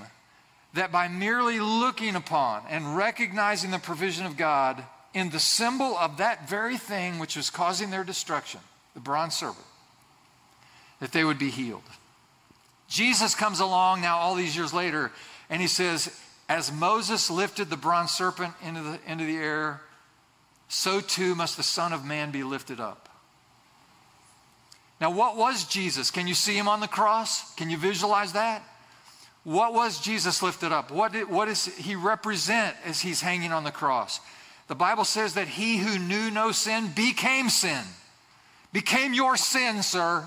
that 0.74 0.92
by 0.92 1.08
merely 1.08 1.60
looking 1.60 2.16
upon 2.16 2.64
and 2.68 2.98
recognizing 2.98 3.70
the 3.70 3.78
provision 3.78 4.26
of 4.26 4.38
God 4.38 4.84
in 5.14 5.30
the 5.30 5.40
symbol 5.40 5.96
of 5.96 6.18
that 6.18 6.50
very 6.50 6.78
thing 6.78 7.20
which 7.20 7.38
was 7.38 7.52
causing 7.52 7.92
their 7.92 8.04
destruction, 8.04 8.60
the 8.96 9.00
bronze 9.00 9.36
serpent, 9.36 9.68
that 11.00 11.12
they 11.12 11.24
would 11.24 11.38
be 11.38 11.52
healed. 11.52 11.84
Jesus 12.88 13.36
comes 13.36 13.60
along 13.60 14.02
now, 14.02 14.18
all 14.18 14.34
these 14.34 14.58
years 14.58 14.74
later, 14.74 15.12
and 15.48 15.62
he 15.62 15.68
says, 15.68 16.20
As 16.50 16.72
Moses 16.72 17.30
lifted 17.30 17.70
the 17.70 17.78
bronze 17.78 18.10
serpent 18.10 18.56
into 18.64 18.82
the, 18.82 19.00
into 19.06 19.26
the 19.26 19.38
air, 19.38 19.82
so 20.76 21.00
too 21.00 21.36
must 21.36 21.56
the 21.56 21.64
Son 21.64 21.94
of 21.94 22.04
Man 22.04 22.32
be 22.32 22.44
lifted 22.44 22.82
up. 22.82 23.08
Now, 25.00 25.10
what 25.10 25.38
was 25.38 25.66
Jesus? 25.66 26.12
Can 26.12 26.28
you 26.28 26.34
see 26.34 26.56
him 26.58 26.68
on 26.68 26.82
the 26.82 26.88
cross? 26.88 27.54
Can 27.56 27.70
you 27.70 27.78
visualize 27.78 28.34
that? 28.34 28.62
What 29.46 29.74
was 29.74 30.00
Jesus 30.00 30.44
lifted 30.44 30.72
up? 30.72 30.92
What, 30.92 31.14
did, 31.14 31.30
what 31.30 31.46
does 31.46 31.66
he 31.66 31.96
represent 31.96 32.76
as 32.84 33.00
he's 33.00 33.22
hanging 33.22 33.54
on 33.54 33.64
the 33.64 33.72
cross? 33.72 34.20
The 34.68 34.76
Bible 34.76 35.06
says 35.06 35.36
that 35.36 35.48
he 35.48 35.78
who 35.78 35.98
knew 35.98 36.30
no 36.30 36.52
sin 36.52 36.92
became 36.96 37.50
sin. 37.50 37.84
Became 38.74 39.14
your 39.14 39.38
sin, 39.38 39.82
sir. 39.82 40.26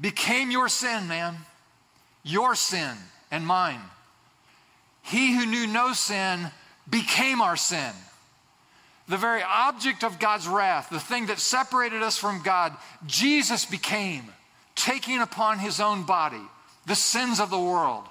Became 0.00 0.50
your 0.50 0.68
sin, 0.68 1.06
man. 1.06 1.36
Your 2.22 2.54
sin 2.54 2.96
and 3.30 3.46
mine. 3.46 3.80
He 5.02 5.34
who 5.34 5.44
knew 5.44 5.66
no 5.66 5.92
sin 5.92 6.50
became 6.88 7.40
our 7.40 7.56
sin 7.56 7.92
the 9.10 9.16
very 9.16 9.42
object 9.42 10.04
of 10.04 10.20
God's 10.20 10.46
wrath, 10.46 10.88
the 10.88 11.00
thing 11.00 11.26
that 11.26 11.40
separated 11.40 12.00
us 12.00 12.16
from 12.16 12.42
God, 12.44 12.76
Jesus 13.06 13.64
became, 13.64 14.22
taking 14.76 15.20
upon 15.20 15.58
his 15.58 15.80
own 15.80 16.04
body 16.04 16.40
the 16.86 16.94
sins 16.94 17.40
of 17.40 17.50
the 17.50 17.58
world. 17.58 18.04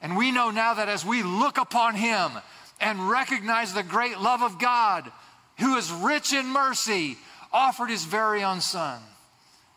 And 0.00 0.16
we 0.16 0.32
know 0.32 0.50
now 0.50 0.72
that 0.72 0.88
as 0.88 1.04
we 1.04 1.22
look 1.22 1.58
upon 1.58 1.96
him 1.96 2.32
and 2.80 3.10
recognize 3.10 3.74
the 3.74 3.82
great 3.82 4.18
love 4.18 4.42
of 4.42 4.58
God, 4.58 5.12
who 5.58 5.76
is 5.76 5.92
rich 5.92 6.32
in 6.32 6.46
mercy, 6.46 7.18
offered 7.52 7.90
his 7.90 8.04
very 8.04 8.42
own 8.42 8.62
Son. 8.62 9.02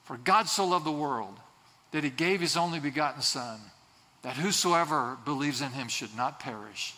For 0.06 0.16
God 0.16 0.48
so 0.48 0.66
loved 0.66 0.86
the 0.86 0.92
world 0.92 1.38
that 1.92 2.06
he 2.06 2.10
gave 2.10 2.40
his 2.40 2.56
only 2.56 2.80
begotten 2.80 3.22
Son, 3.22 3.60
that 4.22 4.38
whosoever 4.38 5.18
believes 5.26 5.60
in 5.60 5.72
him 5.72 5.90
should 5.90 6.16
not 6.16 6.40
perish, 6.40 6.96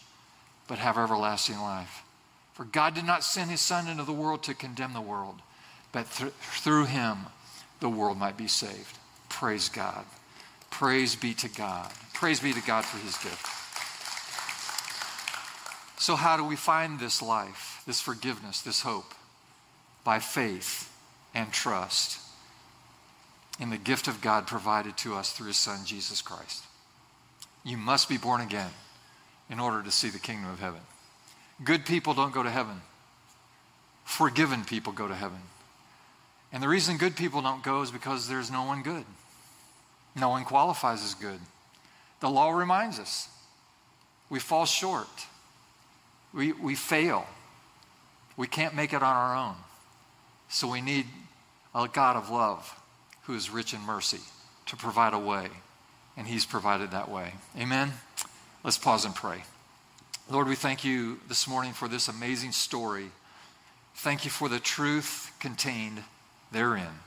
but 0.67 0.77
have 0.77 0.99
everlasting 0.99 1.57
life. 1.57 2.03
For 2.57 2.63
God 2.63 2.95
did 2.95 3.05
not 3.05 3.23
send 3.23 3.51
his 3.51 3.61
Son 3.61 3.87
into 3.87 4.01
the 4.01 4.11
world 4.11 4.41
to 4.43 4.55
condemn 4.55 4.93
the 4.93 4.99
world, 4.99 5.43
but 5.91 6.09
th- 6.09 6.33
through 6.41 6.85
him 6.85 7.27
the 7.81 7.87
world 7.87 8.17
might 8.17 8.35
be 8.35 8.47
saved. 8.47 8.97
Praise 9.29 9.69
God. 9.69 10.05
Praise 10.71 11.15
be 11.15 11.35
to 11.35 11.49
God. 11.49 11.91
Praise 12.15 12.39
be 12.39 12.53
to 12.53 12.61
God 12.61 12.83
for 12.83 12.97
his 12.97 13.15
gift. 13.19 13.45
So, 16.01 16.15
how 16.15 16.35
do 16.35 16.43
we 16.43 16.55
find 16.55 16.99
this 16.99 17.21
life, 17.21 17.83
this 17.85 18.01
forgiveness, 18.01 18.61
this 18.61 18.81
hope? 18.81 19.13
By 20.03 20.17
faith 20.17 20.91
and 21.35 21.53
trust 21.53 22.19
in 23.59 23.69
the 23.69 23.77
gift 23.77 24.07
of 24.07 24.19
God 24.19 24.47
provided 24.47 24.97
to 24.97 25.13
us 25.13 25.31
through 25.31 25.47
his 25.49 25.57
Son, 25.57 25.85
Jesus 25.85 26.23
Christ. 26.23 26.63
You 27.63 27.77
must 27.77 28.09
be 28.09 28.17
born 28.17 28.41
again 28.41 28.71
in 29.47 29.59
order 29.59 29.83
to 29.83 29.91
see 29.91 30.09
the 30.09 30.17
kingdom 30.17 30.49
of 30.49 30.59
heaven. 30.59 30.81
Good 31.63 31.85
people 31.85 32.13
don't 32.13 32.33
go 32.33 32.43
to 32.43 32.49
heaven. 32.49 32.81
Forgiven 34.05 34.63
people 34.63 34.93
go 34.93 35.07
to 35.07 35.15
heaven. 35.15 35.39
And 36.51 36.63
the 36.63 36.67
reason 36.67 36.97
good 36.97 37.15
people 37.15 37.41
don't 37.41 37.63
go 37.63 37.81
is 37.81 37.91
because 37.91 38.27
there's 38.27 38.51
no 38.51 38.63
one 38.63 38.83
good. 38.83 39.05
No 40.15 40.29
one 40.29 40.45
qualifies 40.45 41.03
as 41.03 41.13
good. 41.13 41.39
The 42.19 42.29
law 42.29 42.51
reminds 42.51 42.99
us 42.99 43.29
we 44.29 44.39
fall 44.39 44.65
short, 44.65 45.07
we, 46.33 46.51
we 46.51 46.75
fail, 46.75 47.25
we 48.35 48.47
can't 48.47 48.75
make 48.75 48.93
it 48.93 49.03
on 49.03 49.15
our 49.15 49.35
own. 49.35 49.55
So 50.49 50.69
we 50.69 50.81
need 50.81 51.05
a 51.75 51.87
God 51.87 52.15
of 52.15 52.29
love 52.29 52.73
who 53.23 53.35
is 53.35 53.49
rich 53.49 53.73
in 53.73 53.81
mercy 53.81 54.19
to 54.67 54.75
provide 54.75 55.13
a 55.13 55.19
way. 55.19 55.49
And 56.15 56.27
He's 56.27 56.45
provided 56.45 56.91
that 56.91 57.09
way. 57.09 57.33
Amen? 57.57 57.93
Let's 58.63 58.77
pause 58.77 59.05
and 59.05 59.13
pray. 59.13 59.43
Lord, 60.29 60.49
we 60.49 60.55
thank 60.55 60.83
you 60.83 61.21
this 61.29 61.47
morning 61.47 61.71
for 61.71 61.87
this 61.87 62.09
amazing 62.09 62.51
story. 62.51 63.11
Thank 63.95 64.25
you 64.25 64.31
for 64.31 64.49
the 64.49 64.59
truth 64.59 65.31
contained 65.39 66.03
therein. 66.51 66.99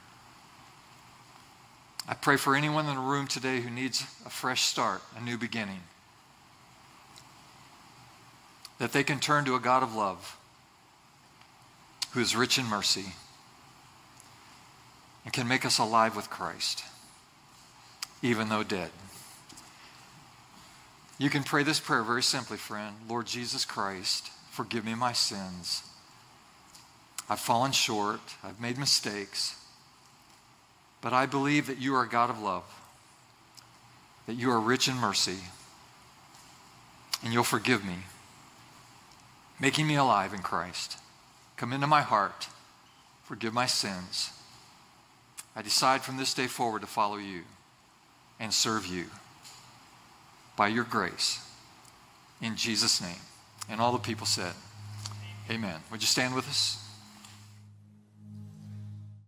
I 2.09 2.15
pray 2.15 2.39
for 2.39 2.57
anyone 2.57 2.87
in 2.87 2.95
the 2.95 3.01
room 3.01 3.27
today 3.27 3.61
who 3.61 3.69
needs 3.69 4.03
a 4.25 4.31
fresh 4.31 4.63
start, 4.63 5.03
a 5.15 5.21
new 5.21 5.37
beginning, 5.37 5.83
that 8.79 8.93
they 8.93 9.05
can 9.05 9.21
turn 9.21 9.45
to 9.45 9.55
a 9.55 9.61
God 9.61 9.83
of 9.83 9.95
love 9.95 10.39
who 12.13 12.21
is 12.21 12.35
rich 12.35 12.59
in 12.59 12.65
mercy 12.65 13.13
and 15.25 15.33
can 15.35 15.47
make 15.47 15.67
us 15.67 15.79
alive 15.79 16.17
with 16.17 16.31
Christ, 16.31 16.85
even 18.23 18.49
though 18.49 18.63
dead. 18.63 18.91
You 21.21 21.29
can 21.29 21.43
pray 21.43 21.65
this 21.65 21.79
prayer 21.79 22.03
very 22.03 22.23
simply, 22.23 22.57
friend. 22.57 22.97
Lord 23.07 23.27
Jesus 23.27 23.67
Christ, 23.67 24.31
forgive 24.51 24.87
me 24.87 24.95
my 24.95 25.13
sins. 25.13 25.83
I've 27.29 27.39
fallen 27.39 27.73
short, 27.73 28.23
I've 28.43 28.59
made 28.59 28.79
mistakes, 28.79 29.55
but 31.03 31.13
I 31.13 31.27
believe 31.27 31.67
that 31.67 31.77
you 31.77 31.95
are 31.95 32.05
a 32.05 32.09
God 32.09 32.31
of 32.31 32.41
love, 32.41 32.65
that 34.27 34.37
you 34.37 34.51
are 34.51 34.59
rich 34.59 34.89
in 34.89 34.97
mercy, 34.97 35.41
and 37.23 37.35
you'll 37.35 37.45
forgive 37.45 37.85
me, 37.85 37.99
making 39.61 39.87
me 39.87 39.97
alive 39.97 40.33
in 40.33 40.41
Christ. 40.41 40.97
Come 41.59 41.75
into 41.75 41.87
my 41.87 42.01
heart, 42.01 42.49
forgive 43.25 43.53
my 43.53 43.67
sins. 43.67 44.31
I 45.55 45.61
decide 45.61 46.01
from 46.01 46.17
this 46.17 46.33
day 46.33 46.47
forward 46.47 46.81
to 46.81 46.87
follow 46.89 47.19
you 47.19 47.43
and 48.41 48.55
serve 48.55 48.87
you 48.87 49.11
by 50.61 50.69
your 50.69 50.85
grace. 50.85 51.43
In 52.43 52.55
Jesus' 52.55 53.01
name. 53.01 53.23
And 53.71 53.81
all 53.81 53.93
the 53.93 53.99
people 53.99 54.27
said, 54.27 54.53
Amen. 55.51 55.81
Would 55.91 56.03
you 56.03 56.07
stand 56.07 56.35
with 56.35 56.47
us? 56.51 56.80